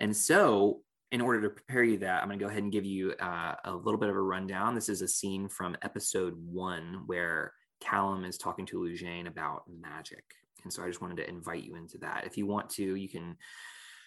[0.00, 0.80] And so,
[1.12, 3.54] in order to prepare you that, I'm going to go ahead and give you uh,
[3.64, 4.74] a little bit of a rundown.
[4.74, 10.24] This is a scene from episode one where Callum is talking to Lujanne about magic.
[10.64, 12.24] And so I just wanted to invite you into that.
[12.26, 13.36] If you want to, you can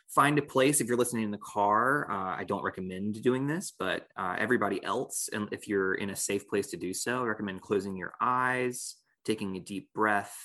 [0.10, 2.10] find a place if you're listening in the car.
[2.10, 6.16] Uh, i don't recommend doing this but uh, everybody else and if you're in a
[6.16, 8.96] safe place to do so i recommend closing your eyes
[9.26, 10.36] taking a deep breath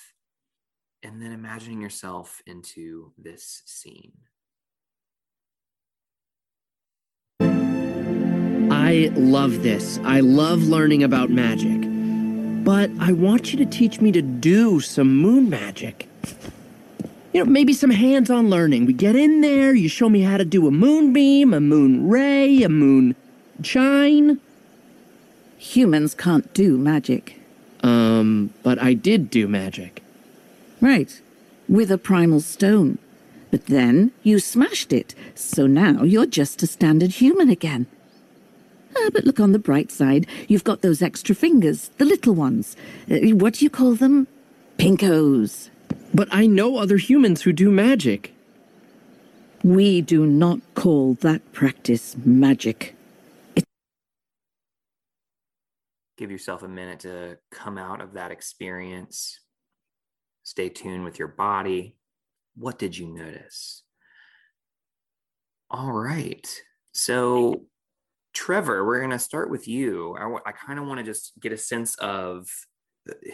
[1.03, 4.13] and then imagining yourself into this scene.
[7.41, 9.99] I love this.
[10.03, 11.89] I love learning about magic.
[12.63, 16.07] But i want you to teach me to do some moon magic
[17.33, 18.85] you know, maybe some hands on learning.
[18.85, 22.61] We get in there, you show me how to do a moonbeam, a moon ray,
[22.63, 23.15] a moon
[23.63, 24.39] shine.
[25.57, 27.39] Humans can't do magic.
[27.81, 30.03] Um, but I did do magic.
[30.79, 31.21] Right,
[31.67, 32.99] with a primal stone.
[33.49, 37.87] But then you smashed it, so now you're just a standard human again.
[38.95, 40.27] Ah, but look on the bright side.
[40.47, 42.75] You've got those extra fingers, the little ones.
[43.09, 44.27] Uh, what do you call them?
[44.77, 45.69] Pinkos.
[46.13, 48.33] But I know other humans who do magic.
[49.63, 52.95] We do not call that practice magic.
[53.55, 53.63] It
[56.17, 59.39] Give yourself a minute to come out of that experience.
[60.43, 61.95] Stay tuned with your body.
[62.55, 63.83] What did you notice?
[65.71, 66.47] All right.
[66.91, 67.65] So,
[68.33, 70.15] Trevor, we're going to start with you.
[70.17, 72.47] I, w- I kind of want to just get a sense of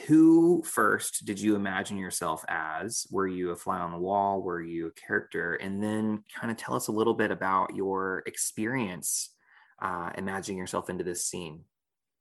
[0.07, 3.05] who first did you imagine yourself as?
[3.11, 4.41] Were you a fly on the wall?
[4.41, 5.55] Were you a character?
[5.55, 9.35] And then kind of tell us a little bit about your experience
[9.81, 11.61] uh, imagining yourself into this scene.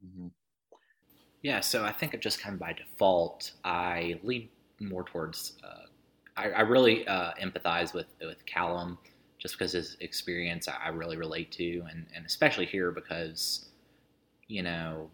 [0.05, 0.29] Mm-hmm.
[1.43, 4.49] Yeah, so I think just kind of by default, I lean
[4.81, 5.55] more towards.
[5.65, 5.87] Uh,
[6.37, 8.99] I, I, really uh, empathize with with Callum,
[9.39, 13.71] just because his experience I really relate to, and and especially here because,
[14.49, 15.11] you know,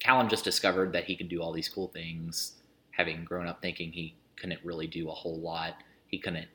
[0.00, 2.54] Callum just discovered that he could do all these cool things,
[2.90, 5.76] having grown up thinking he couldn't really do a whole lot.
[6.06, 6.48] He couldn't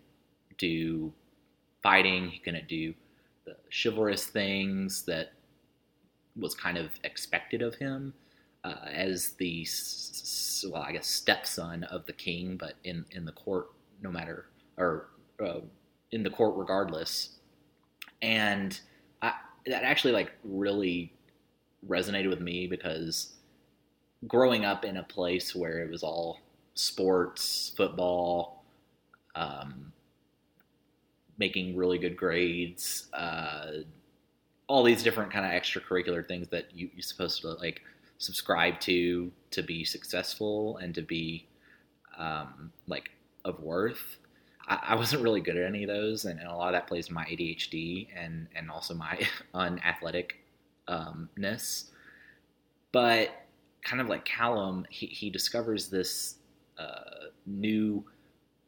[0.58, 1.14] do
[1.82, 2.30] fighting.
[2.30, 2.94] He couldn't do
[3.46, 5.34] the chivalrous things that
[6.36, 8.14] was kind of expected of him
[8.64, 9.66] uh, as the
[10.70, 13.70] well, I guess stepson of the king, but in in the court,
[14.02, 15.08] no matter or
[15.44, 15.62] uh,
[16.12, 17.40] in the court regardless,
[18.22, 18.80] and
[19.22, 19.34] I,
[19.66, 21.14] that actually like really
[21.88, 23.34] resonated with me because
[24.28, 26.40] growing up in a place where it was all
[26.74, 28.64] sports, football,
[29.36, 29.92] um,
[31.38, 33.72] making really good grades, uh,
[34.68, 37.82] all these different kind of extracurricular things that you, you're supposed to like
[38.18, 41.48] subscribe to to be successful and to be
[42.18, 43.10] um, like
[43.46, 44.18] of worth.
[44.72, 47.10] I, wasn't really good at any of those, and, and, a lot of that plays
[47.10, 49.20] my ADHD and and also my
[49.56, 50.34] unathleticness.
[50.90, 51.30] Um,
[52.92, 53.30] but
[53.84, 56.36] kind of like Callum, he, he discovers this
[56.78, 58.04] uh, new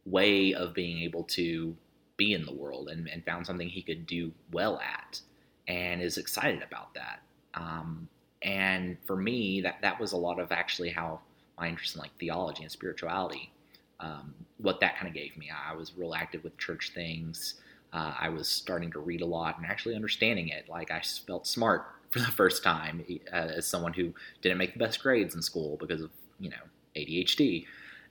[0.06, 1.76] way of being able to
[2.18, 5.20] be in the world and, and, found something he could do well at
[5.68, 7.22] and is excited about that.
[7.54, 8.08] Um,
[8.42, 11.22] and for me, that, that was a lot of actually how
[11.58, 13.52] my interest in like theology and spirituality,
[14.00, 15.50] um, what that kind of gave me.
[15.50, 17.56] I was real active with church things.
[17.94, 20.68] Uh, I was starting to read a lot and actually understanding it.
[20.70, 24.80] Like I felt smart for the first time uh, as someone who didn't make the
[24.80, 26.58] best grades in school because of you know
[26.96, 27.66] ADHD,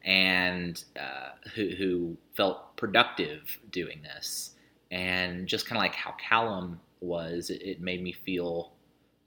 [0.05, 4.55] and uh, who, who felt productive doing this,
[4.91, 8.73] and just kind of like how Callum was, it, it, made me feel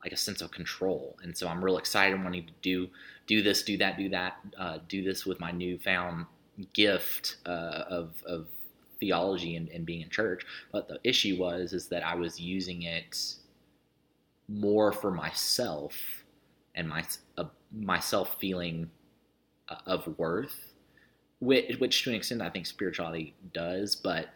[0.04, 2.88] like a sense of control, and so I'm real excited wanting to do
[3.28, 6.26] do this, do that, do that, uh, do this with my newfound
[6.74, 8.48] gift uh, of of
[9.00, 10.46] theology and, and being in church.
[10.72, 13.36] But the issue was is that I was using it
[14.48, 16.24] more for myself
[16.76, 17.04] and my
[17.38, 18.89] uh, myself feeling
[19.70, 20.74] uh, of worth,
[21.39, 24.30] which, which to an extent I think spirituality does, but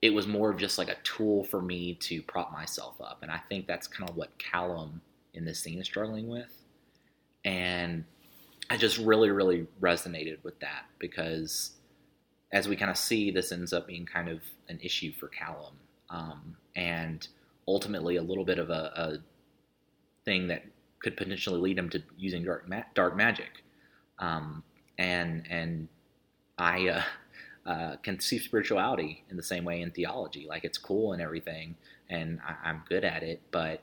[0.00, 3.30] it was more of just like a tool for me to prop myself up, and
[3.30, 5.00] I think that's kind of what Callum
[5.34, 6.62] in this scene is struggling with,
[7.44, 8.04] and
[8.70, 11.72] I just really really resonated with that because
[12.52, 15.74] as we kind of see, this ends up being kind of an issue for Callum,
[16.10, 17.26] um, and
[17.66, 19.18] ultimately a little bit of a, a
[20.28, 20.62] thing that
[20.98, 23.64] could potentially lead him to using dark ma- dark magic.
[24.18, 24.62] Um,
[24.98, 25.88] and and
[26.58, 27.02] I uh,
[27.66, 30.46] uh, can see spirituality in the same way in theology.
[30.46, 31.76] Like it's cool and everything,
[32.10, 33.82] and I, am good at it, but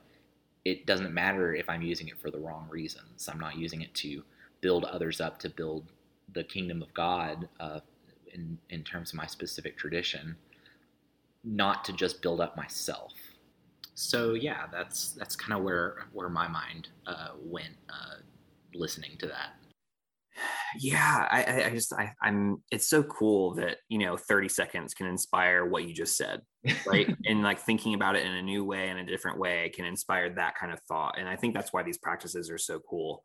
[0.64, 3.28] it doesn't matter if I'm using it for the wrong reasons.
[3.28, 4.22] I'm not using it to
[4.60, 5.84] build others up to build
[6.32, 7.80] the kingdom of God uh,
[8.32, 10.36] in in terms of my specific tradition,
[11.42, 13.14] not to just build up myself
[13.96, 18.16] so yeah, that's that's kind of where where my mind uh, went uh,
[18.74, 19.54] listening to that.
[20.78, 22.62] Yeah, I, I just I, I'm.
[22.70, 26.42] It's so cool that you know 30 seconds can inspire what you just said,
[26.86, 27.08] right?
[27.24, 30.28] and like thinking about it in a new way in a different way can inspire
[30.28, 31.18] that kind of thought.
[31.18, 33.22] And I think that's why these practices are so cool.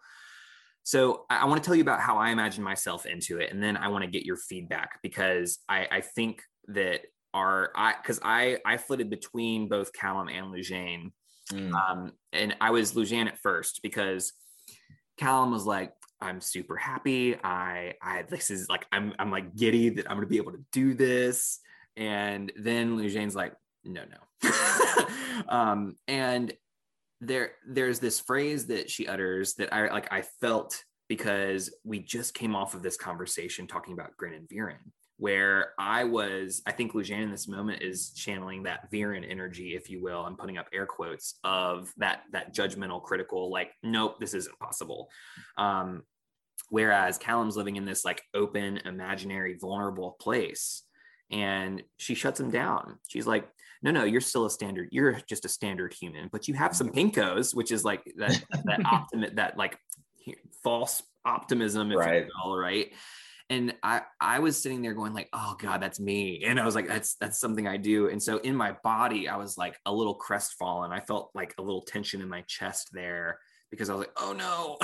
[0.83, 3.61] So I, I want to tell you about how I imagine myself into it, and
[3.61, 7.01] then I want to get your feedback because I, I think that
[7.33, 11.11] are I because I I flitted between both Callum and Lujanne,
[11.51, 11.73] mm.
[11.73, 14.33] um, and I was Lujanne at first because
[15.17, 17.35] Callum was like, I'm super happy.
[17.43, 20.63] I I this is like I'm I'm like giddy that I'm gonna be able to
[20.71, 21.59] do this,
[21.95, 23.53] and then Lujanne's like,
[23.83, 24.51] no no,
[25.49, 26.53] um, and
[27.21, 32.33] there there's this phrase that she utters that I like I felt because we just
[32.33, 34.77] came off of this conversation talking about Gren and Viren
[35.21, 39.87] where I was, I think Lujanne in this moment is channeling that Viren energy, if
[39.87, 40.25] you will.
[40.25, 45.11] I'm putting up air quotes of that that judgmental, critical, like, nope, this isn't possible.
[45.59, 46.01] Um,
[46.69, 50.81] whereas Callum's living in this like open, imaginary, vulnerable place.
[51.29, 52.97] And she shuts him down.
[53.07, 53.47] She's like,
[53.83, 54.89] no, no, you're still a standard.
[54.91, 58.83] You're just a standard human, but you have some pinkos, which is like that, that
[58.91, 59.77] optimist, that like
[60.63, 62.25] false optimism, if right.
[62.25, 62.91] you will, right?
[63.51, 66.43] And I I was sitting there going like, oh God, that's me.
[66.45, 68.07] And I was like, that's that's something I do.
[68.07, 70.93] And so in my body, I was like a little crestfallen.
[70.93, 73.39] I felt like a little tension in my chest there
[73.69, 74.77] because I was like, oh no,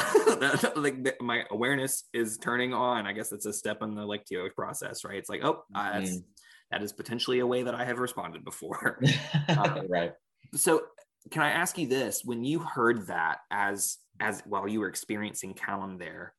[0.81, 3.07] like my awareness is turning on.
[3.07, 5.17] I guess that's a step in the like TO process, right?
[5.17, 6.23] It's like, oh, uh, that's, mm.
[6.71, 9.01] that is potentially a way that I have responded before.
[9.47, 10.11] um, right.
[10.55, 10.83] So
[11.31, 12.25] can I ask you this?
[12.25, 16.33] When you heard that as as while you were experiencing Callum there,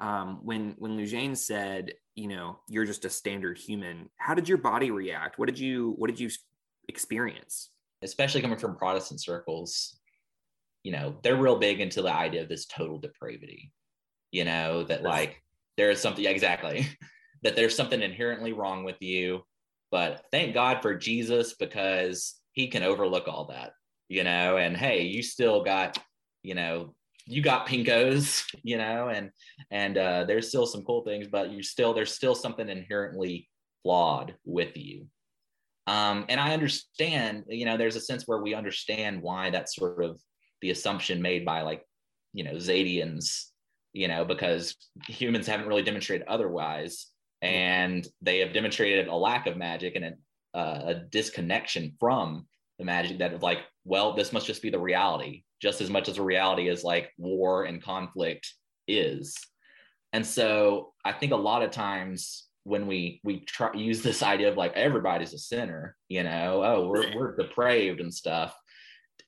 [0.00, 4.58] um, when when Lujanne said, you know, you're just a standard human, how did your
[4.58, 5.38] body react?
[5.38, 6.30] What did you what did you
[6.88, 7.70] experience?
[8.02, 9.98] Especially coming from Protestant circles,
[10.82, 13.72] you know, they're real big into the idea of this total depravity.
[14.32, 15.42] You know, that like
[15.76, 16.86] there is something exactly
[17.42, 19.42] that there's something inherently wrong with you.
[19.90, 23.72] But thank God for Jesus because he can overlook all that,
[24.08, 25.98] you know, and hey, you still got,
[26.42, 26.94] you know,
[27.26, 29.30] you got pinkos, you know, and
[29.70, 33.48] and uh, there's still some cool things, but you still there's still something inherently
[33.82, 35.06] flawed with you.
[35.86, 40.04] Um, and I understand, you know, there's a sense where we understand why that's sort
[40.04, 40.20] of
[40.60, 41.84] the assumption made by like,
[42.32, 43.46] you know, Xadians,
[43.92, 44.76] you know, because
[45.08, 47.06] humans haven't really demonstrated otherwise,
[47.42, 52.46] and they have demonstrated a lack of magic and a, uh, a disconnection from
[52.80, 56.08] the magic that of like, well, this must just be the reality, just as much
[56.08, 58.52] as a reality as like war and conflict
[58.88, 59.36] is.
[60.12, 64.48] And so I think a lot of times when we we try use this idea
[64.48, 68.56] of like everybody's a sinner, you know, oh we're we're depraved and stuff.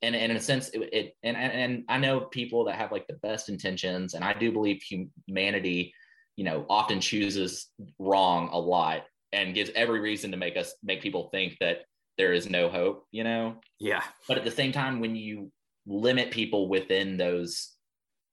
[0.01, 3.07] And, and in a sense, it, it and, and I know people that have like
[3.07, 4.83] the best intentions, and I do believe
[5.29, 5.95] humanity,
[6.37, 11.03] you know, often chooses wrong a lot and gives every reason to make us make
[11.03, 11.83] people think that
[12.19, 13.57] there is no hope, you know?
[13.79, 14.03] Yeah.
[14.29, 15.51] But at the same time, when you
[15.87, 17.73] limit people within those,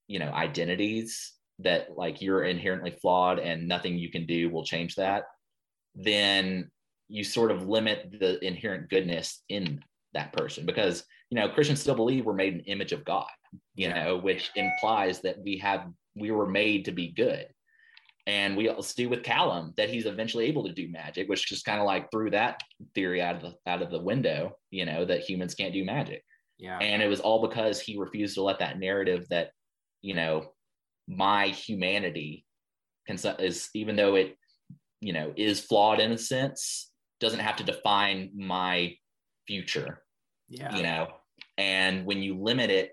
[0.07, 4.95] you know, identities that like you're inherently flawed and nothing you can do will change
[4.95, 5.23] that,
[5.95, 6.69] then
[7.07, 9.81] you sort of limit the inherent goodness in
[10.13, 13.27] that person because, you know, Christians still believe we're made an image of God,
[13.75, 14.03] you yeah.
[14.03, 17.47] know, which implies that we have, we were made to be good
[18.29, 21.79] and we do with Callum that he's eventually able to do magic, which just kind
[21.79, 22.61] of like threw that
[22.93, 26.23] theory out of the out of the window, you know, that humans can't do magic.
[26.59, 26.77] Yeah.
[26.77, 29.49] And it was all because he refused to let that narrative that,
[30.03, 30.51] you know,
[31.07, 32.45] my humanity
[33.07, 34.35] can is even though it,
[35.01, 38.95] you know, is flawed in a sense, doesn't have to define my
[39.47, 40.03] future.
[40.49, 40.75] Yeah.
[40.75, 41.07] You know,
[41.57, 42.91] and when you limit it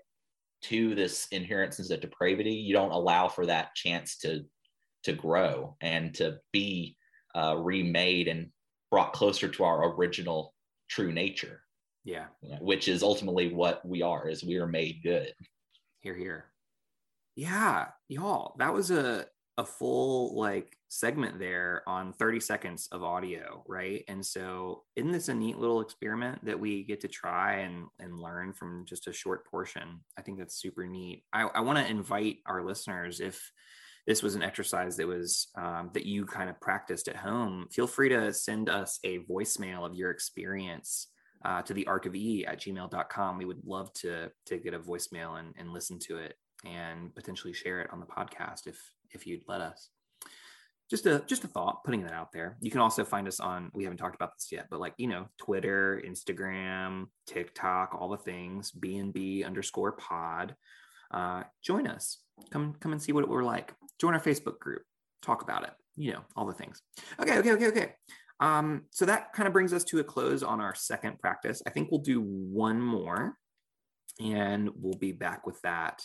[0.63, 4.43] to this inherent sense of depravity, you don't allow for that chance to
[5.07, 6.97] to grow and to be
[7.33, 8.49] uh, remade and
[8.91, 10.53] brought closer to our original
[10.89, 11.61] true nature.
[12.03, 12.27] Yeah.
[12.61, 15.33] Which is ultimately what we are, is we are made good.
[16.01, 16.45] Here, here.
[17.35, 19.27] Yeah, y'all, that was a
[19.59, 24.03] a full like segment there on 30 seconds of audio, right?
[24.07, 28.19] And so isn't this a neat little experiment that we get to try and and
[28.19, 30.01] learn from just a short portion?
[30.17, 31.23] I think that's super neat.
[31.33, 33.51] I, I want to invite our listeners if
[34.07, 37.87] this was an exercise that was um, that you kind of practiced at home, feel
[37.87, 41.07] free to send us a voicemail of your experience
[41.43, 43.37] uh, to the arc of e at gmail.com.
[43.37, 46.35] We would love to to get a voicemail and, and listen to it
[46.65, 48.79] and potentially share it on the podcast if
[49.11, 49.89] if you'd let us.
[50.89, 52.57] Just a just a thought, putting that out there.
[52.61, 53.71] You can also find us on.
[53.73, 58.17] We haven't talked about this yet, but like you know, Twitter, Instagram, TikTok, all the
[58.17, 58.71] things.
[58.71, 60.55] B and B underscore Pod.
[61.11, 62.19] Uh, join us
[62.51, 64.83] come come and see what we're like join our facebook group.
[65.21, 65.71] Talk about it.
[65.95, 66.81] You know all the things.
[67.19, 67.93] Okay okay okay okay.
[68.39, 71.61] Um, so that kind of brings us to a close on our second practice.
[71.65, 73.35] I think we'll do one more
[74.19, 76.01] and we'll be back with that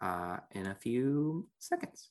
[0.00, 2.10] uh, in a few seconds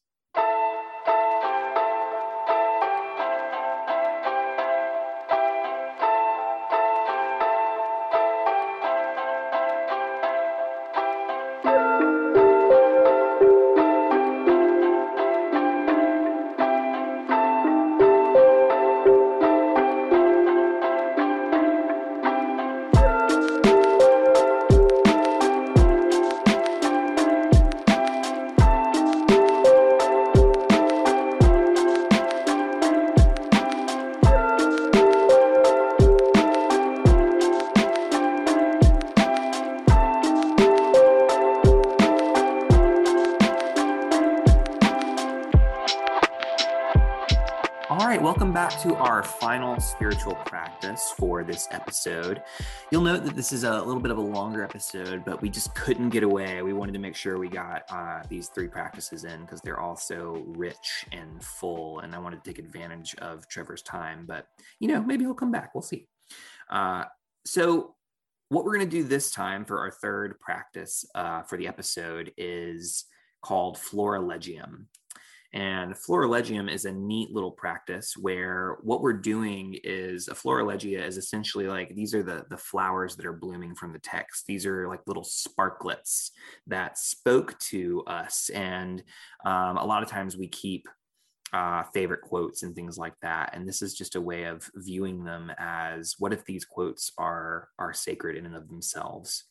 [48.88, 52.41] to our final spiritual practice for this episode.
[52.91, 55.76] You'll note that this is a little bit of a longer episode, but we just
[55.76, 56.61] couldn't get away.
[56.61, 59.95] We wanted to make sure we got uh, these three practices in because they're all
[59.95, 61.99] so rich and full.
[61.99, 64.48] And I wanted to take advantage of Trevor's time, but
[64.80, 65.76] you know, maybe he'll come back.
[65.76, 66.07] We'll see.
[66.69, 67.06] Uh,
[67.45, 67.95] so
[68.49, 72.31] what we're going to do this time for our third practice uh, for the episode
[72.38, 73.06] is
[73.41, 74.88] called Florilegium.
[75.53, 81.18] And Florilegium is a neat little practice where what we're doing is a Florilegia is
[81.18, 84.45] essentially like these are the, the flowers that are blooming from the text.
[84.45, 86.32] These are like little sparklets
[86.68, 88.49] that spoke to us.
[88.49, 89.03] And
[89.45, 90.88] um, a lot of times we keep
[91.53, 93.52] uh, favorite quotes and things like that.
[93.53, 97.69] And this is just a way of viewing them as what if these quotes are
[97.80, 99.45] are sacred in and of themselves?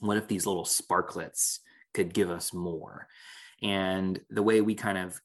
[0.00, 1.58] What if these little sparklets
[1.94, 3.06] could give us more?
[3.62, 5.20] And the way we kind of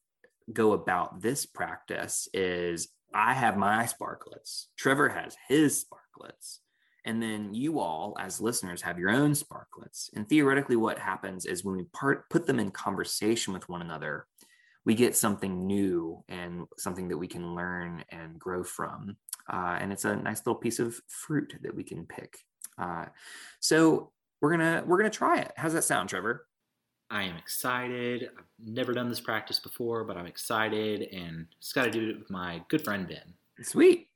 [0.52, 6.60] go about this practice is I have my sparklets, Trevor has his sparklets,
[7.06, 10.10] and then you all, as listeners, have your own sparklets.
[10.16, 14.26] And theoretically, what happens is when we part, put them in conversation with one another,
[14.86, 19.18] we get something new and something that we can learn and grow from.
[19.52, 22.38] Uh, and it's a nice little piece of fruit that we can pick.
[22.78, 23.06] Uh,
[23.60, 24.12] so
[24.42, 25.52] we're gonna we're gonna try it.
[25.56, 26.46] How's that sound, Trevor?
[27.14, 28.32] I am excited.
[28.36, 32.18] I've never done this practice before, but I'm excited and just got to do it
[32.18, 33.36] with my good friend Ben.
[33.62, 34.10] Sweet.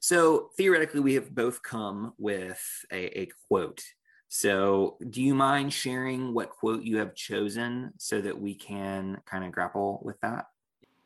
[0.00, 2.58] So theoretically, we have both come with
[2.90, 3.82] a, a quote.
[4.30, 9.44] So, do you mind sharing what quote you have chosen so that we can kind
[9.44, 10.46] of grapple with that?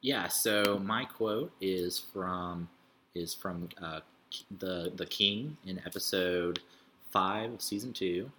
[0.01, 0.29] Yeah.
[0.29, 2.69] So my quote is from
[3.17, 4.01] is from uh,
[4.59, 6.61] the the King in episode
[7.11, 8.31] five of season two,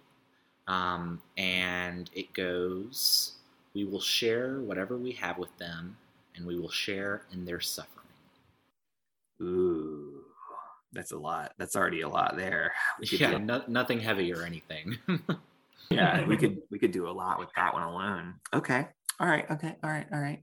[0.66, 3.32] um, and it goes,
[3.74, 5.96] We will share whatever we have with them,
[6.36, 7.90] and we will share in their suffering.
[9.42, 10.22] Ooh,
[10.92, 11.52] that's a lot.
[11.58, 12.72] That's already a lot there.
[13.00, 14.98] Yeah, no, nothing heavy or anything.
[15.90, 18.34] yeah, we could we could do a lot with that one alone.
[18.52, 18.86] Okay.
[19.20, 19.48] All right.
[19.50, 19.76] Okay.
[19.82, 20.06] All right.
[20.12, 20.42] All right.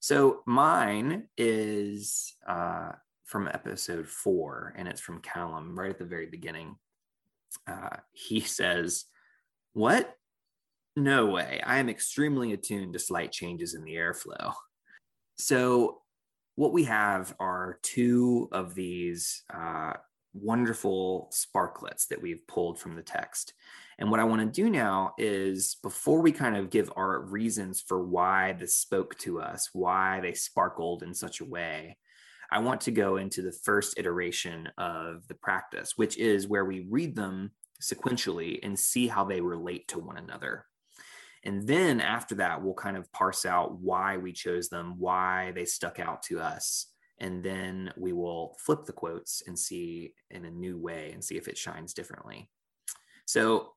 [0.00, 2.92] So mine is uh,
[3.24, 6.76] from episode four, and it's from Callum right at the very beginning.
[7.66, 9.04] Uh, he says,
[9.78, 10.16] what?
[10.96, 11.60] No way.
[11.64, 14.52] I am extremely attuned to slight changes in the airflow.
[15.36, 16.02] So,
[16.56, 19.92] what we have are two of these uh,
[20.34, 23.54] wonderful sparklets that we've pulled from the text.
[24.00, 27.80] And what I want to do now is before we kind of give our reasons
[27.80, 31.96] for why this spoke to us, why they sparkled in such a way,
[32.50, 36.88] I want to go into the first iteration of the practice, which is where we
[36.90, 37.52] read them
[37.82, 40.64] sequentially and see how they relate to one another.
[41.44, 45.64] And then after that, we'll kind of parse out why we chose them, why they
[45.64, 46.86] stuck out to us.
[47.20, 51.36] And then we will flip the quotes and see in a new way and see
[51.36, 52.48] if it shines differently.
[53.26, 53.72] So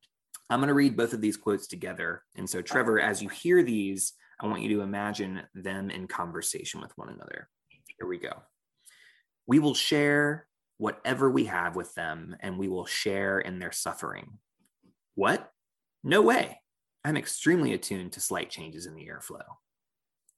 [0.50, 2.24] I'm going to read both of these quotes together.
[2.36, 6.82] And so, Trevor, as you hear these, I want you to imagine them in conversation
[6.82, 7.48] with one another.
[7.98, 8.34] Here we go.
[9.48, 10.48] We will share
[10.82, 14.40] whatever we have with them and we will share in their suffering.
[15.14, 15.48] What?
[16.04, 16.60] No way.
[17.06, 19.44] I'm extremely attuned to slight changes in the airflow.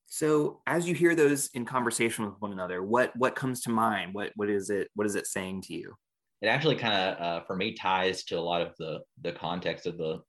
[0.07, 4.13] So as you hear those in conversation with one another, what what comes to mind?
[4.13, 5.95] What what is it what is it saying to you?
[6.41, 9.87] It actually kind of uh, for me ties to a lot of the the context
[9.87, 10.19] of the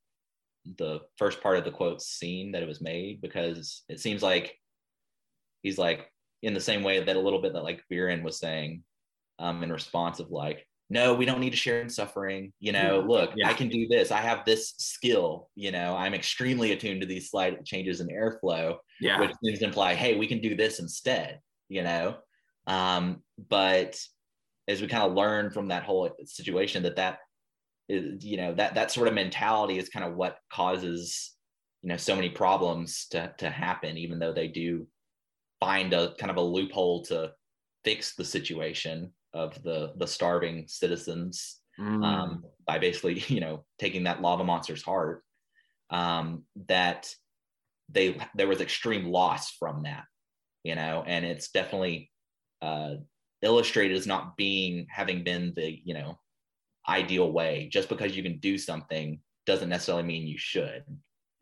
[0.79, 4.55] the first part of the quote scene that it was made because it seems like
[5.63, 6.09] he's like
[6.43, 8.85] in the same way that a little bit that like Viren was saying
[9.39, 12.53] um, in response of like, no, we don't need to share in suffering.
[12.61, 13.49] You know, look, yeah.
[13.49, 14.11] I can do this.
[14.11, 15.49] I have this skill.
[15.55, 19.19] You know, I'm extremely attuned to these slight changes in airflow, yeah.
[19.21, 21.41] which seems to imply, hey, we can do this instead.
[21.69, 22.17] You know,
[22.67, 23.99] um, but
[24.69, 27.19] as we kind of learn from that whole situation, that that
[27.89, 31.35] is, you know, that that sort of mentality is kind of what causes
[31.83, 34.87] you know so many problems to to happen, even though they do
[35.61, 37.33] find a kind of a loophole to
[37.85, 42.05] fix the situation of the the starving citizens mm.
[42.05, 45.23] um, by basically you know taking that lava monster's heart
[45.91, 47.13] um, that
[47.91, 50.05] they there was extreme loss from that
[50.63, 52.11] you know and it's definitely
[52.63, 52.95] uh,
[53.43, 56.19] illustrated as not being having been the you know
[56.89, 60.85] ideal way just because you can do something doesn't necessarily mean you should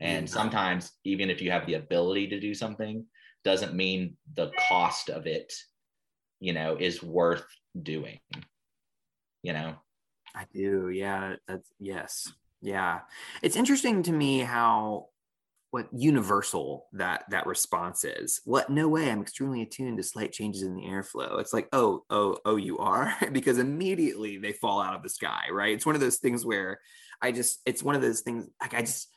[0.00, 0.32] and mm-hmm.
[0.32, 3.04] sometimes even if you have the ability to do something
[3.44, 5.52] doesn't mean the cost of it
[6.42, 7.46] you know is worth
[7.80, 8.18] doing
[9.42, 9.74] you know?
[10.34, 10.88] I do.
[10.88, 12.32] Yeah that's yes.
[12.62, 13.00] Yeah.
[13.42, 15.08] It's interesting to me how
[15.72, 18.40] what universal that that response is.
[18.44, 21.40] What no way i'm extremely attuned to slight changes in the airflow.
[21.40, 23.14] It's like oh oh oh you are?
[23.32, 25.74] Because immediately they fall out of the sky right?
[25.74, 26.80] It's one of those things where
[27.20, 29.08] i just it's one of those things like i just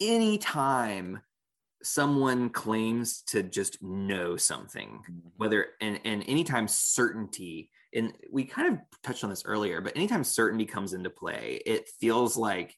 [0.00, 1.22] anytime
[1.84, 5.28] someone claims to just know something mm-hmm.
[5.36, 10.24] whether and and anytime certainty and we kind of touched on this earlier but anytime
[10.24, 12.76] certainty comes into play it feels like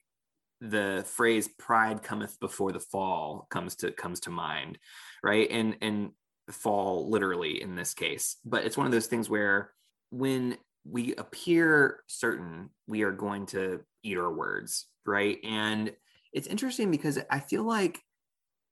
[0.61, 4.79] the phrase pride cometh before the fall comes to comes to mind
[5.25, 5.51] right?
[5.51, 6.11] And and
[6.51, 8.37] fall literally in this case.
[8.45, 9.73] But it's one of those things where
[10.11, 10.59] when
[10.89, 15.39] we appear certain we are going to eat our words right?
[15.45, 15.93] And
[16.33, 18.01] it's interesting because i feel like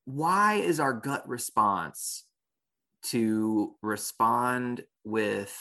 [0.04, 2.24] why is our gut response
[3.04, 5.56] to respond with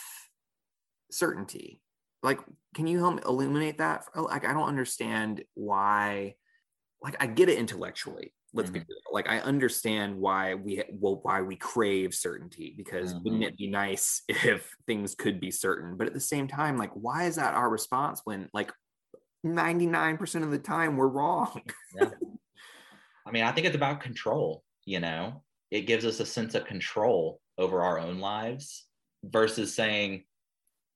[1.11, 1.81] certainty
[2.23, 2.39] like
[2.76, 6.34] can you help me illuminate that like i don't understand why
[7.03, 8.88] like i get it intellectually let's be Mhm.
[8.88, 8.97] real.
[9.11, 13.47] like i understand why we well why we crave certainty because wouldn't Mhm.
[13.47, 17.26] it be nice if things could be certain but at the same time like why
[17.26, 18.72] is that our response when like
[19.43, 21.61] 99% of the time we're wrong
[23.26, 26.65] I mean, I think it's about control, you know, it gives us a sense of
[26.65, 28.85] control over our own lives
[29.23, 30.23] versus saying,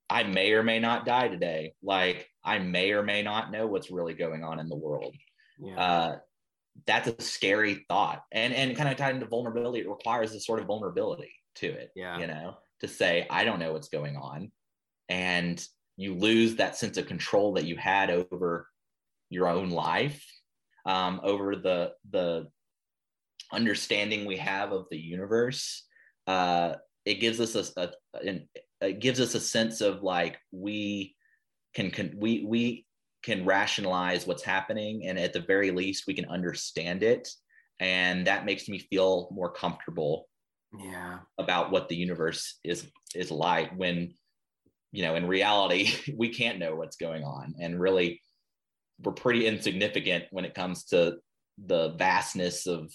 [0.10, 1.74] I may or may not die today.
[1.82, 5.16] Like, I may or may not know what's really going on in the world.
[5.60, 6.18] yeah Uh,
[6.86, 8.24] that's a scary thought.
[8.32, 11.92] And, and kind of tied into vulnerability, it requires a sort of vulnerability to it,
[11.96, 12.20] Yeah.
[12.20, 14.52] you know, to say, I don't know what's going on.
[15.08, 15.66] And
[15.96, 18.68] you lose that sense of control that you had over
[19.30, 20.26] your own life
[20.86, 22.48] um, over the the
[23.52, 25.86] understanding we have of the universe
[26.28, 26.74] uh,
[27.06, 28.50] it gives us a, a, an-
[28.82, 31.16] it gives us a sense of like we
[31.74, 32.86] can, can we we
[33.24, 37.28] can rationalize what's happening and at the very least we can understand it.
[37.80, 40.28] And that makes me feel more comfortable
[40.78, 41.20] yeah.
[41.38, 42.86] about what the universe is
[43.16, 44.14] is like when
[44.92, 47.56] you know in reality we can't know what's going on.
[47.60, 48.22] And really
[49.02, 51.18] we're pretty insignificant when it comes to
[51.66, 52.92] the vastness of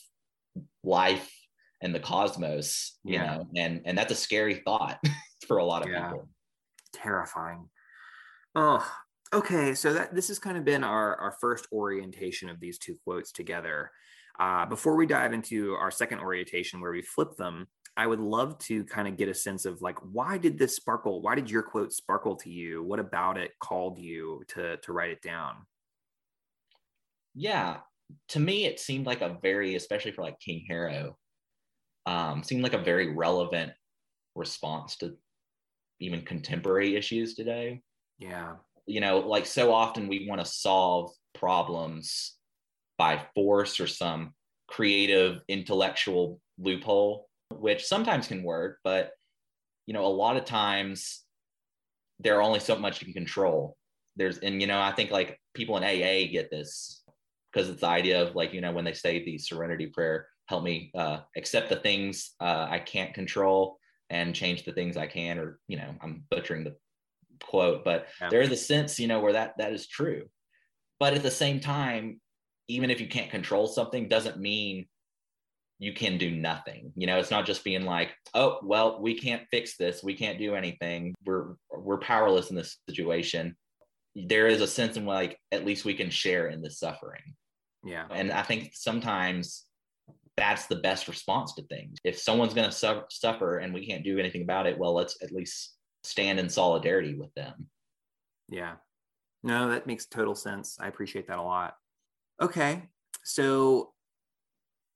[0.82, 1.30] life
[1.80, 3.36] and the cosmos you Yeah.
[3.36, 4.98] know and and that's a scary thought
[5.46, 6.08] for a lot of Yeah.
[6.10, 6.28] people
[6.92, 7.68] terrifying.
[8.54, 8.84] Oh,
[9.32, 9.74] okay.
[9.74, 13.32] So that this has kind of been our our first orientation of these two quotes
[13.32, 13.90] together.
[14.38, 18.58] Uh, before we dive into our second orientation, where we flip them, I would love
[18.60, 21.22] to kind of get a sense of like why did this sparkle?
[21.22, 22.82] Why did your quote sparkle to you?
[22.82, 25.66] What about it called you to to write it down?
[27.34, 27.78] Yeah
[28.28, 31.16] to me it seemed like a very especially for like king harrow
[32.06, 33.72] um seemed like a very relevant
[34.34, 35.16] response to
[36.00, 37.82] even contemporary issues today
[38.18, 42.36] Yeah, you know, like so often we want to solve problems
[42.98, 44.34] by force or some
[44.68, 49.12] creative intellectual loophole, which sometimes can work, but
[49.86, 51.24] you know, a lot of times
[52.18, 53.76] there are only so much you can control.
[54.16, 56.99] There's, and you know, I think like people in AA get this
[57.52, 60.62] because it's the idea of like, you know, when they say the serenity prayer, help
[60.64, 63.78] me uh, accept the things uh, I can't control
[64.08, 66.76] and change the things I can, or, you know, I'm butchering the
[67.42, 68.30] quote, but Yeah.
[68.30, 70.28] there is a sense, you know, where that that is true.
[70.98, 72.20] But at the same time,
[72.68, 74.86] even if you can't control something, doesn't mean
[75.78, 76.92] you can do nothing.
[76.94, 80.38] You know, it's not just being like, oh, well, we can't fix this, we can't
[80.38, 81.14] do anything.
[81.24, 83.56] We're we're powerless in this situation.
[84.14, 87.34] There is a sense in like at least we can share in the suffering.
[87.84, 89.64] Yeah, And I think sometimes
[90.36, 91.98] that's the best response to things.
[92.04, 95.16] If someone's going to su- suffer and we can't do anything about it, well, let's
[95.22, 97.68] at least stand in solidarity with them.
[98.48, 98.76] yeah.
[99.42, 100.76] No, that makes total sense.
[100.78, 101.74] I appreciate that a lot.
[102.42, 102.82] Okay,
[103.24, 103.92] so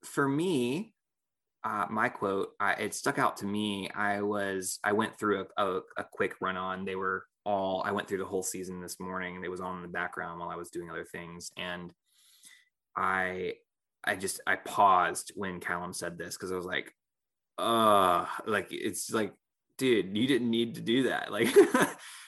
[0.04, 0.92] for me,
[1.64, 3.88] uh, my quote, I, it stuck out to me.
[3.94, 6.84] I was, I went through a, a, a quick run on.
[6.84, 9.40] They were all, I went through the whole season this morning.
[9.42, 11.50] It was on in the background while I was doing other things.
[11.56, 11.90] And
[12.96, 13.54] I,
[14.04, 16.92] I just, I paused when Callum said this because I was like,
[17.58, 19.32] uh, like, it's like,
[19.78, 21.30] dude, you didn't need to do that.
[21.30, 21.48] Like,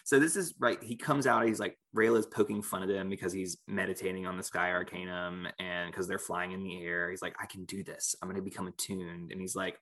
[0.04, 0.82] so this is right.
[0.82, 4.42] He comes out, he's like, Rayla's poking fun at him because he's meditating on the
[4.42, 7.10] Sky Arcanum and because they're flying in the air.
[7.10, 8.14] He's like, I can do this.
[8.22, 9.32] I'm to become attuned.
[9.32, 9.78] And he's like,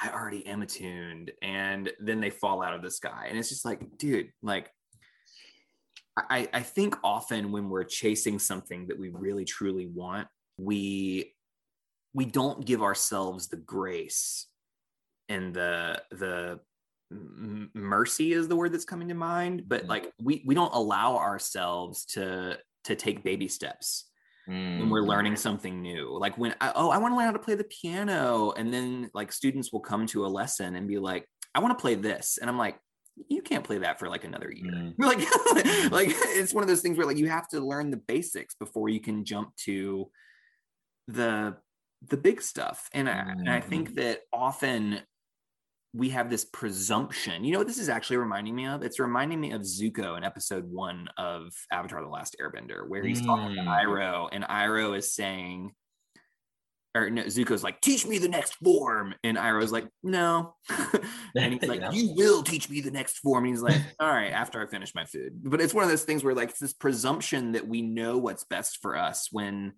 [0.00, 1.32] I already am attuned.
[1.42, 3.26] And then they fall out of the sky.
[3.28, 4.70] And it's just like, dude, like,
[6.16, 10.28] I, I think often when we're chasing something that we really truly want,
[10.58, 11.34] we
[12.14, 14.46] we don't give ourselves the grace
[15.28, 16.60] and the the
[17.74, 22.04] mercy is the word that's coming to mind but like we we don't allow ourselves
[22.06, 24.10] to to take baby steps
[24.46, 25.08] when we're Mm.
[25.08, 27.64] learning something new like when I, oh i want to learn how to play the
[27.64, 31.76] piano and then like students will come to a lesson and be like i want
[31.76, 32.78] to play this and i'm like
[33.28, 34.94] you can't play that for like another year Mm.
[34.98, 35.18] like
[35.92, 38.88] like it's one of those things where like you have to learn the basics before
[38.88, 40.10] you can jump to
[41.08, 41.56] the
[42.08, 42.88] the big stuff.
[42.92, 43.64] And I, and I Mhm.
[43.68, 45.00] think that often
[45.94, 47.44] we have this presumption.
[47.44, 48.82] You know what this is actually reminding me of?
[48.82, 53.20] It's reminding me of Zuko in episode one of Avatar The Last Airbender, where he's
[53.20, 53.84] talking to Mm.
[53.84, 55.74] Iroh, and Iroh is saying,
[56.94, 59.14] or no, Zuko's like, teach me the next form.
[59.24, 60.54] And Iroh's like, no.
[61.36, 61.90] and he's like, Yeah.
[61.90, 63.44] you will teach me the next form.
[63.44, 65.40] And he's like, all right, after I finish my food.
[65.42, 68.44] But it's one of those things where like it's this presumption that we know what's
[68.44, 69.72] best for us when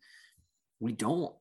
[0.81, 1.33] we don't.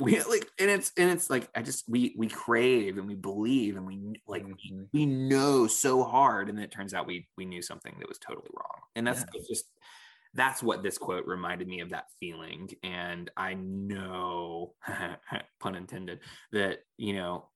[0.00, 3.76] We like, and it's and it's like I just we we crave and we believe
[3.76, 3.98] and we
[4.28, 4.86] like Mhm.
[4.92, 8.18] we know so hard, and then it turns out we we knew something that was
[8.18, 8.80] totally wrong.
[8.94, 9.40] And that's Yeah.
[9.50, 9.64] just
[10.38, 12.70] that's what this quote reminded me of that feeling.
[12.82, 14.74] And I know,
[15.60, 16.20] pun intended,
[16.52, 17.48] that you know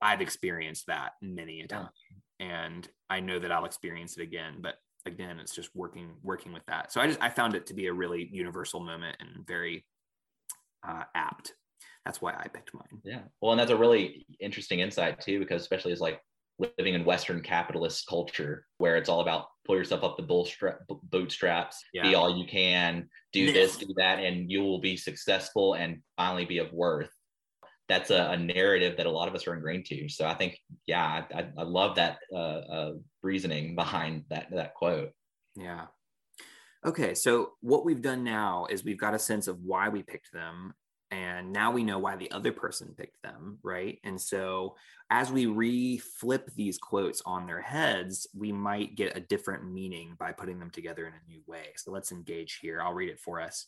[0.00, 1.66] I've experienced that many a Yeah.
[1.66, 1.90] time,
[2.38, 4.58] and I know that I'll experience it again.
[4.60, 6.92] But again, it's just working working with that.
[6.92, 9.84] So I just I found it to be a really universal moment and very
[10.86, 11.54] uh, apt.
[12.04, 13.00] That's why I picked mine.
[13.04, 13.22] Yeah.
[13.42, 16.22] Well, and that's a really interesting insight too, because especially as like
[16.78, 21.82] living in Western capitalist culture where it's all about pull yourself up the bootstrap, bootstraps,
[21.92, 26.44] be all you can, do this, do that, and you will be successful and finally
[26.44, 27.10] be of worth.
[27.88, 30.08] That's a, a narrative that a lot of us are ingrained to.
[30.08, 32.92] So I think, yeah, I, I, I love that uh, uh,
[33.22, 35.10] reasoning behind that that quote.
[35.56, 35.86] Yeah.
[36.84, 40.32] Okay, so what we've done now is we've got a sense of why we picked
[40.32, 40.72] them,
[41.10, 43.98] and now we know why the other person picked them, right?
[44.04, 44.76] And so
[45.10, 50.32] as we re-flip these quotes on their heads, we might get a different meaning by
[50.32, 51.72] putting them together in a new way.
[51.76, 52.80] So let's engage here.
[52.80, 53.66] I'll read it for us.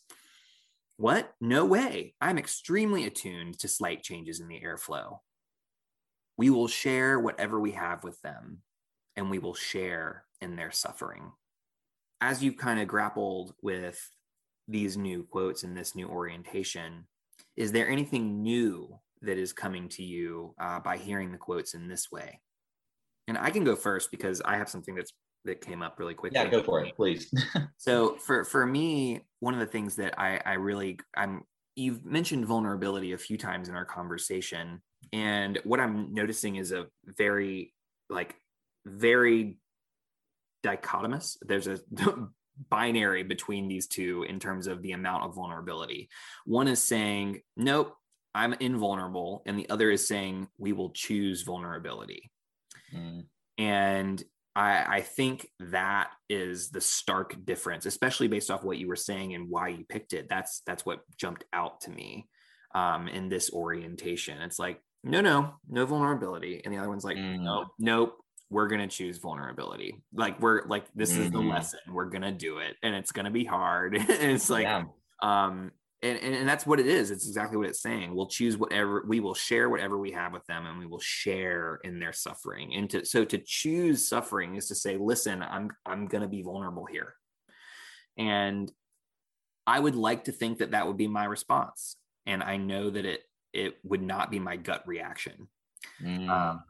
[0.97, 1.33] What?
[1.41, 2.15] No way.
[2.21, 5.19] I'm extremely attuned to slight changes in the airflow.
[6.37, 8.59] We will share whatever we have with them,
[9.15, 11.31] and we will share in their suffering
[12.23, 14.09] as you've kind of grappled with
[14.69, 17.05] these new quotes and this new orientation,
[17.55, 21.87] is there anything new that is coming to you uh, by hearing the quotes in
[21.87, 22.39] this way?
[23.27, 25.13] And I can go first because I have something that's
[25.45, 26.39] that came up really quickly.
[26.39, 27.33] Yeah, go for it, please.
[27.77, 31.43] So for for me, one of the things that I I really I'm
[31.75, 34.81] you've mentioned vulnerability a few times in our conversation,
[35.11, 37.73] and what I'm noticing is a very
[38.09, 38.35] like
[38.85, 39.57] very
[40.63, 41.37] dichotomous.
[41.41, 41.79] There's a
[42.69, 46.09] binary between these two in terms of the amount of vulnerability.
[46.45, 47.95] One is saying, "Nope,
[48.35, 52.31] I'm invulnerable," and the other is saying, "We will choose vulnerability."
[52.93, 53.25] Mm,
[53.57, 54.23] And
[54.55, 59.33] I, I think that is the stark difference, especially based off what you were saying
[59.33, 60.29] and why you picked it.
[60.29, 62.27] That's that's what jumped out to me
[62.75, 64.39] um, in this orientation.
[64.41, 67.41] It's like, no, no, no vulnerability, and the other one's like, Mm.
[67.43, 68.22] no, nope,
[68.53, 70.01] we're gonna choose vulnerability.
[70.13, 71.49] Like we're like this is the Mhm.
[71.51, 71.79] lesson.
[71.89, 73.95] We're gonna do it, and it's gonna be hard.
[73.97, 74.83] and it's like, yeah.
[75.21, 75.71] um
[76.01, 79.05] and, and and that's what it is it's exactly what it's saying we'll choose whatever
[79.07, 82.73] we will share whatever we have with them and we will share in their suffering
[82.75, 86.41] and to so to choose suffering is to say listen i'm i'm going to be
[86.41, 87.13] vulnerable here
[88.17, 88.69] and
[89.65, 93.05] i would like to think that that would be my response and i know that
[93.05, 93.21] it
[93.53, 95.47] it would not be my gut reaction
[96.01, 96.29] Mm.
[96.29, 96.63] um,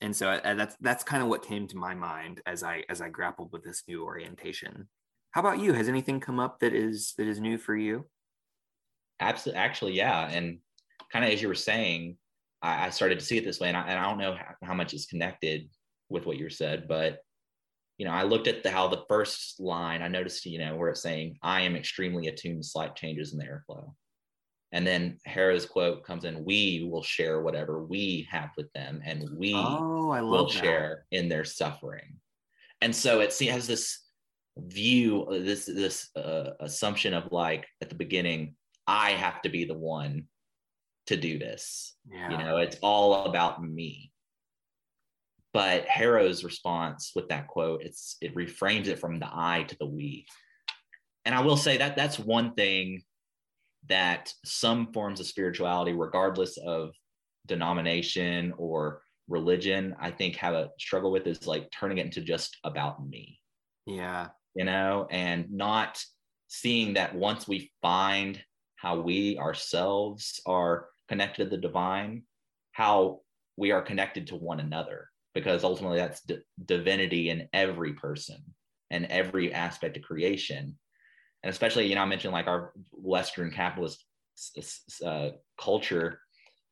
[0.00, 2.84] and so I, I- that's that's kind of what came to my mind as i
[2.88, 4.88] as i grappled with this new orientation.
[5.32, 5.72] How about you?
[5.74, 8.06] Has anything come up that is that is new for you?
[9.20, 10.28] Absolutely, actually, yeah.
[10.28, 10.58] And
[11.12, 12.16] kind of as you were saying,
[12.62, 14.54] I, I started to see it this way, and I, and I don't know how,
[14.68, 15.68] how much is connected
[16.08, 17.18] with what you said, but
[17.98, 20.90] you know, I looked at the, how the first line, I noticed, you know, where
[20.90, 23.94] it's saying, "I am extremely attuned to slight changes in the airflow,"
[24.72, 29.28] and then Harrow's quote comes in, "We will share whatever we have with them, and
[29.38, 30.52] we Oh, will that.
[30.52, 32.20] share in their suffering.
[32.80, 34.00] And so it has this
[34.58, 38.56] view, uh, this this uh, assumption of like at the beginning,
[38.86, 40.28] I have to be the one
[41.06, 41.94] to do this.
[42.10, 42.30] Yeah.
[42.30, 44.12] You know, it's all about me.
[45.52, 49.86] But Harrow's response with that quote, it's it reframes it from the I to the
[49.86, 50.26] we.
[51.24, 53.02] And I will say that that's one thing
[53.88, 56.90] that some forms of spirituality, regardless of
[57.46, 62.56] denomination or religion, I think have a struggle with is like turning it into just
[62.64, 63.40] about me,
[63.86, 64.28] yeah.
[64.54, 66.02] you know, and not
[66.48, 68.42] seeing that once we find
[68.76, 72.22] how we ourselves are connected to the divine,
[72.72, 73.20] how
[73.56, 78.42] we are connected to one another, because ultimately that's d- divinity in every person
[78.90, 80.78] and every aspect of creation.
[81.46, 84.04] And especially, you know, I mentioned like our Western capitalist
[85.04, 86.18] uh, culture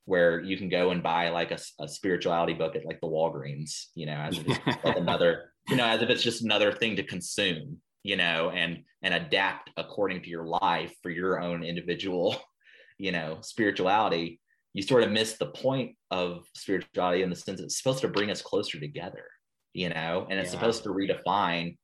[0.04, 3.84] where you can go and buy like a, a spirituality book at like the Walgreens,
[3.94, 6.72] you know, as if it's just like another, you know, as if it's just another
[6.72, 11.62] thing to consume, you know, and and adapt according to your life for your own
[11.62, 12.36] individual
[12.98, 14.40] you know, spirituality,
[14.72, 18.28] you sort of miss the point of spirituality in the sense it's supposed to bring
[18.32, 19.26] us closer together,
[19.72, 20.56] you know, and it's Yeah.
[20.58, 21.76] supposed to redefine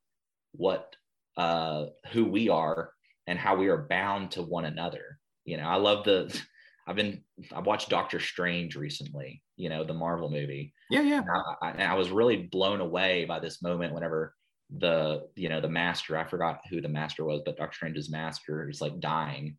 [0.51, 0.93] what
[1.37, 2.91] uh who we are
[3.27, 5.19] and how we are bound to one another.
[5.45, 6.37] You know, I love the
[6.87, 10.73] I've been I've watched Doctor Strange recently, you know, the Marvel movie.
[10.89, 11.19] Yeah, yeah.
[11.19, 14.33] And I, I, and I was really blown away by this moment whenever
[14.77, 18.69] the you know the master I forgot who the master was, but Doctor Strange's master
[18.69, 19.57] is like dying,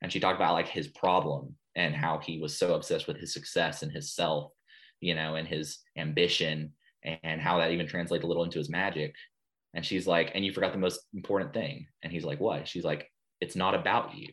[0.00, 3.32] and she talked about like his problem and how he was so obsessed with his
[3.32, 4.52] success and his self,
[5.00, 6.72] you know, and his ambition,
[7.04, 9.14] and how that even translates a little into his magic.
[9.74, 11.86] And she's like, and you forgot the most important thing.
[12.02, 12.68] And he's like, what?
[12.68, 14.28] She's like, it's not about you.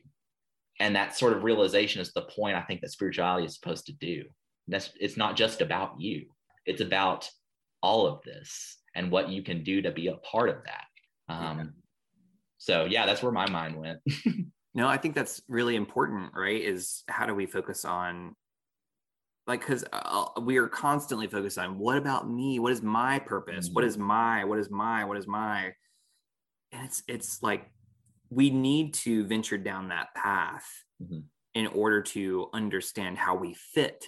[0.79, 3.93] And that sort of realization is the point I think that spirituality is supposed to
[3.93, 4.23] do.
[4.67, 6.27] That's it's not just about you.
[6.65, 7.29] It's about
[7.81, 10.85] all of this and what you can do to be a part of that.
[11.33, 11.65] Um, Yeah.
[12.59, 13.99] So yeah, that's where my mind went.
[14.75, 16.61] No, I think that's really important, right?
[16.61, 18.35] Is how do we focus on
[19.49, 22.59] like because uh, we are constantly focused on what about me?
[22.59, 23.69] What is my purpose?
[23.73, 23.88] What Mhm.
[23.88, 24.43] is my?
[24.45, 25.03] What is my?
[25.03, 25.73] What is my?
[26.71, 27.71] And it's it's like
[28.30, 31.27] we need to venture down that path Mhm.
[31.55, 34.05] in order to understand how we fit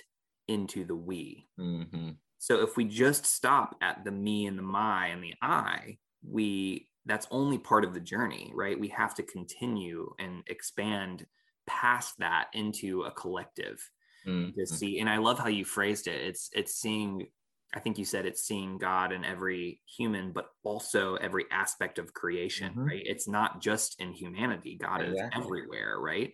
[0.47, 1.49] into the we.
[1.59, 2.17] Mhm.
[2.37, 6.87] So if we just stop at the me and the my and the I, we
[7.05, 8.79] that's only part of the journey, right?
[8.79, 11.25] We have to continue and expand
[11.65, 13.89] past that into a collective
[14.25, 14.67] to Mhm.
[14.67, 14.99] see.
[14.99, 16.21] And I love how you phrased it.
[16.21, 17.27] It's it's seeing,
[17.73, 22.13] I think you said it's seeing God in every human, but also every aspect of
[22.13, 22.85] creation, Mhm.
[22.87, 23.03] right?
[23.05, 24.75] It's not just in humanity.
[24.77, 25.41] God Exactly.
[25.41, 26.33] is everywhere, right?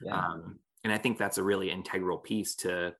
[0.00, 0.16] Yeah.
[0.16, 2.94] um, and i think that's a really integral piece to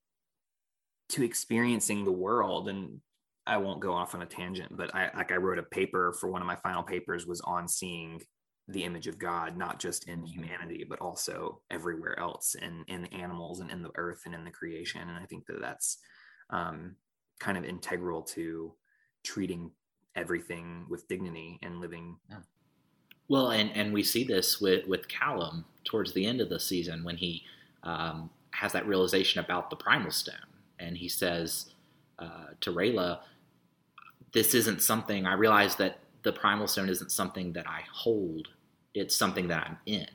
[1.10, 3.00] to experiencing the world and
[3.46, 6.28] i won't go off on a tangent but i like i wrote a paper for
[6.28, 8.20] one of my final papers was on seeing
[8.68, 13.60] the image of god not just in humanity but also everywhere else and in animals
[13.60, 15.98] and in the earth and in the creation and i think that that's
[16.50, 16.94] um,
[17.38, 18.72] kind of integral to
[19.22, 19.70] treating
[20.16, 22.16] everything with dignity and living
[23.28, 27.04] Well, and, and we see this with, with Callum towards the end of the season
[27.04, 27.42] when he
[27.82, 30.34] um, has that realization about the primal stone.
[30.78, 31.66] And he says
[32.18, 33.20] uh, to Rayla,
[34.32, 38.48] This isn't something, I realize that the primal stone isn't something that I hold,
[38.98, 40.06] it's something that I'm in.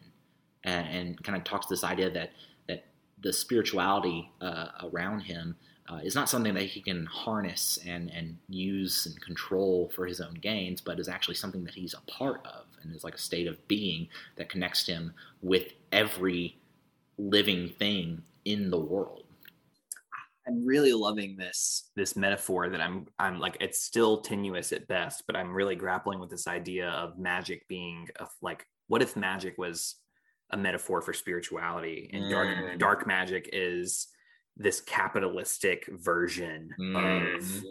[0.65, 2.31] And, and kind of talks this idea that,
[2.67, 2.85] that
[3.21, 5.55] the spirituality uh, around him
[5.89, 10.21] uh, is not something that he can harness and, and use and control for his
[10.21, 13.19] own gains, but is actually something that he's a part of and is like a
[13.19, 14.07] state of being
[14.37, 16.57] that connects him with every
[17.17, 19.23] living thing in the world.
[20.47, 25.23] I'm really loving this this metaphor that I'm I'm like it's still tenuous at best,
[25.25, 29.57] but I'm really grappling with this idea of magic being a, like what if magic
[29.57, 29.95] was
[30.51, 32.77] a metaphor for spirituality and dark Mm.
[32.79, 34.07] dark magic is
[34.55, 37.61] this capitalistic version of Mhm.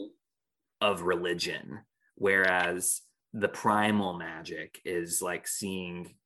[0.80, 1.80] of religion
[2.16, 3.02] whereas
[3.32, 6.16] the primal magic is like seeing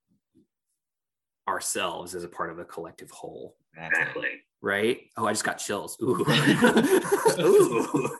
[1.48, 4.42] ourselves as a part of a collective whole Exactly.
[4.62, 5.10] right?
[5.16, 5.96] Oh, I just got chills.
[6.02, 6.24] Ooh.
[7.38, 8.18] Ooh.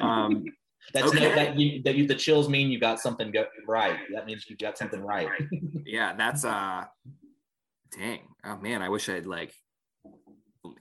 [0.00, 0.44] um,
[0.94, 1.20] That's Okay.
[1.20, 3.98] no, that you, that you, the chills mean you got something go, right.
[4.12, 5.28] That means you got something right.
[5.86, 6.84] yeah, that's uh
[7.96, 8.20] dang.
[8.44, 9.54] Oh man, I wish I'd like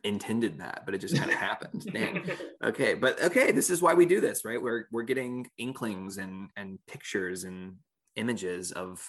[0.03, 1.85] intended that, but it just kind of happened.
[1.93, 2.29] Dang.
[2.63, 4.61] Okay, but okay, this is why we do this, right?
[4.61, 7.77] We're we're getting inklings and and pictures and
[8.15, 9.03] images of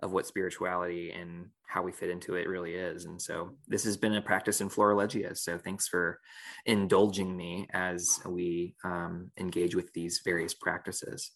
[0.00, 3.06] of what spirituality and how we fit into it really is.
[3.06, 5.36] And so this has been a practice in Florilegia.
[5.36, 6.20] So thanks for
[6.64, 11.32] indulging me as we um, engage with these various practices.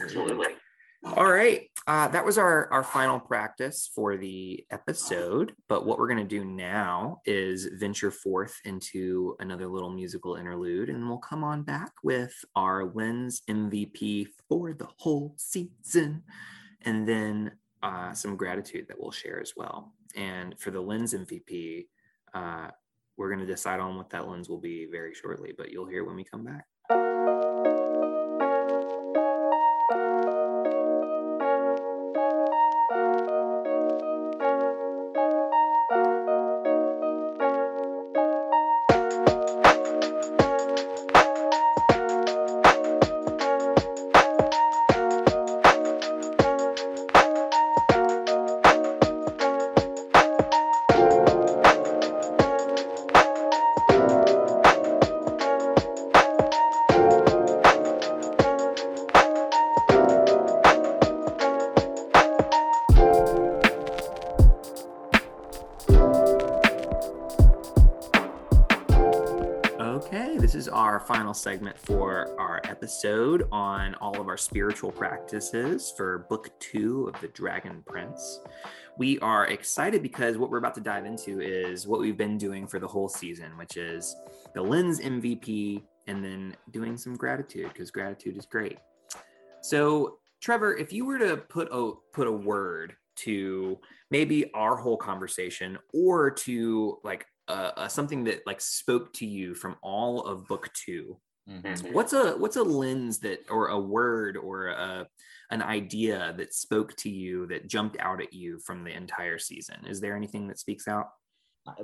[0.00, 0.48] Absolutely.
[1.04, 1.68] All right.
[1.88, 5.52] Uh, that was our, our final practice for the episode.
[5.68, 10.90] But what we're going to do now is venture forth into another little musical interlude,
[10.90, 16.22] and we'll come on back with our Lens MVP for the whole season,
[16.84, 17.52] and then
[17.82, 19.92] uh, some gratitude that we'll share as well.
[20.14, 21.86] And for the Lens MVP,
[22.34, 22.68] uh,
[23.16, 26.04] we're going to decide on what that lens will be very shortly, but you'll hear
[26.04, 26.66] when we come back.
[71.32, 77.18] Final segment for our episode on all of our spiritual practices for book two of
[77.22, 78.40] The Dragon Prince.
[78.98, 82.66] We are excited because what we're about to dive into is what we've been doing
[82.66, 84.14] for the whole season, which is
[84.54, 88.76] the lens MVP and then doing some gratitude because gratitude is great.
[89.62, 93.78] So, Trevor, if you were to put a put a word to
[94.10, 99.54] maybe our whole conversation or to like uh, uh, something that like spoke to you
[99.54, 101.92] from all of book 2 Mhm.
[101.92, 105.08] what's a what's a lens that or a word or a
[105.50, 109.84] an idea that spoke to you that jumped out at you from the entire season?
[109.86, 111.08] Is there anything that speaks out?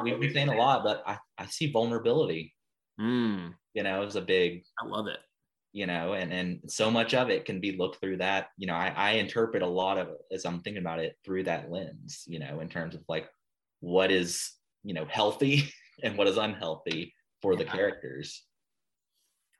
[0.00, 2.54] We've been saying a lot, but I, I see vulnerability,
[3.00, 5.18] mm, you know, as a big, i love it.
[5.72, 8.74] You know, and, and so much of it can be looked through that, you know,
[8.74, 12.24] I, I interpret a lot of it as I'm thinking about it through that lens,
[12.26, 13.28] you know, in terms of like
[13.80, 14.50] what is,
[14.88, 15.70] you know, healthy
[16.02, 17.12] and what is unhealthy
[17.42, 17.72] for the Yeah.
[17.72, 18.44] characters.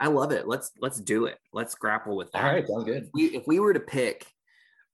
[0.01, 3.03] i love it let's let's do it let's grapple with that All right, sounds good.
[3.05, 4.27] if we, if we were to pick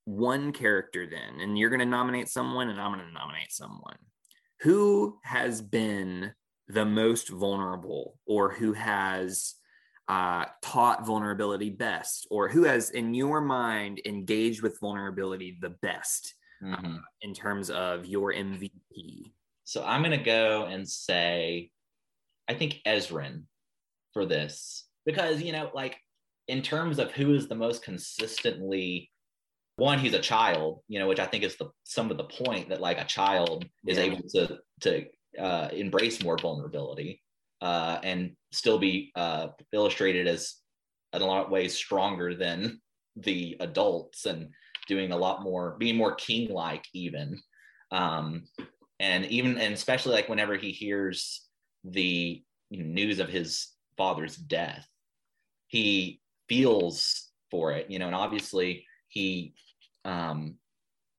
[0.05, 3.97] one character then and you're going to nominate someone and i'm going to nominate someone
[4.61, 6.33] who has been
[6.67, 9.55] the most vulnerable or who has
[10.07, 16.33] uh, taught vulnerability best or who has in your mind engaged with vulnerability the best
[16.63, 16.99] Mhm.
[17.21, 19.31] in terms of your mvp
[19.65, 21.71] So I'm gonna go and say,
[22.47, 23.43] I think Ezran
[24.13, 25.97] for this because you know, like
[26.47, 29.11] in terms of who is the most consistently
[29.77, 32.69] one, he's a child, you know, which I think is the some of the point
[32.69, 34.03] that like a child is Yeah.
[34.05, 35.05] able to to
[35.39, 37.21] uh, embrace more vulnerability
[37.61, 40.55] uh, and still be uh, illustrated as
[41.13, 42.81] in a lot of ways stronger than
[43.15, 44.49] the adults and
[44.87, 47.41] doing a lot more, being more king like even.
[47.91, 48.43] Um,
[48.99, 51.41] and even and especially like whenever he hears
[51.83, 54.87] the news of his father's death
[55.67, 56.19] he
[56.49, 59.53] feels for it you know and obviously he
[60.03, 60.55] um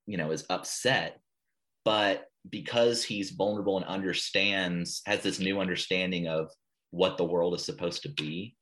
[0.07, 1.21] you know is upset.
[1.85, 6.51] But because he's vulnerable and understands has this new understanding of
[6.91, 8.57] what the world is supposed to be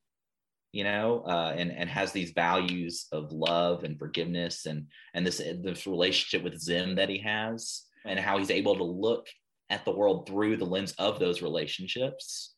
[0.73, 5.39] you know uh, and and has these values of love and forgiveness and and this
[5.39, 9.27] this relationship with zym that he has and how he's able to look
[9.71, 12.55] at the world through the lens of those relationships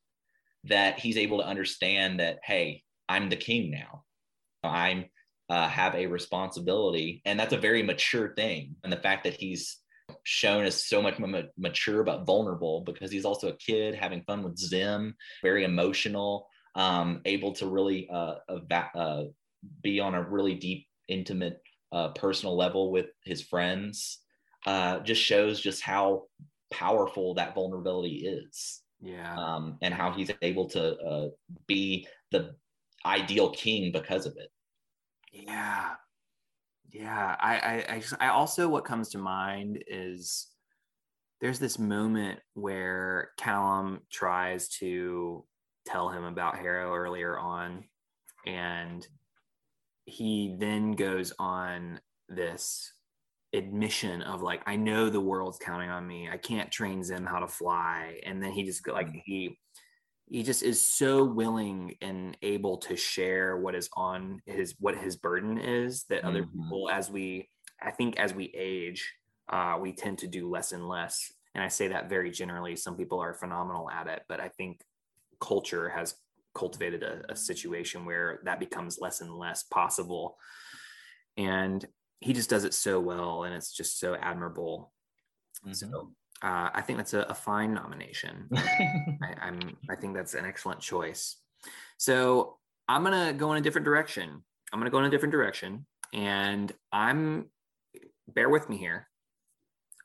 [0.64, 4.02] that he's able to understand that hey i'm the king now.
[4.64, 5.06] I'm
[5.48, 7.22] uh, have a responsibility.
[7.24, 8.76] And that's a very mature thing.
[8.82, 9.78] And the fact that he's
[10.24, 14.42] shown as so much ma- mature but vulnerable because he's also a kid having fun
[14.42, 18.36] with zym very emotional um, able to really uh,
[18.70, 19.22] uh,
[19.82, 21.60] be on a really deep intimate
[21.90, 24.20] uh, personal level with his friends
[24.66, 26.24] uh, just shows just how
[26.70, 31.28] powerful that vulnerability is yeah um, and how he's able to uh,
[31.66, 32.54] be the
[33.06, 34.50] ideal king because of it.
[35.32, 35.92] Yeah.
[36.90, 37.36] Yeah.
[37.40, 40.48] I, I, I just, I also, what comes to mind is
[41.40, 45.44] there's this moment where Callum tries to
[45.86, 47.84] tell him about Harrow earlier on.
[48.46, 49.06] And
[50.04, 52.92] he then goes on this
[53.56, 56.28] admission of like, I know the world's counting on me.
[56.30, 58.20] I can't train Zym how to fly.
[58.24, 59.58] And then he just like, he,
[60.28, 65.16] he just is so willing and able to share what is on his what his
[65.16, 66.52] burden is that other Mhm.
[66.52, 67.48] people as we
[67.80, 69.12] i think as we age
[69.48, 72.96] uh, we tend to do less and less and i say that very generally some
[72.96, 74.80] people are phenomenal at it but i think
[75.40, 76.16] culture has
[76.54, 80.36] cultivated a, a situation where that becomes less and less possible
[81.36, 81.86] and
[82.20, 84.92] he just does it so well and it's just so admirable
[85.72, 86.48] so mm-hmm.
[86.48, 88.48] uh, i think that's a, a fine nomination
[89.22, 91.36] I, I'm I think that's an excellent choice.
[91.98, 92.56] So
[92.88, 94.44] I'm gonna go in a different direction.
[94.72, 97.50] I'm gonna go in a different direction, and I'm
[98.28, 99.08] bear with me here.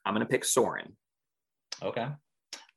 [0.05, 0.95] I'm gonna pick Soren.
[1.81, 2.07] okay.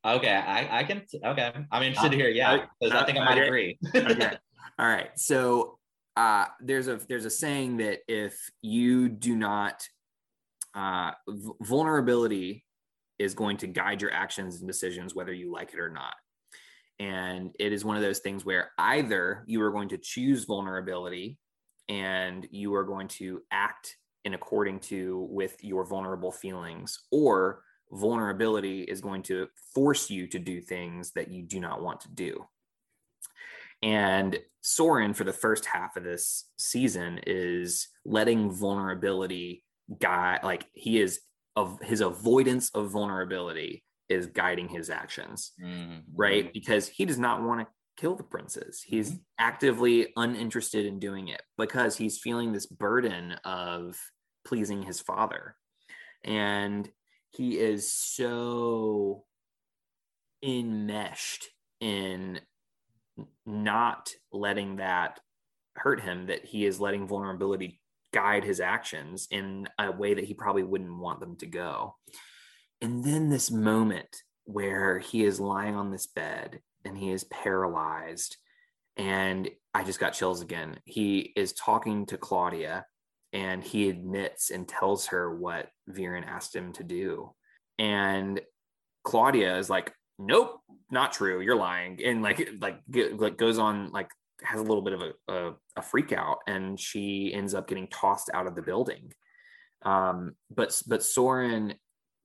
[0.06, 1.00] Okay, I, I can.
[1.24, 2.28] Okay, I'm interested uh, to hear.
[2.28, 3.46] Yeah, because I uh, think I might Okay.
[3.46, 3.78] agree.
[3.94, 4.32] Okay.
[4.78, 5.18] All right.
[5.18, 5.78] So
[6.16, 9.86] uh, there's a there's a saying that if you do not
[10.74, 11.12] uh,
[11.62, 12.64] vulnerability
[13.18, 16.14] is going to guide your actions and decisions whether you like it or not.
[16.98, 21.38] And it is one of those things where either you are going to choose vulnerability
[21.88, 27.62] and you are going to act in according to with your vulnerable feelings or
[27.92, 32.08] vulnerability is going to force you to do things that you do not want to
[32.10, 32.44] do.
[33.84, 39.62] And Soren, for the first half of this season, is letting vulnerability
[40.00, 41.20] guide, like he is
[41.54, 46.02] of his avoidance of vulnerability is guiding his actions, Mhm.
[46.14, 46.52] right?
[46.52, 48.82] Because he does not want to kill the princes.
[48.82, 54.00] He's actively uninterested in doing it because he's feeling this burden of
[54.44, 55.56] pleasing his father.
[56.24, 56.90] And
[57.30, 59.26] he is so
[60.42, 61.48] enmeshed
[61.80, 62.40] in
[63.46, 65.20] not letting that
[65.76, 67.80] hurt him that he is letting vulnerability
[68.12, 71.96] guide his actions in a way that he probably wouldn't want them to go.
[72.80, 78.36] And then this moment where he is lying on this bed and he is paralyzed
[78.96, 80.78] and I just got chills again.
[80.84, 82.86] He is talking to Claudia
[83.32, 87.34] and he admits and tells her what Viren asked him to do.
[87.78, 88.40] And
[89.02, 90.60] Claudia is like, "Nope,
[90.90, 91.40] not true.
[91.40, 92.80] You're lying." And like like
[93.16, 94.10] like goes on like
[94.42, 97.88] has a little bit of a, a, a freak out and she ends up getting
[97.88, 99.12] tossed out of the building.
[99.82, 101.74] Um, but but Soren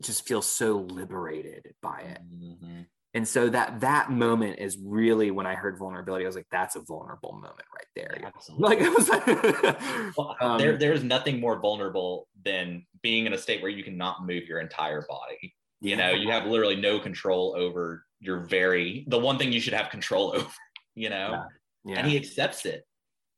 [0.02, 2.20] just feels so liberated by it.
[2.34, 2.86] Mhm.
[3.16, 6.76] And so that that moment is really when I heard vulnerability, I was like, that's
[6.76, 8.22] a vulnerable moment right there.
[8.36, 8.68] Absolutely.
[8.68, 9.26] Like I was like
[10.18, 14.26] Well, um, there, there's nothing more vulnerable than being in a state where you cannot
[14.26, 15.56] move your entire body.
[15.82, 19.74] You know, you have literally no control over your very the one thing you should
[19.74, 20.50] have control over.
[20.96, 21.46] You know,
[21.86, 22.00] yeah.
[22.00, 22.86] and he accepts it.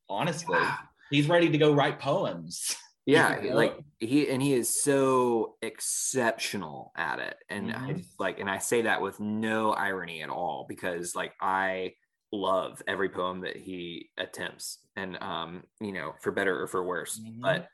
[0.10, 0.78] Honestly, Yeah.
[1.12, 2.76] he's ready to go write poems.
[3.08, 3.56] yeah you know?
[3.56, 7.98] like he and he is so exceptional at it and i Mhm.
[7.98, 11.94] just like and i say that with no irony at all because like i
[12.32, 17.20] love every poem that he attempts and um you know for better or for worse
[17.20, 17.42] Mhm.
[17.42, 17.68] but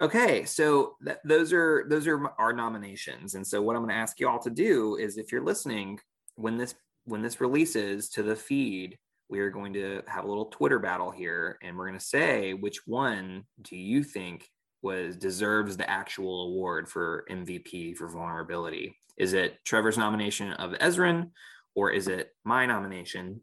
[0.00, 4.00] okay so th- those are those are our nominations and so what i'm going to
[4.00, 5.98] ask you all to do is if you're listening
[6.36, 8.96] when this when this releases to the feed
[9.28, 12.54] we are going to have a little twitter battle here and we're going to say
[12.54, 14.48] which one do you think
[14.82, 18.96] was deserves the actual award for mvp for vulnerability?
[19.16, 21.30] Is it trevor's nomination of ezran
[21.74, 23.40] or is it my nomination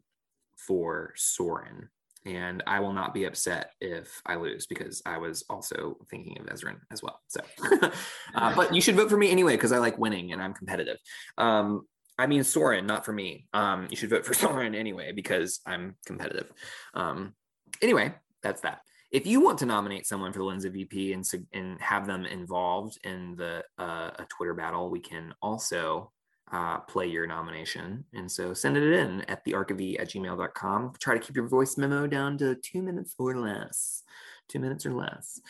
[0.56, 1.88] for soren
[2.26, 6.46] and I will not be upset if I lose because I was also thinking of
[6.46, 7.20] Ezran as well.
[7.28, 7.40] So,
[8.34, 10.98] uh, but you should vote for me anyway because I like winning and I'm competitive.
[11.38, 11.86] Um,
[12.18, 13.46] I mean Soren, not for me.
[13.54, 16.50] Um, you should vote for Soren anyway because I'm competitive.
[16.94, 17.34] Um,
[17.80, 18.80] anyway, that's that.
[19.12, 22.26] If you want to nominate someone for the Lens of VP and and have them
[22.26, 26.10] involved in the uh, a Twitter battle, we can also
[26.52, 28.04] uh, play your nomination.
[28.14, 30.92] And so send it in at thearchive at gmail.com.
[31.00, 34.02] Try to keep your voice memo down to two minutes or less.
[34.48, 35.40] Two minutes or less.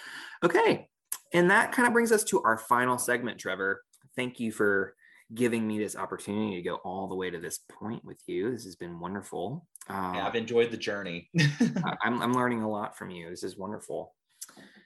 [0.42, 0.88] Okay.
[1.32, 3.82] And that kind of brings us to our final segment, Trevor.
[4.14, 4.94] Thank you for
[5.34, 8.52] giving me this opportunity to go all the way to this point with you.
[8.52, 9.66] This has been wonderful.
[9.88, 11.28] Um, Yeah, I've enjoyed the journey.
[12.02, 13.28] I'm, I'm learning a lot from you.
[13.28, 14.14] This is wonderful.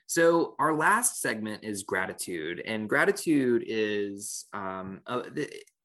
[0.07, 5.21] So our last segment is gratitude, and gratitude is um, uh,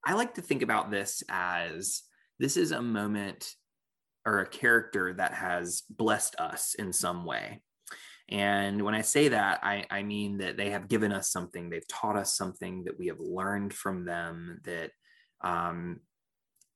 [0.07, 2.03] I like to think about this as
[2.39, 3.53] this is a moment
[4.24, 7.61] or a character that has blessed us in some way.
[8.28, 11.87] And when I say that, I, I mean that they have given us something, they've
[11.89, 14.93] taught us something that we have learned from them, that
[15.41, 16.01] um,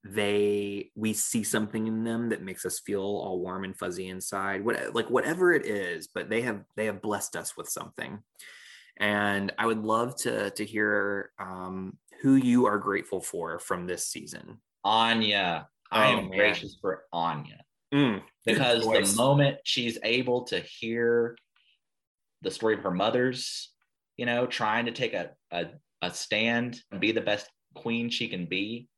[0.04, 4.64] they we see something in them that makes us feel all warm and fuzzy inside
[4.64, 8.18] what like whatever it is but they have they have blessed us with something
[8.96, 14.06] and i would love to to hear um who you are grateful for from this
[14.06, 16.38] season Aanya, I Oh, am man.
[16.38, 17.60] gracious for Aanya
[17.92, 21.36] Mm, because the moment she's able to hear
[22.42, 23.72] the story of her mother's,
[24.16, 25.66] you know, trying to take a, a,
[26.02, 28.88] a stand and be the best queen she can be.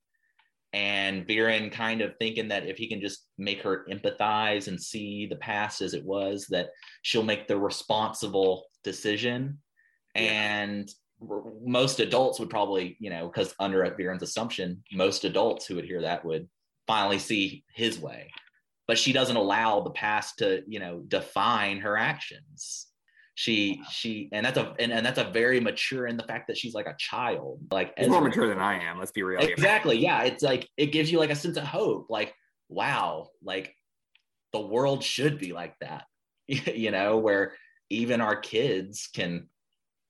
[0.75, 5.27] And Viren kind of thinking that if he can just make her empathize and see
[5.27, 6.69] the past as it was, that
[7.03, 9.59] she'll make the responsible decision.
[10.15, 10.23] Yeah.
[10.23, 10.91] And
[11.65, 16.03] most adults would probably, you know, because under Viren's assumption, most adults who would hear
[16.03, 16.49] that would
[16.87, 18.31] finally see his way.
[18.89, 22.89] But she doesn't allow the past to you know define her actions.
[23.35, 26.59] She she and that's a and, and that's a very mature in the fact that
[26.59, 29.97] she's like a child like he's more mature than i am let's be real exactly
[29.97, 32.35] yeah it's like it gives you like a sense of hope like
[32.69, 33.75] wow like
[34.53, 36.05] the world should be like that.
[36.49, 37.55] You know where
[37.89, 39.49] even our kids can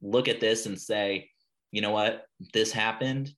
[0.03, 1.29] look at this and say
[1.73, 2.27] you know what?
[2.53, 3.33] This happened.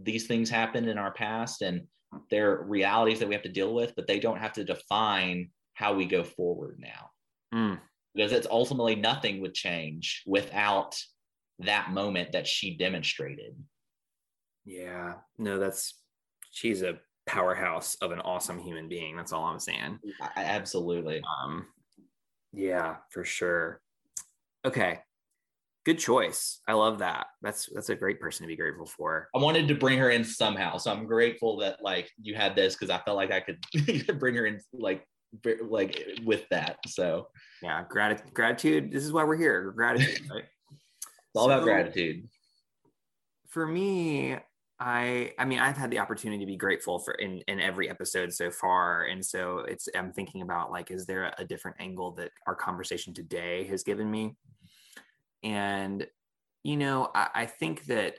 [0.00, 1.86] These things happened in our past and
[2.30, 5.94] they're realities that we have to deal with but they don't have to define how
[5.94, 7.10] we go forward now.
[7.54, 7.80] Mm,
[8.14, 10.96] because it's ultimately nothing would change without
[11.60, 13.56] that moment that she demonstrated.
[14.64, 15.14] Yeah.
[15.38, 15.94] No that's
[16.50, 19.16] she's a powerhouse of an awesome human being.
[19.16, 19.98] That's all i'm saying.
[20.36, 21.22] Absolutely.
[21.42, 21.66] Um,
[22.52, 23.80] yeah, for sure.
[24.64, 24.98] Okay,
[25.88, 26.60] good choice.
[26.68, 27.28] I love that.
[27.40, 29.28] That's that's a great person to be grateful for.
[29.34, 32.74] I wanted to bring her in somehow, so I'm grateful that like you had this
[32.74, 33.58] because I felt like I could
[34.18, 35.06] bring her in like
[35.62, 36.76] like with that.
[36.86, 37.28] So
[37.62, 38.34] yeah, gratitude.
[38.34, 38.92] Gratitude.
[38.92, 39.72] This is why we're here.
[39.72, 40.28] Gratitude.
[40.30, 40.44] Right?
[41.00, 42.28] it's all so, about gratitude.
[43.48, 44.36] For me,
[44.78, 48.34] I I mean I've had the opportunity to be grateful for in in every episode
[48.34, 52.30] so far and so it's I'm thinking about like is there a different angle that
[52.46, 54.36] our conversation today has given me
[55.42, 56.06] and
[56.64, 58.14] you know I, I think that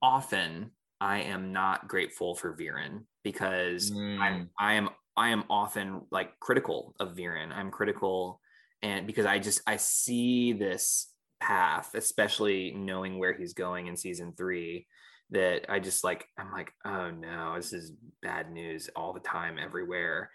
[0.00, 0.70] often
[1.00, 4.18] I am not grateful for Viren because mm.
[4.18, 8.40] I'm I am I am often like critical of Viren I'm critical
[8.82, 11.08] and because I just I see this
[11.40, 14.86] path especially knowing where he's going in season three
[15.32, 17.92] that I just like, I'm like, oh no, this is
[18.22, 20.30] bad news all the time, everywhere.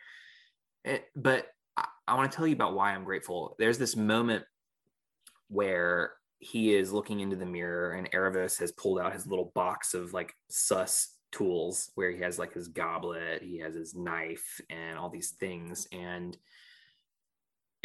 [0.83, 3.55] It, but I, I want to tell you about why I'm grateful.
[3.59, 4.43] There's this moment
[5.49, 9.93] where he is looking into the mirror and Aaravos has pulled out his little box
[9.93, 14.97] of like sus tools where he has like his goblet, he has his knife and
[14.97, 15.87] all these things.
[15.91, 16.37] And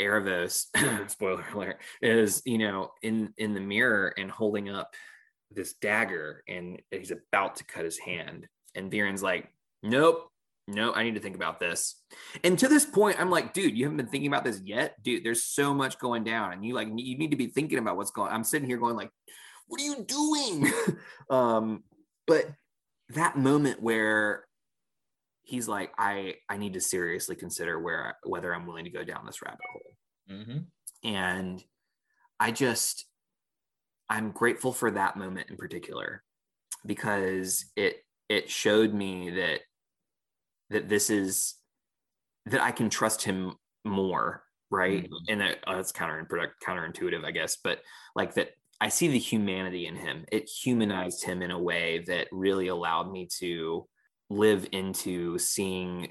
[0.01, 0.67] Aaravos,
[1.11, 4.95] spoiler alert, is, you know, in in the mirror and holding up
[5.51, 8.47] this dagger and he's about to cut his hand.
[8.75, 9.53] And Viren's like,
[9.83, 10.32] nope,
[10.69, 12.01] no, I need to think about this.
[12.45, 15.25] And to this point, I'm like, dude, you haven't been thinking about this yet, dude.
[15.25, 18.13] There's so much going down, and you like you need to be thinking about what's
[18.13, 18.33] going.
[18.33, 19.11] I'm sitting here going like,
[19.67, 20.73] what are you doing?
[21.31, 21.83] um,
[22.27, 22.47] but
[23.11, 24.45] that moment where
[25.43, 29.27] he's like, I I need to seriously consider where whether I'm willing to go down
[29.27, 30.39] this rabbit hole.
[30.39, 31.09] Mm-hmm.
[31.09, 31.65] And
[32.39, 33.05] I just
[34.09, 36.23] I'm grateful for that moment in particular
[36.87, 37.97] because it
[38.29, 39.61] it showed me that
[40.73, 41.55] that this is
[42.47, 43.55] that I can trust him
[43.85, 45.05] more, right?
[45.05, 45.33] Mm-hmm.
[45.33, 46.27] And it, uh, it's counter
[46.67, 47.79] counterintuitive, I guess, but
[48.17, 48.51] like that
[48.81, 50.25] I see the humanity in him.
[50.33, 53.87] It humanized him in a way that really allowed me to
[54.29, 56.09] live into seeing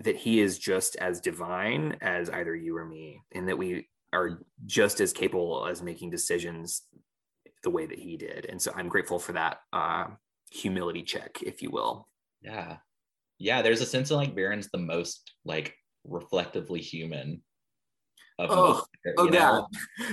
[0.00, 4.40] that he is just as divine as either you or me, and that we are
[4.66, 6.82] just as capable as making decisions
[7.62, 8.46] the way that he did.
[8.46, 10.06] And so I'm grateful for that uh,
[10.50, 12.08] humility check, if you will.
[12.42, 12.78] Yeah.
[13.38, 13.62] Yeah.
[13.62, 17.42] There's a sense of like Viren's the most like reflectively human.
[18.38, 18.86] Of oh, most,
[19.18, 19.64] oh God.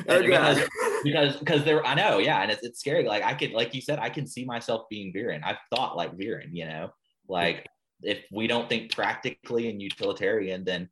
[0.08, 0.64] Oh God.
[1.04, 2.20] Because, because there, I know.
[2.20, 2.41] Yeah.
[2.41, 3.04] And it's, it's scary.
[3.04, 5.41] Like I could, like you said, I can see myself being Viren.
[5.44, 6.91] I've thought like Viren, you know,
[7.28, 7.68] like
[8.04, 10.88] if we don't think practically and utilitarian, then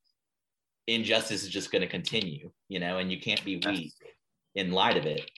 [0.85, 3.93] injustice is just going to continue, you know, and you can't be weak
[4.55, 5.31] in light of it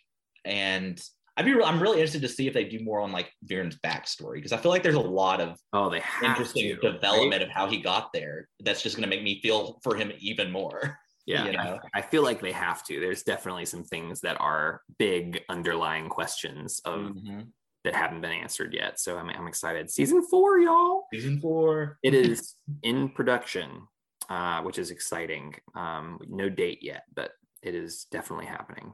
[0.45, 1.01] and
[1.35, 3.77] I'd be re- I'm really interested to see if they do more on like Viren's
[3.77, 7.41] backstory because I feel like there's a lot of oh they interesting to, development right?
[7.41, 8.47] of how he got there.
[8.59, 10.99] That's just going to make me feel for him even more.
[11.25, 11.79] Yeah, you know?
[11.95, 12.99] I feel like they have to.
[12.99, 17.43] There's definitely some things that are big underlying questions of mm-hmm.
[17.85, 18.99] that haven't been answered yet.
[18.99, 19.89] So I'm I'm excited.
[19.89, 21.05] Season four, y'all.
[21.13, 21.97] Season four.
[22.03, 23.83] It is in production,
[24.27, 25.55] uh, which is exciting.
[25.75, 27.31] Um, no date yet, but
[27.61, 28.91] it is definitely happening.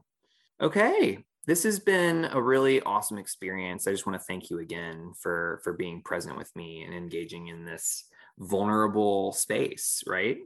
[0.62, 3.88] Okay, this has been a really awesome experience.
[3.88, 7.48] I just want to thank you again for for being present with me and engaging
[7.48, 8.04] in this
[8.38, 10.38] vulnerable space, right?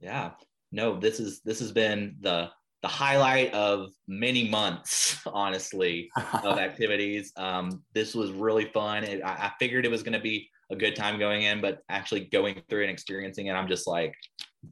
[0.00, 0.32] Yeah.
[0.72, 2.50] No, this is this has been the
[2.82, 6.10] the highlight of many months, honestly,
[6.42, 7.32] of activities.
[7.36, 9.04] Um, this was really fun.
[9.04, 11.82] It, I, I figured it was going to be a good time going in, but
[11.88, 14.14] actually going through and experiencing it, I'm just like,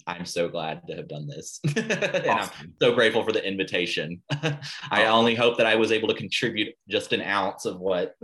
[0.06, 1.60] I'm so glad to have done this.
[1.76, 1.92] and
[2.26, 2.52] awesome.
[2.60, 4.22] I'm so grateful for the invitation.
[4.90, 8.14] I only hope that I was able to contribute just an ounce of what,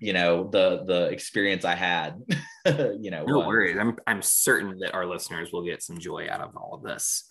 [0.00, 2.22] you know, the the experience I had.
[2.66, 3.76] you know, no worries.
[3.78, 7.28] I'm I'm certain that our listeners will get some joy out of all of this.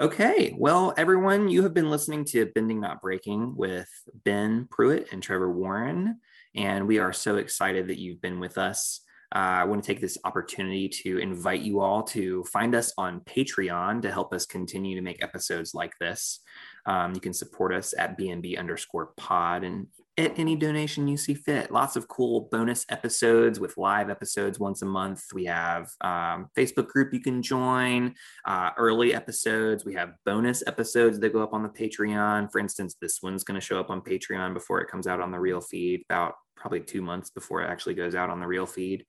[0.00, 3.88] Okay, well, everyone, you have been listening to Bending Not Breaking with
[4.24, 6.20] Ben Pruitt and Trevor Warren,
[6.54, 9.00] and we are so excited that you've been with us.
[9.34, 13.20] Uh, I want to take this opportunity to invite you all to find us on
[13.20, 16.40] Patreon to help us continue to make episodes like this.
[16.86, 19.86] Um, you can support us at BNB underscore pod and
[20.18, 21.70] at any donation you see fit.
[21.70, 25.22] Lots of cool bonus episodes with live episodes once a month.
[25.32, 28.14] We have um, Facebook group you can join,
[28.44, 29.84] uh, early episodes.
[29.84, 32.50] We have bonus episodes that go up on the Patreon.
[32.50, 35.30] For instance, this one's going to show up on Patreon before it comes out on
[35.30, 38.66] the real feed about probably two months before it actually goes out on the real
[38.66, 39.06] feed.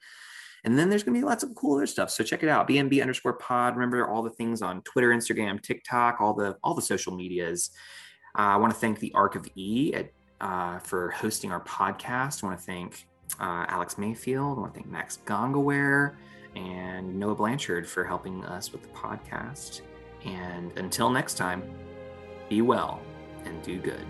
[0.63, 2.09] And then there's going to be lots of cool other stuff.
[2.09, 2.67] So check it out.
[2.67, 3.75] BNB underscore pod.
[3.75, 7.71] Remember all the things on Twitter, Instagram, TikTok, all the all the social medias.
[8.37, 10.11] Uh, I want to thank the Arc of E at,
[10.41, 12.43] uh, for hosting our podcast.
[12.43, 13.07] I want to thank
[13.39, 14.57] uh, Alex Mayfield.
[14.57, 16.15] I want to thank Max Gongaware
[16.55, 19.81] and Noah Blanchard for helping us with the podcast.
[20.25, 21.63] And until next time,
[22.49, 22.99] be well
[23.45, 24.05] and do good.